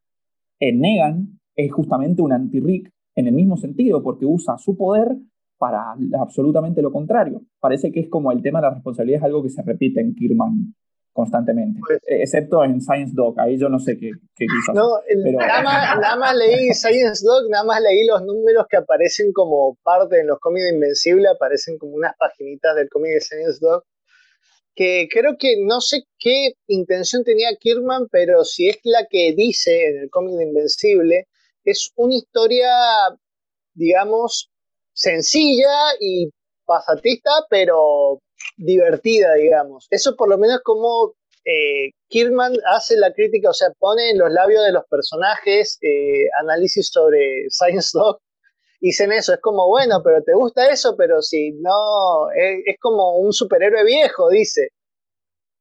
[0.61, 5.17] En Negan es justamente un anti-Rick en el mismo sentido, porque usa su poder
[5.59, 7.43] para absolutamente lo contrario.
[7.61, 10.15] Parece que es como el tema de la responsabilidad, es algo que se repite en
[10.15, 10.75] Kirman
[11.13, 15.01] constantemente, pues, excepto en Science Dog, ahí yo no sé qué, qué No,
[15.39, 20.27] nada, más, leí Science Dog, nada más leí los números que aparecen como parte en
[20.29, 23.85] los cómics de Invencible, aparecen como unas paginitas del cómic de Science Dog,
[24.75, 29.87] que creo que no sé qué intención tenía Kirman, pero si es la que dice
[29.89, 31.29] en el cómic de Invencible,
[31.65, 32.71] es una historia,
[33.75, 34.51] digamos,
[34.95, 36.31] sencilla y
[36.65, 38.21] pasatista, pero
[38.57, 39.87] divertida, digamos.
[39.91, 41.15] Eso por lo menos como
[41.45, 46.29] eh, Kirman hace la crítica, o sea, pone en los labios de los personajes eh,
[46.41, 48.21] análisis sobre Science Dog.
[48.81, 53.33] Dicen eso, es como, bueno, pero te gusta eso, pero si no, es, como un
[53.33, 54.71] superhéroe viejo, dice.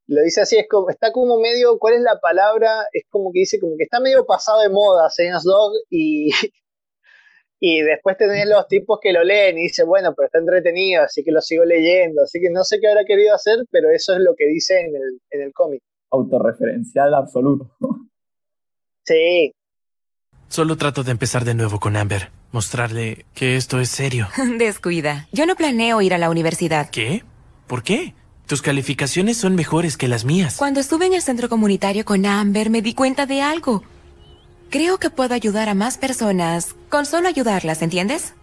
[0.08, 2.88] Lo dice así, es como, está como medio, ¿cuál es la palabra?
[2.92, 6.32] Es como que dice, como que está medio pasado de moda Science Dog y,
[7.64, 11.24] y después tenés los tipos que lo leen y dicen, bueno, pero está entretenido, así
[11.24, 12.24] que lo sigo leyendo.
[12.24, 14.96] Así que no sé qué habrá querido hacer, pero eso es lo que dice en
[14.96, 15.84] el, en el cómic.
[16.10, 17.72] Autorreferencial absoluto.
[19.04, 19.52] Sí.
[20.48, 22.30] Solo trato de empezar de nuevo con Amber.
[22.52, 24.28] Mostrarle que esto es serio.
[24.60, 25.28] Descuida.
[25.32, 26.92] Yo no planeo ir a la universidad.
[26.92, 27.24] ¿Qué?
[27.66, 28.14] ¿Por qué?
[28.46, 30.58] Tus calificaciones son mejores que las mías.
[30.58, 33.84] Cuando estuve en el centro comunitario con Amber me di cuenta de algo.
[34.72, 38.34] Creo que puedo ayudar a más personas con solo ayudarlas, ¿entiendes?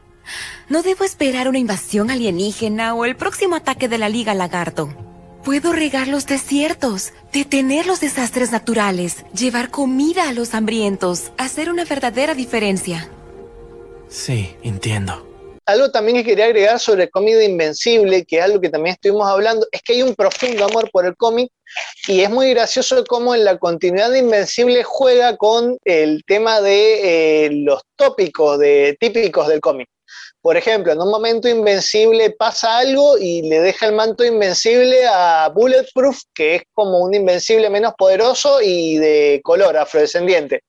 [0.68, 4.90] No debo esperar una invasión alienígena o el próximo ataque de la Liga Lagarto.
[5.42, 11.86] Puedo regar los desiertos, detener los desastres naturales, llevar comida a los hambrientos, hacer una
[11.86, 13.08] verdadera diferencia.
[14.10, 15.27] Sí, entiendo
[15.68, 18.94] algo también que quería agregar sobre el cómic de Invencible, que es algo que también
[18.94, 21.52] estuvimos hablando, es que hay un profundo amor por el cómic
[22.06, 27.44] y es muy gracioso cómo en la continuidad de Invencible juega con el tema de
[27.44, 29.90] eh, los tópicos de, típicos del cómic.
[30.40, 35.50] Por ejemplo, en un momento Invencible pasa algo y le deja el manto Invencible a
[35.54, 40.62] Bulletproof, que es como un Invencible menos poderoso y de color afrodescendiente.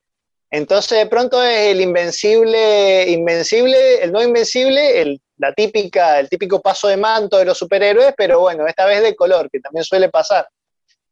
[0.51, 6.59] Entonces de pronto es el invencible, invencible, el no invencible, el, la típica, el típico
[6.59, 10.09] paso de manto de los superhéroes, pero bueno, esta vez de color, que también suele
[10.09, 10.47] pasar.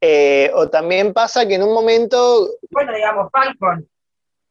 [0.02, 2.50] Eh, o también pasa que en un momento...
[2.72, 3.88] Bueno, digamos, Falcon,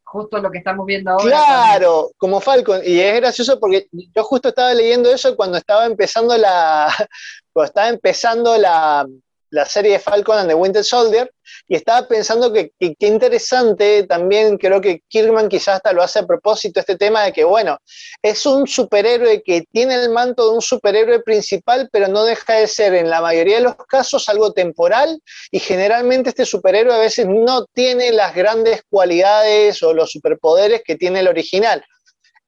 [0.03, 1.25] justo lo que estamos viendo ahora.
[1.25, 6.37] Claro, como Falcon, y es gracioso porque yo justo estaba leyendo eso cuando estaba empezando
[6.37, 6.87] la,
[7.51, 9.05] cuando estaba empezando la,
[9.49, 11.31] la serie de Falcon and the Winter Soldier,
[11.67, 16.25] y estaba pensando que qué interesante también, creo que Kirkman quizás hasta lo hace a
[16.25, 17.77] propósito, este tema de que, bueno,
[18.21, 22.67] es un superhéroe que tiene el manto de un superhéroe principal, pero no deja de
[22.67, 25.21] ser en la mayoría de los casos algo temporal,
[25.51, 30.95] y generalmente este superhéroe a veces no tiene las grandes cualidades o los superpoderes que
[30.95, 31.83] tiene el original.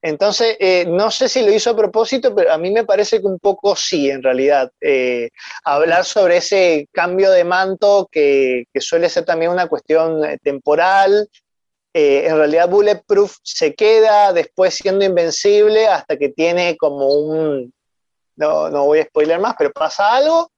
[0.02, 3.26] Entonces, eh, no sé si lo hizo a propósito, pero a mí me parece que
[3.26, 4.70] un poco sí, en realidad.
[4.80, 5.30] Eh,
[5.64, 11.28] hablar sobre ese cambio de manto que, suele ser también una cuestión eh, temporal.
[11.92, 17.72] en realidad, Bulletproof se queda después siendo invencible hasta que tiene como un...
[18.36, 20.50] No, no voy a spoiler más, pero pasa algo.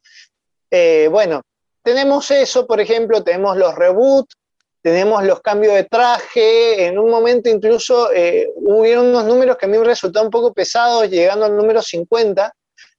[1.11, 1.43] bueno,
[1.83, 4.37] tenemos eso, por ejemplo, tenemos los reboots,
[4.83, 9.69] tenemos los cambios de traje, en un momento incluso eh, hubieron unos números que a
[9.69, 12.53] mí me resultaron un poco pesados, llegando al número 50,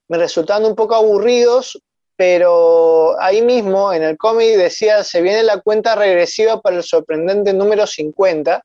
[0.07, 1.81] me resultaban un poco aburridos,
[2.15, 7.53] pero ahí mismo en el cómic decía, se viene la cuenta regresiva para el sorprendente
[7.53, 8.63] número 50,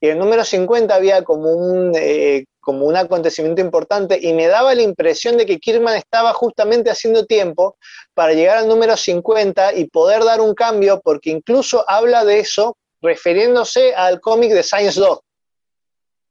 [0.00, 4.74] y el número 50 había como un, eh, como un acontecimiento importante y me daba
[4.74, 7.76] la impresión de que Kirman estaba justamente haciendo tiempo
[8.14, 12.76] para llegar al número 50 y poder dar un cambio, porque incluso habla de eso
[13.02, 15.22] refiriéndose al cómic de Science Dog.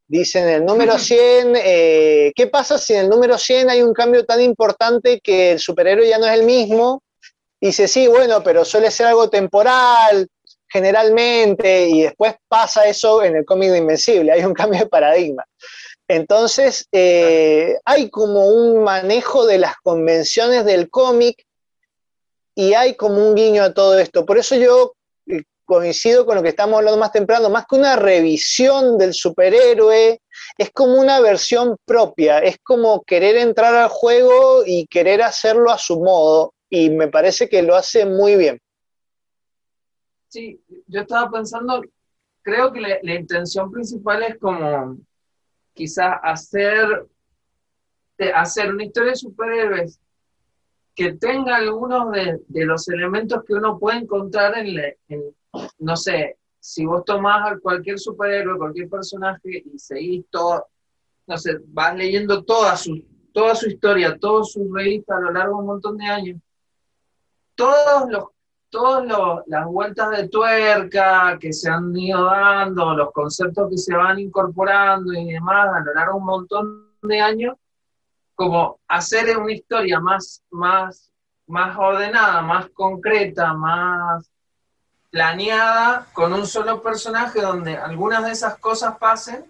[0.07, 3.93] Dice en el número 100, eh, ¿qué pasa si en el número 100 hay un
[3.93, 7.03] cambio tan importante que el superhéroe ya no es el mismo?
[7.61, 10.27] Dice, sí, bueno, pero suele ser algo temporal,
[10.68, 15.43] generalmente, y después pasa eso en el cómic de Invencible, hay un cambio de paradigma.
[16.10, 21.45] Entonces, eh, hay como un manejo de las convenciones del cómic
[22.56, 24.26] y hay como un guiño a todo esto.
[24.26, 24.95] Por eso yo
[25.27, 30.19] eh, coincido con lo que estamos hablando más temprano, más que una revisión del superhéroe,
[30.57, 35.77] es como una versión propia, es como querer entrar al juego y querer hacerlo a
[35.77, 38.60] su modo, y me parece que lo hace muy bien.
[40.27, 41.84] Sí, yo estaba pensando,
[42.41, 44.98] creo que la intención principal es como
[45.80, 47.07] quizás hacer,
[48.35, 49.99] hacer una historia de superhéroes
[50.93, 55.34] que tenga algunos de, los elementos que uno puede encontrar en,
[55.77, 60.68] no sé, si vos tomás a cualquier superhéroe, cualquier personaje y seguís todo,
[61.27, 63.01] no sé, vas leyendo toda su,
[63.31, 66.41] toda su historia, todas sus revistas a lo largo de un montón de años,
[67.56, 68.26] todos los
[68.69, 69.05] todas
[69.47, 75.13] las vueltas de tuerca que se han ido dando, los conceptos que se van incorporando
[75.13, 77.57] y demás a lo largo de un montón de años,
[78.35, 81.09] como hacer una historia más, más
[81.49, 84.29] más ordenada, más concreta, más
[85.09, 89.43] planeada, con un solo personaje donde algunas de esas cosas pasen,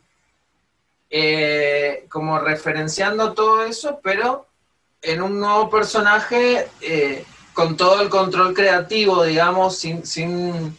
[1.10, 4.48] eh, como referenciando todo eso, pero
[5.02, 7.26] en un nuevo personaje eh,
[7.60, 10.74] con todo el control creativo, digamos, sin, sin,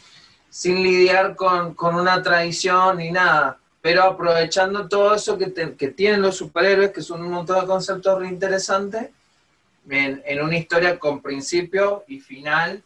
[0.64, 6.22] lidiar con, con, una tradición ni nada, pero aprovechando todo eso que, te, que, tienen
[6.22, 9.10] los superhéroes, que son un montón de conceptos re interesantes,
[9.90, 12.82] en, en una historia con principio y final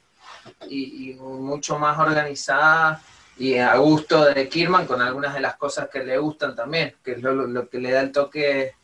[0.69, 3.01] y, y, mucho más organizada
[3.39, 7.13] y a gusto de Kirman con algunas de las cosas que le gustan también, que
[7.13, 8.75] es lo, lo que le da el toque,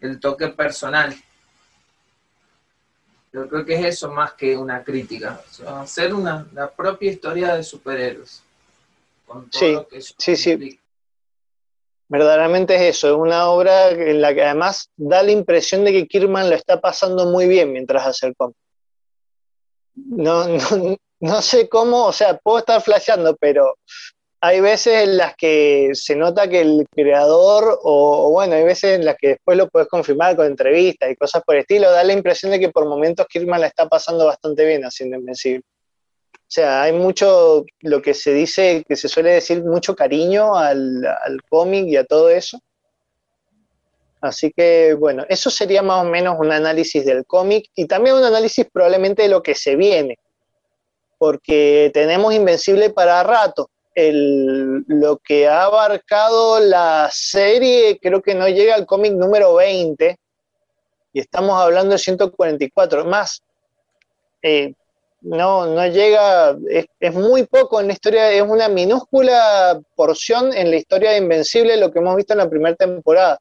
[0.00, 1.14] el toque personal.
[3.32, 7.10] Yo creo que es eso más que una crítica, o sea, hacer una, la propia
[7.10, 8.42] historia de superhéroes.
[9.26, 10.80] Con todo sí, lo que eso sí, sí.
[12.08, 16.08] Verdaderamente es eso, es una obra en la que además da la impresión de que
[16.08, 18.56] Kirman lo está pasando muy bien mientras hace el cómic.
[19.94, 23.76] No, no, no sé cómo, o sea, puedo estar flasheando, pero
[24.40, 29.04] hay veces en las que se nota que el creador, o, bueno, hay veces en
[29.04, 32.12] las que después lo puedes confirmar con entrevistas y cosas por el estilo, da la
[32.12, 35.64] impresión de que por momentos Kirman la está pasando bastante bien haciendo Invencible.
[36.32, 41.04] O sea, hay mucho, lo que se dice, que se suele decir, mucho cariño al,
[41.04, 42.58] al cómic y a todo eso.
[44.20, 48.24] Así que, bueno, eso sería más o menos un análisis del cómic y también un
[48.24, 50.18] análisis probablemente de lo que se viene,
[51.18, 53.68] porque tenemos Invencible para rato.
[54.00, 60.16] Lo que ha abarcado la serie creo que no llega al cómic número 20
[61.12, 63.42] y estamos hablando de 144 más
[64.40, 64.74] eh,
[65.20, 70.70] no, no llega es, es, muy poco en la historia es una minúscula porción en
[70.70, 73.40] la historia de Invencible lo que hemos visto en la primera temporada.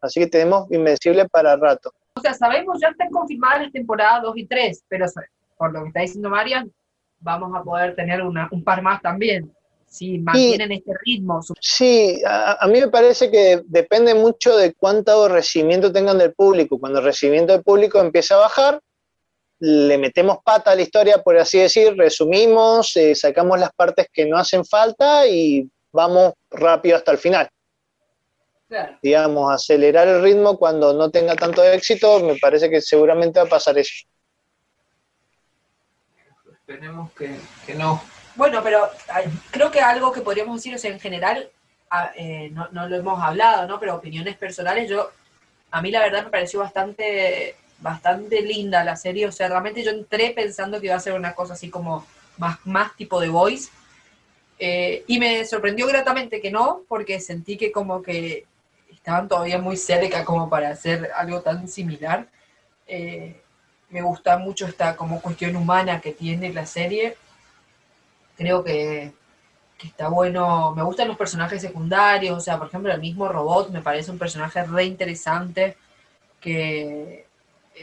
[0.00, 1.92] Así que tenemos Invencible para rato.
[2.14, 5.04] O sea sabemos ya están confirmadas las temporadas 2 y 3 pero
[5.58, 6.72] por lo que está diciendo Marian
[7.20, 9.52] vamos a poder tener una, un par más también
[9.94, 11.40] si mantienen y, este ritmo.
[11.60, 16.80] Sí, a, a, mí me parece que depende mucho de cuánto recibimiento tengan del público.
[16.80, 18.80] Cuando el recibimiento del público empieza a bajar,
[19.60, 24.26] le metemos pata a la historia, por así decir, resumimos, eh, sacamos las partes que
[24.26, 27.48] no hacen falta y vamos rápido hasta el final.
[28.66, 28.98] Claro.
[29.00, 33.48] Digamos, acelerar el ritmo cuando no tenga tanto éxito, me parece que seguramente va a
[33.48, 34.08] pasar eso.
[36.50, 38.02] Esperemos que, que no.
[38.36, 38.88] Bueno, pero
[39.50, 41.48] creo que algo que podríamos decir, o sea, en general,
[42.16, 43.78] eh, no, no, lo hemos hablado, ¿no?
[43.78, 45.10] Pero opiniones personales, yo,
[45.70, 49.90] a mí la verdad me pareció bastante, bastante linda la serie, o sea, realmente yo
[49.90, 52.04] entré pensando que iba a ser una cosa así como
[52.38, 53.70] más, más tipo de voice,
[54.58, 58.46] eh, y me sorprendió gratamente que no, porque sentí que como que
[58.90, 62.28] estaban todavía muy cerca como para hacer algo tan similar.
[62.86, 63.40] Eh,
[63.90, 67.16] me gusta mucho esta como cuestión humana que tiene la serie,
[68.36, 69.12] creo que,
[69.84, 70.74] está bueno.
[70.74, 74.18] Me gustan los personajes secundarios, o sea, por ejemplo, el mismo robot me parece un
[74.18, 75.76] personaje re interesante
[76.40, 77.26] que,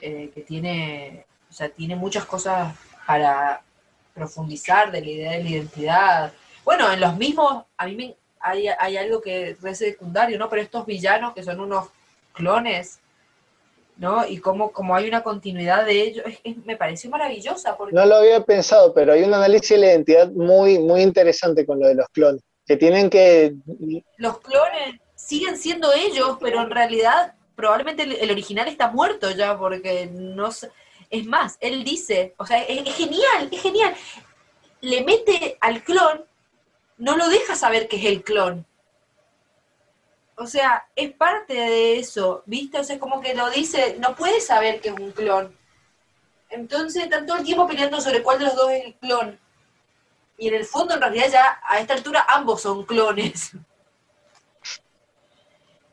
[0.01, 2.75] eh, que tiene, o sea, tiene muchas cosas
[3.05, 3.61] para
[4.13, 6.33] profundizar de la idea de la identidad.
[6.63, 10.49] Bueno, en los mismos, a mí me, hay, hay algo que es secundario, ¿no?
[10.49, 11.89] Pero estos villanos que son unos
[12.33, 12.99] clones,
[14.01, 14.25] ¿no?
[14.25, 17.77] Y como, como hay una continuidad de ellos, es, es, me pareció maravillosa.
[17.77, 17.93] Porque...
[17.93, 21.79] No lo había pensado, pero hay un análisis de la identidad muy, muy interesante con
[21.79, 23.53] lo de los clones, que tienen que...
[24.17, 29.55] Los clones siguen siendo ellos, pero en realidad probablemente el, el original está muerto ya,
[29.55, 30.71] porque no sé...
[31.11, 33.93] Es más, él dice, o sea, es, es genial, es genial.
[34.81, 36.25] Le mete al clon,
[36.97, 38.65] no lo deja saber que es el clon,
[40.41, 42.79] o sea, es parte de eso, ¿viste?
[42.79, 45.55] O sea, es como que lo dice, no puede saber que es un clon.
[46.49, 49.39] Entonces, están todo el tiempo peleando sobre cuál de los dos es el clon.
[50.39, 53.51] Y en el fondo, en realidad, ya a esta altura ambos son clones.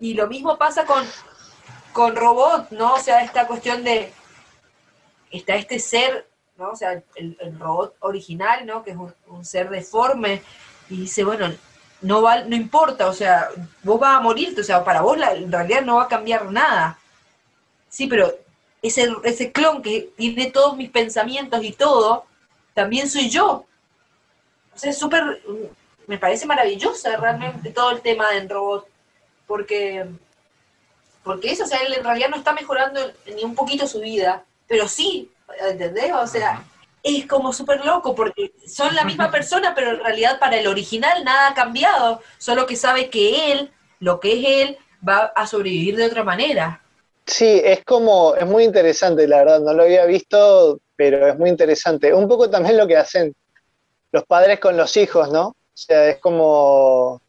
[0.01, 1.05] Y lo mismo pasa con,
[1.93, 2.95] con Robot, ¿no?
[2.95, 4.13] O sea, esta cuestión de.
[5.33, 6.71] Está este ser, ¿no?
[6.71, 8.85] O sea, el, robot original, ¿no?
[8.85, 10.41] Que es un ser deforme.
[10.89, 11.53] Y dice, bueno,
[12.01, 13.49] no va, no importa, o sea,
[13.83, 16.51] vos vas a morirte, o sea, para vos la, en realidad no va a cambiar
[16.51, 16.99] nada.
[17.89, 18.33] Sí, pero
[18.83, 22.25] ese, ese clon que tiene todos mis pensamientos y todo,
[22.75, 23.67] también soy yo.
[24.75, 25.43] O sea, es súper,
[26.07, 28.87] me parece maravillosa realmente todo el tema del robot,
[29.47, 30.07] porque,
[31.25, 33.01] porque eso, o sea, él en realidad no está mejorando
[33.35, 35.31] ni un poquito su vida, pero sí,
[35.69, 36.13] ¿entendés?
[36.13, 36.63] O sea,
[37.17, 41.25] es como súper loco porque son la misma persona, pero en realidad para el original
[41.25, 43.71] nada ha cambiado, solo que sabe que él,
[44.01, 46.83] lo que es él, va a sobrevivir de otra manera.
[47.27, 51.49] Sí, es como, es muy interesante, la verdad, no lo había visto pero es muy
[51.49, 52.13] interesante.
[52.13, 53.33] Un poco también lo que hacen
[54.11, 55.51] los padres con los hijos, ¿no?
[55.51, 57.23] O sea, es como,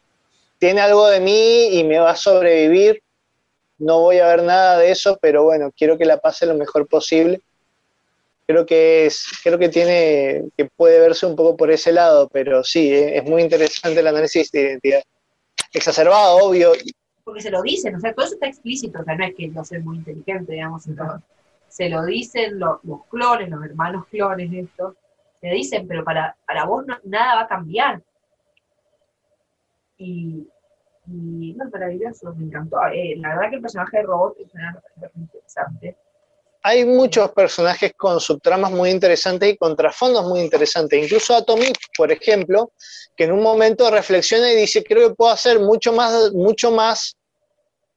[0.57, 3.03] tiene algo de mí y me va a sobrevivir,
[3.77, 6.88] no voy a ver nada de eso, pero bueno, quiero que la pase lo mejor
[6.88, 7.41] posible.
[8.49, 12.63] Creo que es, creo que tiene, que puede verse un poco por ese lado, pero
[12.63, 15.03] sí, eh, es muy interesante el análisis de identidad.
[15.71, 16.71] Exacerbado, obvio.
[17.23, 19.51] Porque se lo dicen, o sea, todo eso está explícito, o sea, no es que
[19.51, 21.21] yo soy muy inteligente, digamos, entonces,
[21.67, 22.80] se lo dicen los,
[23.11, 24.95] clones, los hermanos clones estos,
[25.43, 28.01] le dicen, pero para, para vos nada va a cambiar.
[29.99, 30.47] Y,
[31.05, 32.80] y no, maravilloso, me encantó.
[32.88, 34.81] Eh, la verdad que el personaje de Robot es una
[35.15, 35.95] interesante.
[36.61, 41.02] Hay muchos personajes con subtramas muy interesantes y con trasfondos muy interesantes.
[41.02, 42.73] Incluso Atomic, por ejemplo,
[43.15, 47.15] que en un momento reflexiona y dice, creo que puedo hacer mucho más, mucho más,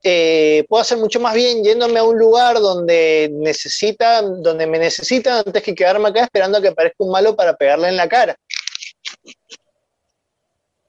[0.04, 5.42] eh, puedo hacer mucho más bien yéndome a un lugar donde necesita, donde me necesitan
[5.44, 8.36] antes que quedarme acá esperando a que aparezca un malo para pegarle en la cara.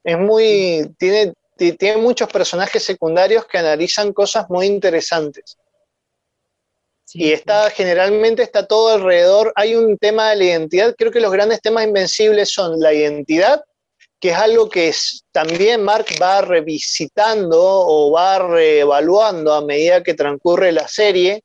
[0.03, 5.57] Es muy, tiene, ti- tiene muchos personajes secundarios que analizan cosas muy interesantes.
[7.13, 9.53] Sí, Y está generalmente está todo alrededor.
[9.55, 10.95] Hay un tema de la identidad.
[10.97, 13.61] Creo que los grandes temas invencibles son la identidad,
[14.19, 20.15] que es algo que es- también Mark va revisitando o va reevaluando a medida que
[20.15, 21.43] transcurre la serie,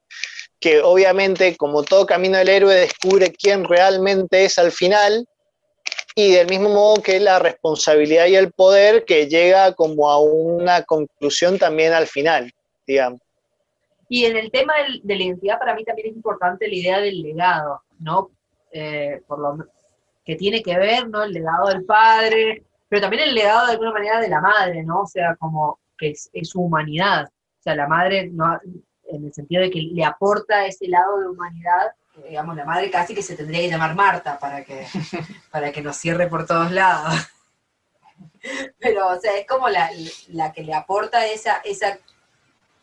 [0.58, 5.26] que obviamente, como todo camino del héroe, descubre quién realmente es al final.
[6.14, 10.82] Y del mismo modo que la responsabilidad y el poder que llega como a una
[10.82, 12.50] conclusión también al final,
[12.86, 13.20] digamos.
[14.08, 14.72] Y en el tema
[15.02, 18.30] de la identidad, para mí también es importante la idea del legado, ¿no?
[18.72, 19.66] Eh, por lo
[20.24, 21.22] que tiene que ver, ¿no?
[21.22, 25.02] El legado del padre, pero también el legado de alguna manera de la madre, ¿no?
[25.02, 27.26] O sea, como que es, su humanidad.
[27.26, 28.58] O sea, la madre, no,
[29.08, 31.92] en el sentido de que le aporta ese lado de humanidad,
[32.26, 34.86] digamos, la madre casi que se tendría que llamar Marta para que,
[35.50, 37.14] para que nos cierre por todos lados.
[38.78, 39.90] Pero, o sea, es como la,
[40.28, 41.98] la que le aporta esa, esa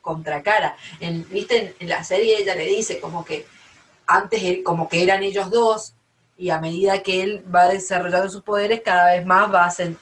[0.06, 0.78] contracara.
[1.00, 3.46] En, Viste, en, la serie ella le dice como que
[4.06, 5.96] antes él- como que eran ellos dos
[6.38, 9.96] y a medida que él va desarrollando sus poderes cada vez más va a ser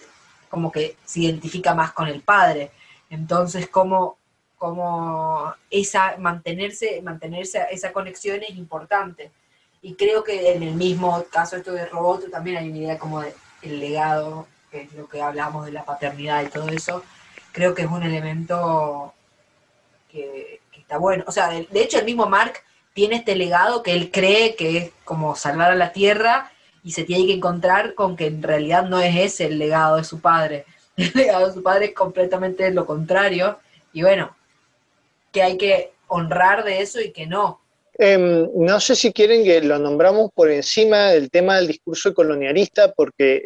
[0.50, 2.72] como que se identifica más con el padre.
[3.10, 4.18] Entonces, como,
[4.58, 9.32] como esa, mantenerse, mantenerse esa conexión es importante.
[9.82, 13.22] Y creo que en el mismo caso esto de Roboto también hay una idea como
[13.22, 17.04] de el legado, que es lo que hablamos de la paternidad y todo eso.
[17.52, 19.14] Creo que es un elemento
[20.14, 21.24] que, está bueno.
[21.28, 22.54] O sea, de, hecho el mismo Mark
[22.94, 26.52] tiene este legado que él cree que es como salvar a la Tierra
[26.84, 30.04] y se tiene que encontrar con que en realidad no es ese el legado de
[30.04, 30.66] su padre.
[30.96, 33.58] El legado de su padre es completamente lo contrario.
[33.94, 34.36] Y bueno,
[35.32, 37.62] que hay que honrar de eso y que no.
[37.98, 42.92] Em, no sé si quieren que lo nombramos por encima del tema del discurso colonialista,
[42.92, 43.42] porque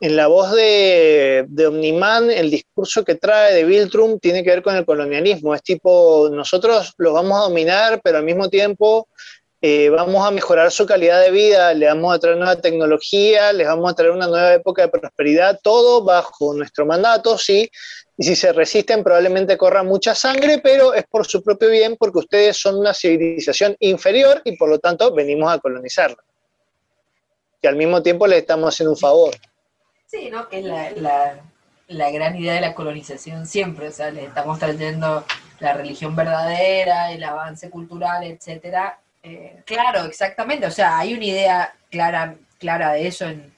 [0.00, 4.62] en la voz de, de Omniman, el discurso que trae de Biltrum tiene que ver
[4.62, 5.54] con el colonialismo.
[5.54, 9.08] Es tipo, nosotros los vamos a dominar, pero al mismo tiempo
[9.62, 13.66] eh, vamos a mejorar su calidad de vida, le vamos a traer nueva tecnología, les
[13.66, 17.70] vamos a traer una nueva época de prosperidad, todo bajo nuestro mandato, sí.
[18.18, 22.18] Y si se resisten, probablemente corra mucha sangre, pero es por su propio bien, porque
[22.18, 26.22] ustedes son una civilización inferior y por lo tanto venimos a colonizarla.
[27.62, 29.34] Y al mismo tiempo les estamos haciendo un favor.
[30.06, 30.48] Sí, ¿no?
[30.48, 31.40] Que es la, la,
[31.88, 33.88] la gran idea de la colonización siempre.
[33.88, 35.24] O sea, le estamos trayendo
[35.58, 38.98] la religión verdadera, el avance cultural, etcétera.
[39.22, 40.66] Eh, claro, exactamente.
[40.66, 43.52] O sea, hay una idea clara, clara de eso en,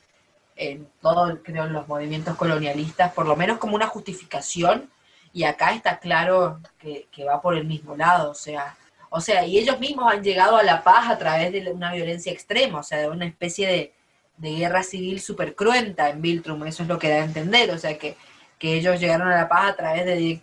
[0.56, 4.90] en todos, creo, en los movimientos colonialistas, por lo menos como una justificación,
[5.32, 8.76] y acá está claro que, que va por el mismo lado, o sea,
[9.10, 12.32] o sea, y ellos mismos han llegado a la paz a través de una violencia
[12.32, 13.92] extrema, o sea, de una especie de,
[14.38, 17.78] de guerra civil súper cruenta en Biltrum, eso es lo que da a entender, o
[17.78, 18.16] sea, que,
[18.58, 20.40] que ellos llegaron a la paz a través de,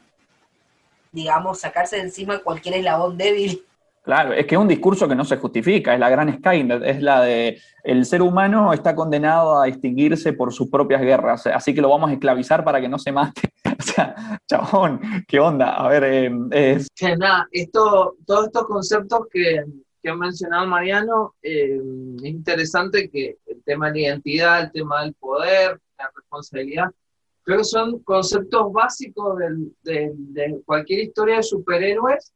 [1.11, 3.63] digamos, sacarse de encima cualquier eslabón débil.
[4.03, 7.01] Claro, es que es un discurso que no se justifica, es la gran Skynet, es
[7.01, 11.81] la de el ser humano está condenado a extinguirse por sus propias guerras, así que
[11.81, 13.41] lo vamos a esclavizar para que no se mate.
[13.77, 15.75] O sea, chabón, ¿qué onda?
[15.75, 16.87] A ver, eh, es...
[16.95, 19.63] Que nada, esto, todos estos conceptos que,
[20.05, 21.81] que ha mencionado Mariano, eh,
[22.17, 26.91] es interesante que el tema de la identidad, el tema del poder, la responsabilidad,
[27.41, 29.35] creo que son conceptos básicos
[29.81, 32.31] de, cualquier historia de superhéroes,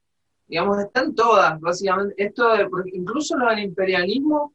[0.48, 2.16] digamos, están todas, básicamente.
[2.18, 2.56] Esto
[2.92, 4.52] incluso lo del imperialismo,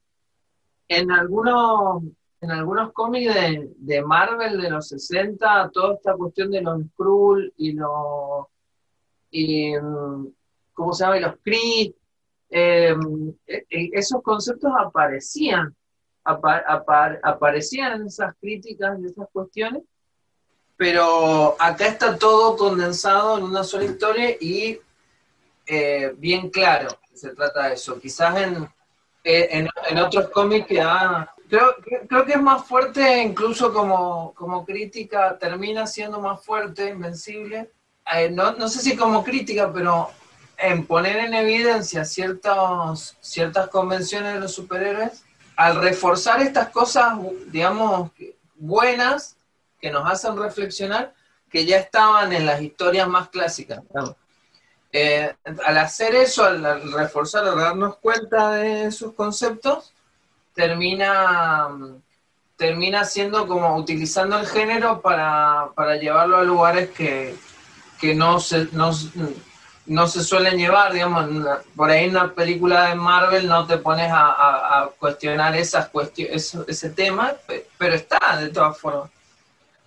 [0.89, 2.03] en algunos,
[2.41, 7.53] en algunos cómics de, de Marvel de los 60, toda esta cuestión de los Skrull
[7.59, 8.47] y los
[9.31, 10.27] y mm,
[10.73, 11.21] ¿cómo se llama?
[11.21, 11.95] Los Kree,
[12.57, 12.95] eh,
[13.49, 15.75] eh, esos conceptos aparecían,
[16.25, 19.83] apa- apa- aparecían en esas críticas y esas cuestiones,
[20.77, 24.79] pero acá está todo condensado en una sola historia y
[25.67, 27.99] eh, bien claro que se trata de eso.
[28.01, 28.69] Quizás en,
[29.25, 31.77] eh, en, otros cómics ha- Creo,
[32.09, 37.71] creo que es más fuerte, incluso como, como crítica, termina siendo más fuerte, invencible.
[38.13, 40.11] Eh, no, no sé si como crítica, pero
[40.59, 45.25] en poner en evidencia ciertos, ciertas convenciones de los superhéroes,
[45.57, 48.11] al reforzar estas cosas, digamos,
[48.57, 49.37] buenas,
[49.81, 51.15] que nos hacen reflexionar,
[51.51, 53.81] que ya estaban en las historias más clásicas.
[54.91, 59.93] Eh, al hacer eso, al, reforzar, al darnos cuenta de esos conceptos,
[60.55, 61.69] termina,
[62.57, 67.35] termina siendo como utilizando el género para, para llevarlo a lugares que,
[68.01, 68.69] que no, se,
[69.87, 71.29] no se suelen llevar, digamos,
[71.77, 75.89] por ahí en una película de Marvel no te pones a, a- a cuestionar esas
[75.89, 79.11] cuestiones, ese tema, pe- pero está de todas formas.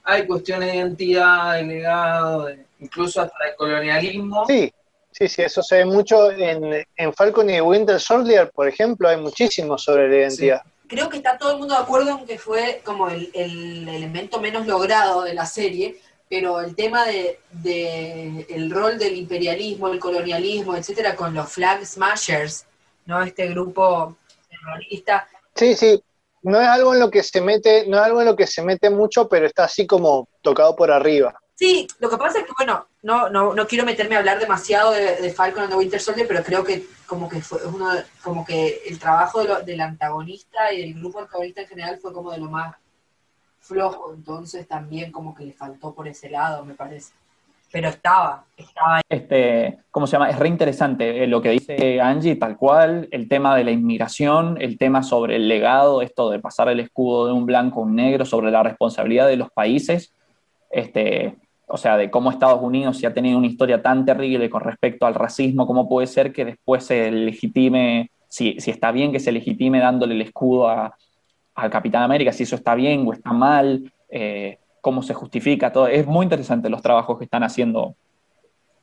[0.03, 4.45] Hay cuestiones de identidad, de legado, de- incluso hasta de colonialismo.
[4.47, 4.71] Sí,
[5.11, 9.17] sí, sí, eso se ve mucho en, en Falcon y Winter Soldier, por ejemplo, hay
[9.17, 10.61] muchísimo sobre la identidad.
[10.87, 14.39] Creo que está todo el mundo de acuerdo en que fue como el, el elemento
[14.39, 15.97] menos logrado de la serie,
[16.29, 21.85] pero el tema de, de el rol del imperialismo, el colonialismo, etcétera, con los Flag
[21.85, 22.65] Smashers,
[23.05, 23.21] ¿no?
[23.21, 24.17] Este grupo
[24.49, 25.27] terrorista.
[25.55, 26.01] Sí, sí,
[26.43, 28.61] no es algo en lo que se mete, no es algo en lo que se
[28.61, 31.33] mete mucho, pero está así como tocado por arriba.
[31.55, 34.91] Sí, lo que pasa es que, bueno, no, no, no quiero meterme a hablar demasiado
[34.91, 37.89] de, de Falcon and the Winter Soldier, pero creo que como que fue uno,
[38.21, 42.13] como que el trabajo de lo- del antagonista y del grupo antagonista en general fue
[42.13, 42.75] como de lo más
[43.67, 47.13] flojo, entonces también como que le faltó por ese lado, me parece.
[47.69, 49.01] Pero estaba, estaba ahí.
[49.09, 50.29] este, ¿cómo se llama?
[50.29, 54.57] Es re interesante eh, lo que dice Angie, tal cual, el tema de la inmigración,
[54.61, 57.95] el tema sobre el legado, esto de pasar el escudo de un blanco a un
[57.95, 60.13] negro, sobre la responsabilidad de los países,
[60.71, 61.35] este,
[61.67, 65.05] o sea, de cómo Estados Unidos, si ha tenido una historia tan terrible con respecto
[65.05, 69.33] al racismo, cómo puede ser que después se legitime, si, si está bien que se
[69.33, 70.95] legitime dándole el escudo a,
[71.57, 75.87] al Capitán América, si eso está bien o está mal, eh, cómo se justifica todo.
[75.87, 77.95] Es muy interesante los trabajos que están haciendo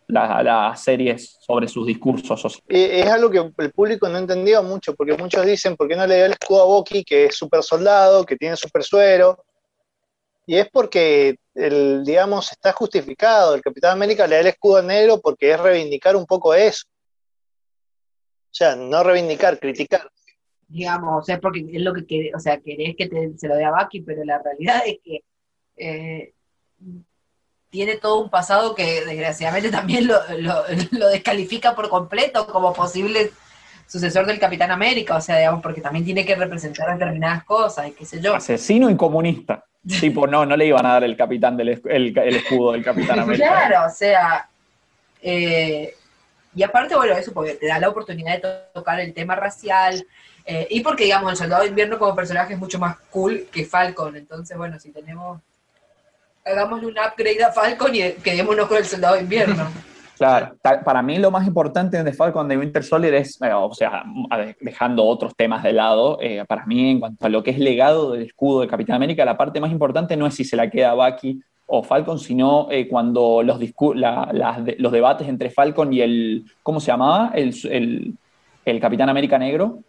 [0.09, 2.67] la- las series sobre sus discursos sociales.
[2.69, 6.07] Eh, es algo que el público no entendió mucho, porque muchos dicen, ¿por qué no
[6.07, 9.45] le dio el escudo a Bucky, que es super soldado, que tiene super suero?
[10.47, 13.55] Y es porque, el, digamos, está justificado.
[13.55, 16.85] El Capitán América le da el escudo negro porque es reivindicar un poco eso.
[18.51, 20.11] O sea, no reivindicar, criticar.
[20.69, 23.57] Digamos, o sea, porque es lo que querés, o sea, querés que te- se lo
[23.57, 25.21] dé a Bucky, pero la realidad es que
[25.77, 26.33] eh,
[27.71, 33.31] tiene todo un pasado que desgraciadamente también lo, lo- lo descalifica por completo como posible
[33.87, 37.93] sucesor del Capitán América, o sea, digamos, porque también tiene que representar determinadas cosas y
[37.93, 38.35] qué sé yo.
[38.35, 39.65] Asesino y comunista.
[40.01, 43.19] tipo, no, no le iban a dar el capitán del el, el escudo del Capitán
[43.21, 43.47] América.
[43.69, 44.49] Claro, o sea,
[45.21, 45.93] eh,
[46.55, 50.07] y aparte, bueno, eso porque te da la oportunidad de to- tocar el tema racial,
[50.47, 53.65] eh, y porque, digamos, el Soldado de Invierno como personaje es mucho más cool que
[53.65, 55.41] Falcon, entonces, bueno, si tenemos,
[56.45, 59.67] hagámosle un upgrade a Falcon y quedémonos con el Soldado de Invierno.
[60.17, 60.55] Claro,
[60.85, 64.05] para mí lo más importante de Falcon de Winter Soldier es, eh, o sea,
[64.61, 68.13] dejando otros temas de lado, eh, para mí en cuanto a lo que es legado
[68.13, 70.95] del escudo de Capitán América, la parte más importante no es si se la queda
[70.95, 73.59] Bucky o Falcon, sino eh, cuando los,
[73.97, 77.33] la- las de- los debates entre Falcon y el, ¿cómo se llamaba?
[77.35, 78.15] El, el-
[78.65, 79.81] el Capitán América Negro,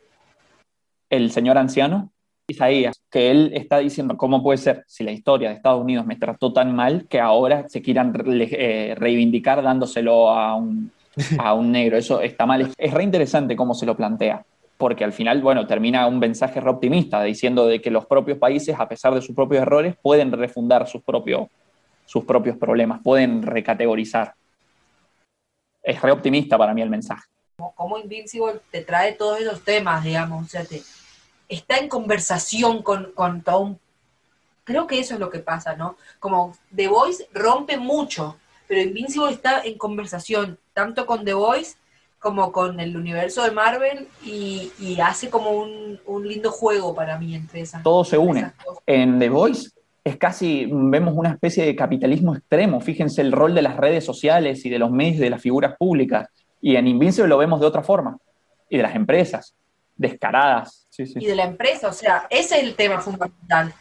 [1.16, 2.12] el señor anciano,
[2.48, 6.16] Isaías, que él está diciendo, ¿cómo puede ser si la historia de Estados Unidos me
[6.16, 10.92] trató tan mal que ahora se quieran eh, reivindicar dándoselo a un,
[11.40, 11.98] a un negro?
[11.98, 12.72] Eso está mal.
[12.78, 14.46] Es, re interesante cómo se lo plantea,
[14.78, 18.76] porque al final, bueno, termina un mensaje re optimista, diciendo de que los propios países,
[18.78, 21.48] a pesar de sus propios errores, pueden refundar sus propios,
[22.06, 24.36] sus propios problemas, pueden recategorizar.
[25.82, 27.24] Es re optimista para mí el mensaje.
[27.74, 30.82] Como Invincible te trae todos esos temas, digamos, o sea, te,
[31.50, 33.80] está en conversación con, con todo un...
[34.64, 35.96] Creo que eso es lo que pasa, ¿no?
[36.20, 41.76] Como The Voice rompe mucho, pero Invincible está en conversación, tanto con The Voice
[42.20, 47.20] como con el universo de Marvel y, y hace como un, un lindo juego para
[47.20, 48.52] mí entre esas Todo se une.
[48.88, 49.70] En The Voice
[50.04, 52.82] es casi, vemos una especie de capitalismo extremo.
[52.82, 56.28] Fíjense el rol de las redes sociales y de los medios de las figuras públicas.
[56.62, 58.18] Y en Invincible lo vemos de otra forma.
[58.70, 59.56] Y de las empresas,
[59.96, 60.85] descaradas.
[60.96, 61.14] Sí, sí.
[61.20, 63.74] y de la empresa, o sea, ese es el tema fundamental.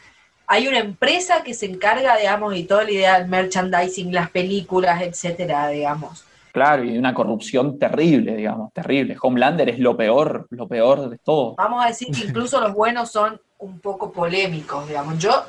[0.47, 5.01] Hay una empresa que se encarga, digamos, y toda la idea del merchandising, las películas,
[5.01, 6.25] etcétera, digamos.
[6.53, 9.17] Claro, y una corrupción terrible, digamos, terrible.
[9.21, 11.55] Homelander es lo peor, lo peor de todo.
[11.57, 15.19] Vamos a decir que incluso los buenos son un poco polémicos, digamos.
[15.19, 15.45] Yo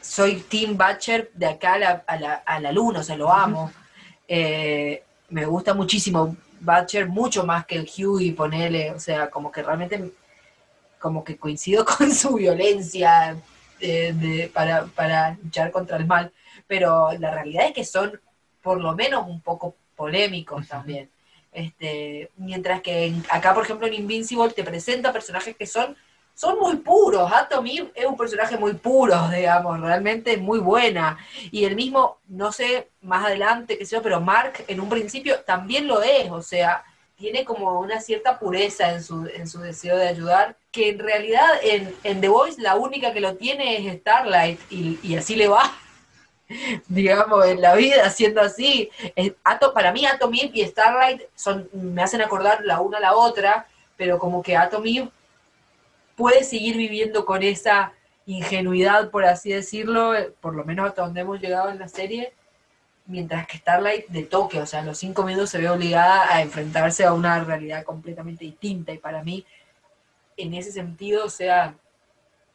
[0.00, 3.32] soy Tim Butcher de acá a la, a la, a la luna, o sea, lo
[3.32, 3.72] amo.
[4.26, 9.62] Eh, me gusta muchísimo Butcher, mucho más que el Hughie, ponele, o sea, como que
[9.62, 10.12] realmente,
[10.98, 13.36] como que coincido con su violencia
[13.80, 16.32] de- de- para, para luchar contra el mal,
[16.66, 18.20] pero la realidad es que son
[18.62, 21.10] por lo menos un poco polémicos también.
[21.52, 25.96] Este, mientras que en- acá, por ejemplo, en Invincible te presenta personajes que son,
[26.34, 27.30] son muy puros.
[27.32, 31.18] Atom Eve es un personaje muy puro, digamos, realmente muy buena.
[31.50, 35.40] Y el mismo, no sé, más adelante, qué sé yo, pero Mark en un principio
[35.40, 36.84] también lo es, o sea,
[37.18, 41.48] tiene como una cierta pureza en su, en su deseo de ayudar, que en realidad
[41.62, 45.48] en, en The Voice la única que lo tiene es Starlight, y, y así le
[45.48, 45.76] va,
[46.88, 48.90] digamos, en la vida, siendo así.
[49.74, 53.66] Para mí Atom y Starlight son, me hacen acordar la una a la otra,
[53.96, 55.10] pero como que Atom Eve
[56.16, 57.92] puede seguir viviendo con esa
[58.26, 62.32] ingenuidad, por así decirlo, por lo menos hasta donde hemos llegado en la serie,
[63.08, 66.42] mientras que Starlight de toque, o sea, a los cinco minutos se ve obligada a
[66.42, 69.44] enfrentarse a una realidad completamente distinta y para mí,
[70.36, 71.74] en ese sentido, o sea,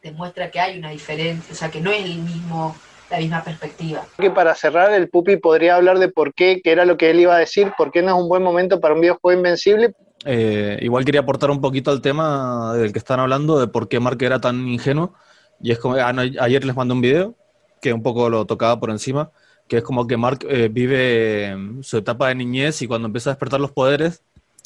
[0.01, 2.75] demuestra que hay una diferencia, o sea, que no es el mismo,
[3.09, 4.05] la misma perspectiva.
[4.17, 7.19] Que para cerrar, el Pupi podría hablar de por qué, que era lo que él
[7.19, 9.95] iba a decir, por qué no es un buen momento para un videojuego invencible.
[10.25, 13.99] Eh, igual quería aportar un poquito al tema del que están hablando, de por qué
[13.99, 15.13] Mark era tan ingenuo.
[15.59, 17.35] Y es como, ah, ayer les mandé un video
[17.81, 19.31] que un poco lo tocaba por encima,
[19.73, 23.31] que es como que Mark eh, vive eh, su etapa de niñez y cuando empieza
[23.31, 24.21] a despertar los poderes,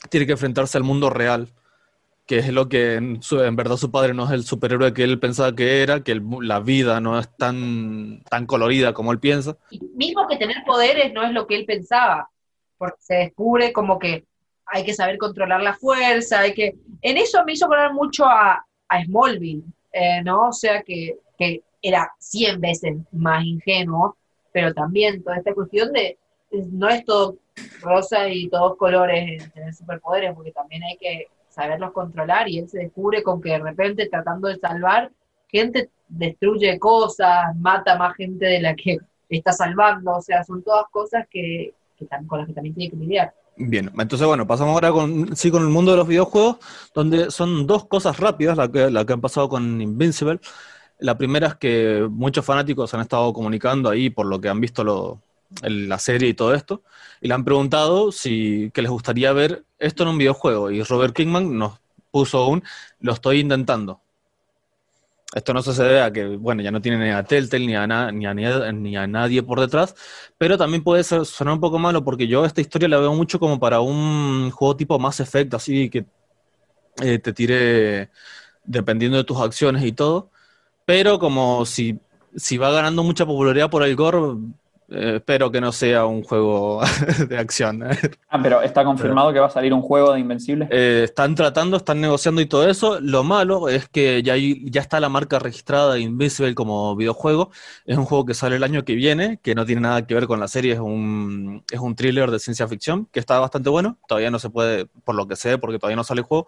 [0.09, 1.47] tiene que enfrentarse al mundo real,
[2.25, 5.05] que es lo que en, su- en verdad su padre no es el superhéroe que
[5.05, 9.19] él pensaba que era, que el la vida no es tan, tan colorida como él
[9.19, 9.55] piensa.
[9.71, 12.29] Y mismo que tener poderes no es lo que él pensaba,
[12.77, 14.25] porque se descubre como que
[14.65, 16.75] hay que saber controlar la fuerza, hay que...
[17.01, 19.63] En eso me hizo acordar mucho a, a Smallville,
[19.93, 20.49] eh, ¿no?
[20.49, 24.17] O sea, que, que era 100 veces más ingenuo,
[24.57, 26.17] pero también toda esta cuestión de...
[26.71, 27.35] No es todo
[27.79, 32.67] rosa y todos colores en tener superpoderes, porque también hay que saberlos controlar y él
[32.67, 35.11] se descubre con que de repente tratando de salvar,
[35.47, 38.97] gente destruye cosas, mata más gente de la que
[39.29, 42.89] está salvando, o sea, son todas cosas que, que tam- con las que también tiene
[42.89, 43.33] que lidiar.
[43.57, 46.57] Bien, entonces bueno, pasamos ahora con, sí, con el mundo de los videojuegos,
[46.95, 50.39] donde son dos cosas rápidas las que, la que han pasado con Invincible.
[50.99, 55.21] La primera es que muchos fanáticos han estado comunicando ahí por lo que han visto
[55.61, 56.81] la serie y todo esto,
[57.21, 61.15] y le han preguntado si que les gustaría ver esto en un videojuego, y Robert
[61.15, 61.79] Kingman nos
[62.11, 62.63] puso un,
[62.99, 64.01] lo estoy intentando.
[65.35, 67.85] Esto no se debe a que, bueno, ya no tiene ni a Telltale ni a,
[67.85, 69.93] na- ni a, ni a nadie por detrás,
[70.37, 73.37] pero también puede ser, sonar un poco malo porque yo esta historia la veo mucho
[73.37, 76.05] como para un juego tipo Mass Effect, así que
[77.01, 78.09] eh, te tire
[78.65, 80.31] dependiendo de tus acciones y todo.
[80.87, 81.99] Pero como si,
[82.33, 84.37] si va ganando mucha popularidad por el gore,
[84.89, 86.79] eh, espero que no sea un juego
[87.27, 87.83] de acción.
[88.29, 90.69] Ah, pero está confirmado que va a salir un juego de Invencible.
[90.71, 93.01] Eh, están tratando, están negociando y todo eso.
[93.01, 97.51] Lo malo es que ya, hay- ya está la marca registrada de Invisible como videojuego.
[97.85, 100.25] Es un juego que sale el año que viene, que no tiene nada que ver
[100.25, 100.71] con la serie.
[100.71, 103.97] Es un, es un thriller de ciencia ficción que está bastante bueno.
[104.07, 106.47] Todavía no se puede, por lo que sé, porque todavía no sale el juego.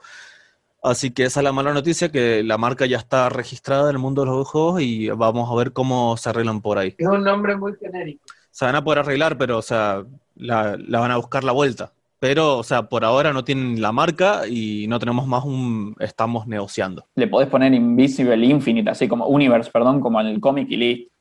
[0.82, 4.02] Así que esa es la mala noticia, que la marca ya está registrada en el
[4.02, 6.96] mundo de los videojuegos y vamos a ver cómo se arreglan por ahí.
[6.98, 8.24] Es un nombre muy genérico.
[8.52, 10.04] Se van a poder arreglar, pero, o sea,
[10.36, 11.92] la, la van a buscar la vuelta.
[12.20, 15.96] Pero, o sea, por ahora no tienen la marca y no tenemos más un...
[16.00, 17.06] Estamos negociando.
[17.16, 21.14] Le podés poner Invisible Infinite, así como Universe, perdón, como en el cómic y listo.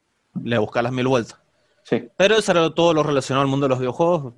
[0.42, 1.38] Le buscar las mil vueltas.
[1.84, 2.08] Sí.
[2.16, 4.34] Pero eso era todo lo relacionado al mundo de los videojuegos.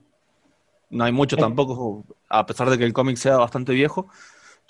[0.90, 4.08] No hay mucho tampoco, a pesar de que el cómic sea bastante viejo.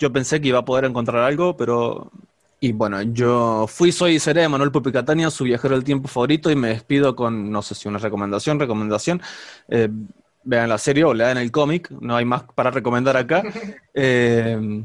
[0.01, 2.11] Yo pensé que iba a poder encontrar algo, pero...
[2.59, 6.49] Y bueno, yo fui, soy y seré Manuel Pupi Catania, su viajero del tiempo favorito,
[6.49, 9.21] y me despido con, no sé si una recomendación, recomendación.
[9.67, 9.89] Eh,
[10.43, 13.43] vean la serie o lean el cómic, no hay más para recomendar acá.
[13.93, 14.83] Eh,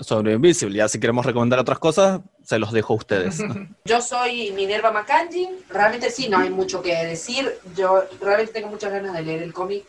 [0.00, 3.40] sobre Invisible, ya si queremos recomendar otras cosas, se los dejo a ustedes.
[3.84, 8.90] Yo soy Minerva Macanji, realmente sí, no hay mucho que decir, yo realmente tengo muchas
[8.90, 9.84] ganas de leer el cómic,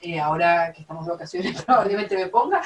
[0.00, 2.62] eh, ahora que estamos de vacaciones probablemente me ponga,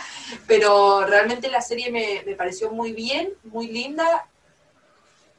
[0.47, 4.27] pero realmente la serie me, pareció muy bien, muy linda.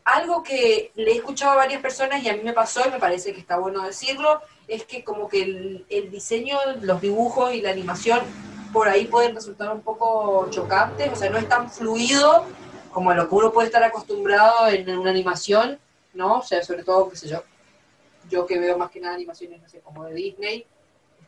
[0.03, 2.99] Algo que le he escuchado a varias personas y a mí me pasó y me
[2.99, 7.61] parece que está bueno decirlo, es que como que el, el diseño, los dibujos y
[7.61, 8.21] la animación
[8.73, 12.45] por ahí pueden resultar un poco chocantes, o sea, no es tan fluido
[12.91, 15.79] como a lo que uno puede estar acostumbrado en una animación,
[16.13, 16.39] ¿no?
[16.39, 17.43] O sea, sobre todo, qué sé yo,
[18.29, 20.65] yo que veo más que nada animaciones, no sé, como de Disney,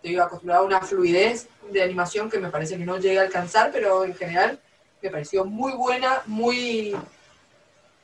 [0.04, 3.72] estoy acostumbrada a una fluidez de animación que me parece que no llegué a alcanzar,
[3.72, 4.60] pero en general
[5.02, 6.94] me pareció muy buena, muy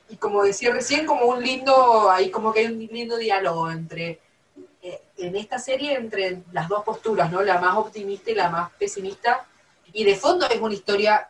[0.08, 4.18] y como decía recién, como un lindo, ahí como que hay un lindo diálogo entre,
[4.82, 7.42] eh, en esta serie, entre las dos posturas, ¿no?
[7.42, 9.46] La más optimista y la más pesimista.
[9.92, 11.28] Y de fondo es una historia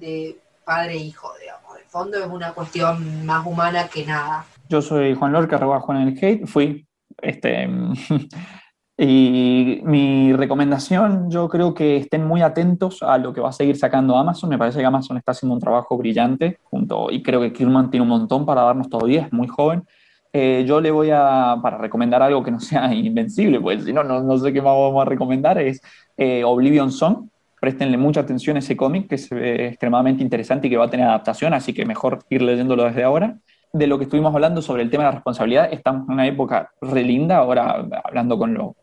[0.00, 1.76] de padre e hijo, digamos.
[1.76, 4.44] De fondo es una cuestión más humana que nada.
[4.68, 6.46] Yo soy Juan Lorca, Juan en el Hate.
[6.46, 6.84] Fui,
[7.22, 7.68] este,
[9.00, 13.76] Y mi recomendación, yo creo que estén muy atentos a lo que va a seguir
[13.76, 14.50] sacando Amazon.
[14.50, 18.02] Me parece que Amazon está haciendo un trabajo brillante junto, y creo que Kirman tiene
[18.02, 19.84] un montón para darnos todavía, es muy joven.
[20.32, 24.02] Eh, yo le voy a, para recomendar algo que no sea invencible, pues si no,
[24.02, 25.80] no, sé qué más vamos a recomendar, es
[26.16, 27.28] eh, Oblivion Song.
[27.60, 31.06] Préstenle mucha atención a ese cómic, que es extremadamente interesante y que va a tener
[31.06, 33.36] adaptación, así que mejor ir leyéndolo desde ahora
[33.72, 36.72] de lo que estuvimos hablando sobre el tema de la responsabilidad, estamos en una época
[36.80, 38.76] re linda, ahora hablando con, lo,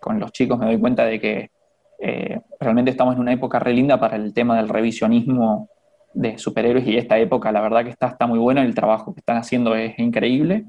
[0.00, 1.50] con los chicos me doy cuenta de que
[2.00, 5.68] eh, realmente estamos en una época re linda para el tema del revisionismo
[6.14, 9.36] de superhéroes y esta época la verdad que está, muy buena, el trabajo que están
[9.36, 10.66] haciendo es increíble.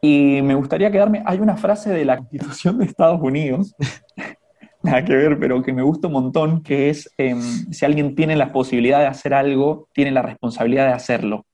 [0.00, 3.76] Y me gustaría quedarme, hay una frase de la Constitución de Estados Unidos,
[4.82, 8.34] nada que ver, pero que me gusta un montón, que es, em, si alguien tiene
[8.34, 11.46] la posibilidad de hacer algo, tiene la responsabilidad de hacerlo.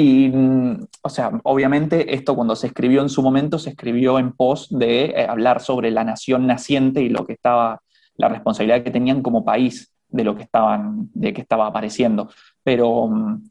[0.00, 4.30] Y, mm, o sea, obviamente esto cuando se escribió en su momento se escribió en
[4.30, 7.82] pos de eh, hablar sobre la nación naciente y lo que estaba,
[8.14, 12.30] la responsabilidad que tenían como país de lo que estaban, de que estaba apareciendo.
[12.62, 13.42] Pero mm,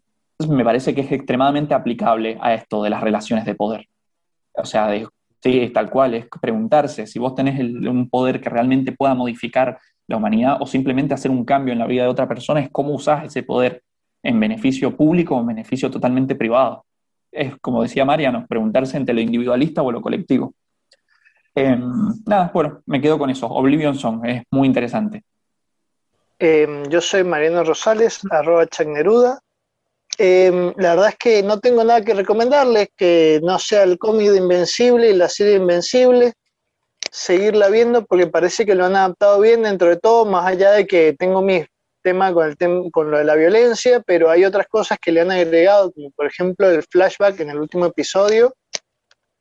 [0.47, 3.85] me parece que es extremadamente aplicable a esto de las relaciones de poder.
[4.53, 4.89] O sea,
[5.43, 9.79] sí, es tal cual, es preguntarse si vos tenés un poder que realmente pueda modificar
[10.07, 12.93] la humanidad o simplemente hacer un cambio en la vida de otra persona, es cómo
[12.93, 13.83] usás ese poder
[14.23, 16.85] en beneficio público o en beneficio totalmente privado.
[17.31, 20.53] Es, como decía Mariano, preguntarse entre lo individualista o lo colectivo.
[21.53, 23.47] Em, nada, bueno, me quedo con eso.
[23.47, 25.23] Oblivion Song, es muy interesante.
[26.39, 29.39] Em, yo soy Mariano Rosales, arroba Chagneruda.
[30.19, 34.29] Em, la verdad es que no tengo nada que recomendarles que no sea el cómic
[34.29, 36.33] de Invencible y la serie Invencible.
[37.11, 40.85] Seguirla viendo porque parece que lo han adaptado bien dentro de todo, más allá de
[40.85, 41.65] que tengo mis
[42.07, 45.31] tema con, el con lo de la violencia, pero hay otras cosas que le han
[45.31, 48.53] agregado, como por ejemplo el flashback en el último episodio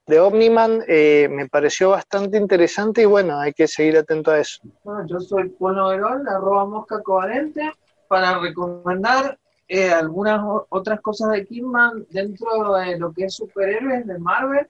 [0.05, 4.59] de Omniman, eh, me pareció bastante interesante y bueno, hay que seguir atento a eso.
[4.83, 7.73] Bueno, yo soy Pueblo Verón, arroba mosca covalente,
[8.09, 9.39] para recomendar
[9.69, 14.69] eh, algunas otras cosas de Kidman dentro de lo que es superhéroes de Marvel.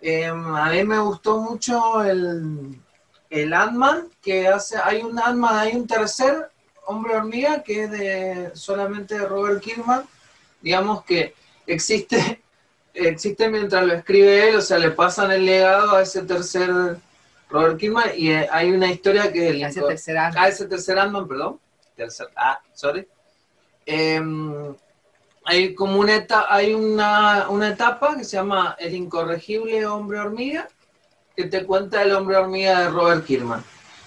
[0.00, 2.80] Eh, a mí me gustó mucho el,
[3.30, 6.50] el Ant-Man, que hace, hay un Ant-Man, hay un tercer
[6.86, 10.04] Hombre Hormiga, que es de solamente de Robert Kirkman,
[10.60, 11.34] digamos que
[11.66, 12.42] existe,
[12.94, 16.70] existe mientras lo escribe él, o sea, le pasan el legado a ese tercer
[17.50, 19.64] Robert Kirkman y eh, hay una historia que...
[19.64, 21.60] A ese tercer Ant A ese tercer ant perdón.
[21.96, 23.06] Tercer, ah, sorry.
[23.84, 24.74] Em,
[25.44, 30.68] hay como una, etapa, hay una, una etapa que se llama El incorregible hombre hormiga,
[31.36, 33.64] que te cuenta el hombre hormiga de Robert Kirkman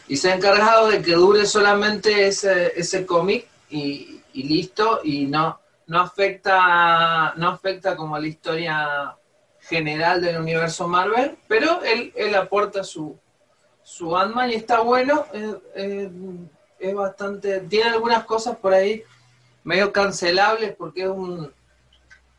[0.09, 5.59] y se ha encargado de que dure solamente ese, ese cómic y, listo, y no,
[5.85, 9.15] no, afecta, no afecta como la historia
[9.59, 13.19] general del universo Marvel, pero él, él aporta su,
[13.83, 15.25] su ant y está bueno,
[15.75, 19.03] es bastante, tiene algunas cosas por ahí
[19.63, 21.53] medio cancelables porque es un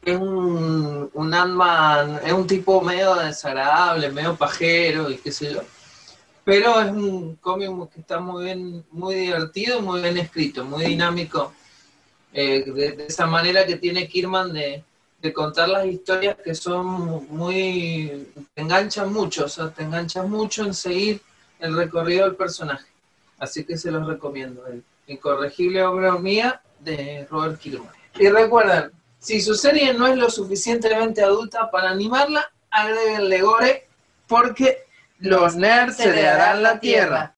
[0.03, 5.61] es un, un ant es un tipo medio desagradable, medio pajero y qué sé yo
[6.45, 11.53] pero es un cómic que está muy bien, muy divertido, muy bien escrito, muy dinámico,
[12.33, 14.85] eh, de, esa manera que tiene Kirman de,
[15.35, 20.73] contar las historias que son muy, te enganchan mucho, o sea, te enganchan mucho en
[20.73, 21.21] seguir
[21.59, 22.87] el recorrido del personaje.
[23.39, 27.93] Así que se los recomiendo, el incorregible obra mía de Robert Kirman.
[28.19, 33.87] Y recuerden, si su serie no es lo suficientemente adulta para animarla, agréguenle gore,
[34.27, 34.85] porque
[35.21, 37.37] los nerds se harán la tierra.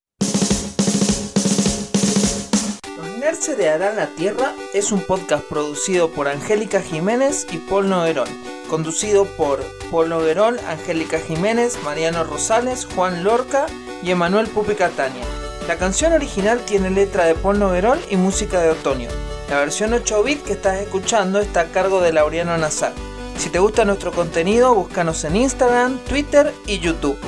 [2.96, 7.88] Los nerds se harán la tierra es un podcast producido por Angélica Jiménez y Paul
[7.88, 8.28] Noguerol.
[8.70, 13.66] Conducido por Paul Noguerol, Angélica Jiménez, Mariano Rosales, Juan Lorca
[14.02, 15.24] y Emanuel Pupi Catania.
[15.66, 19.08] La canción original tiene letra de Paul Noguerol y música de Otoño.
[19.50, 22.92] La versión 8 bit que estás escuchando está a cargo de Laureano Nazar.
[23.36, 27.18] Si te gusta nuestro contenido, búscanos en Instagram, Twitter y YouTube.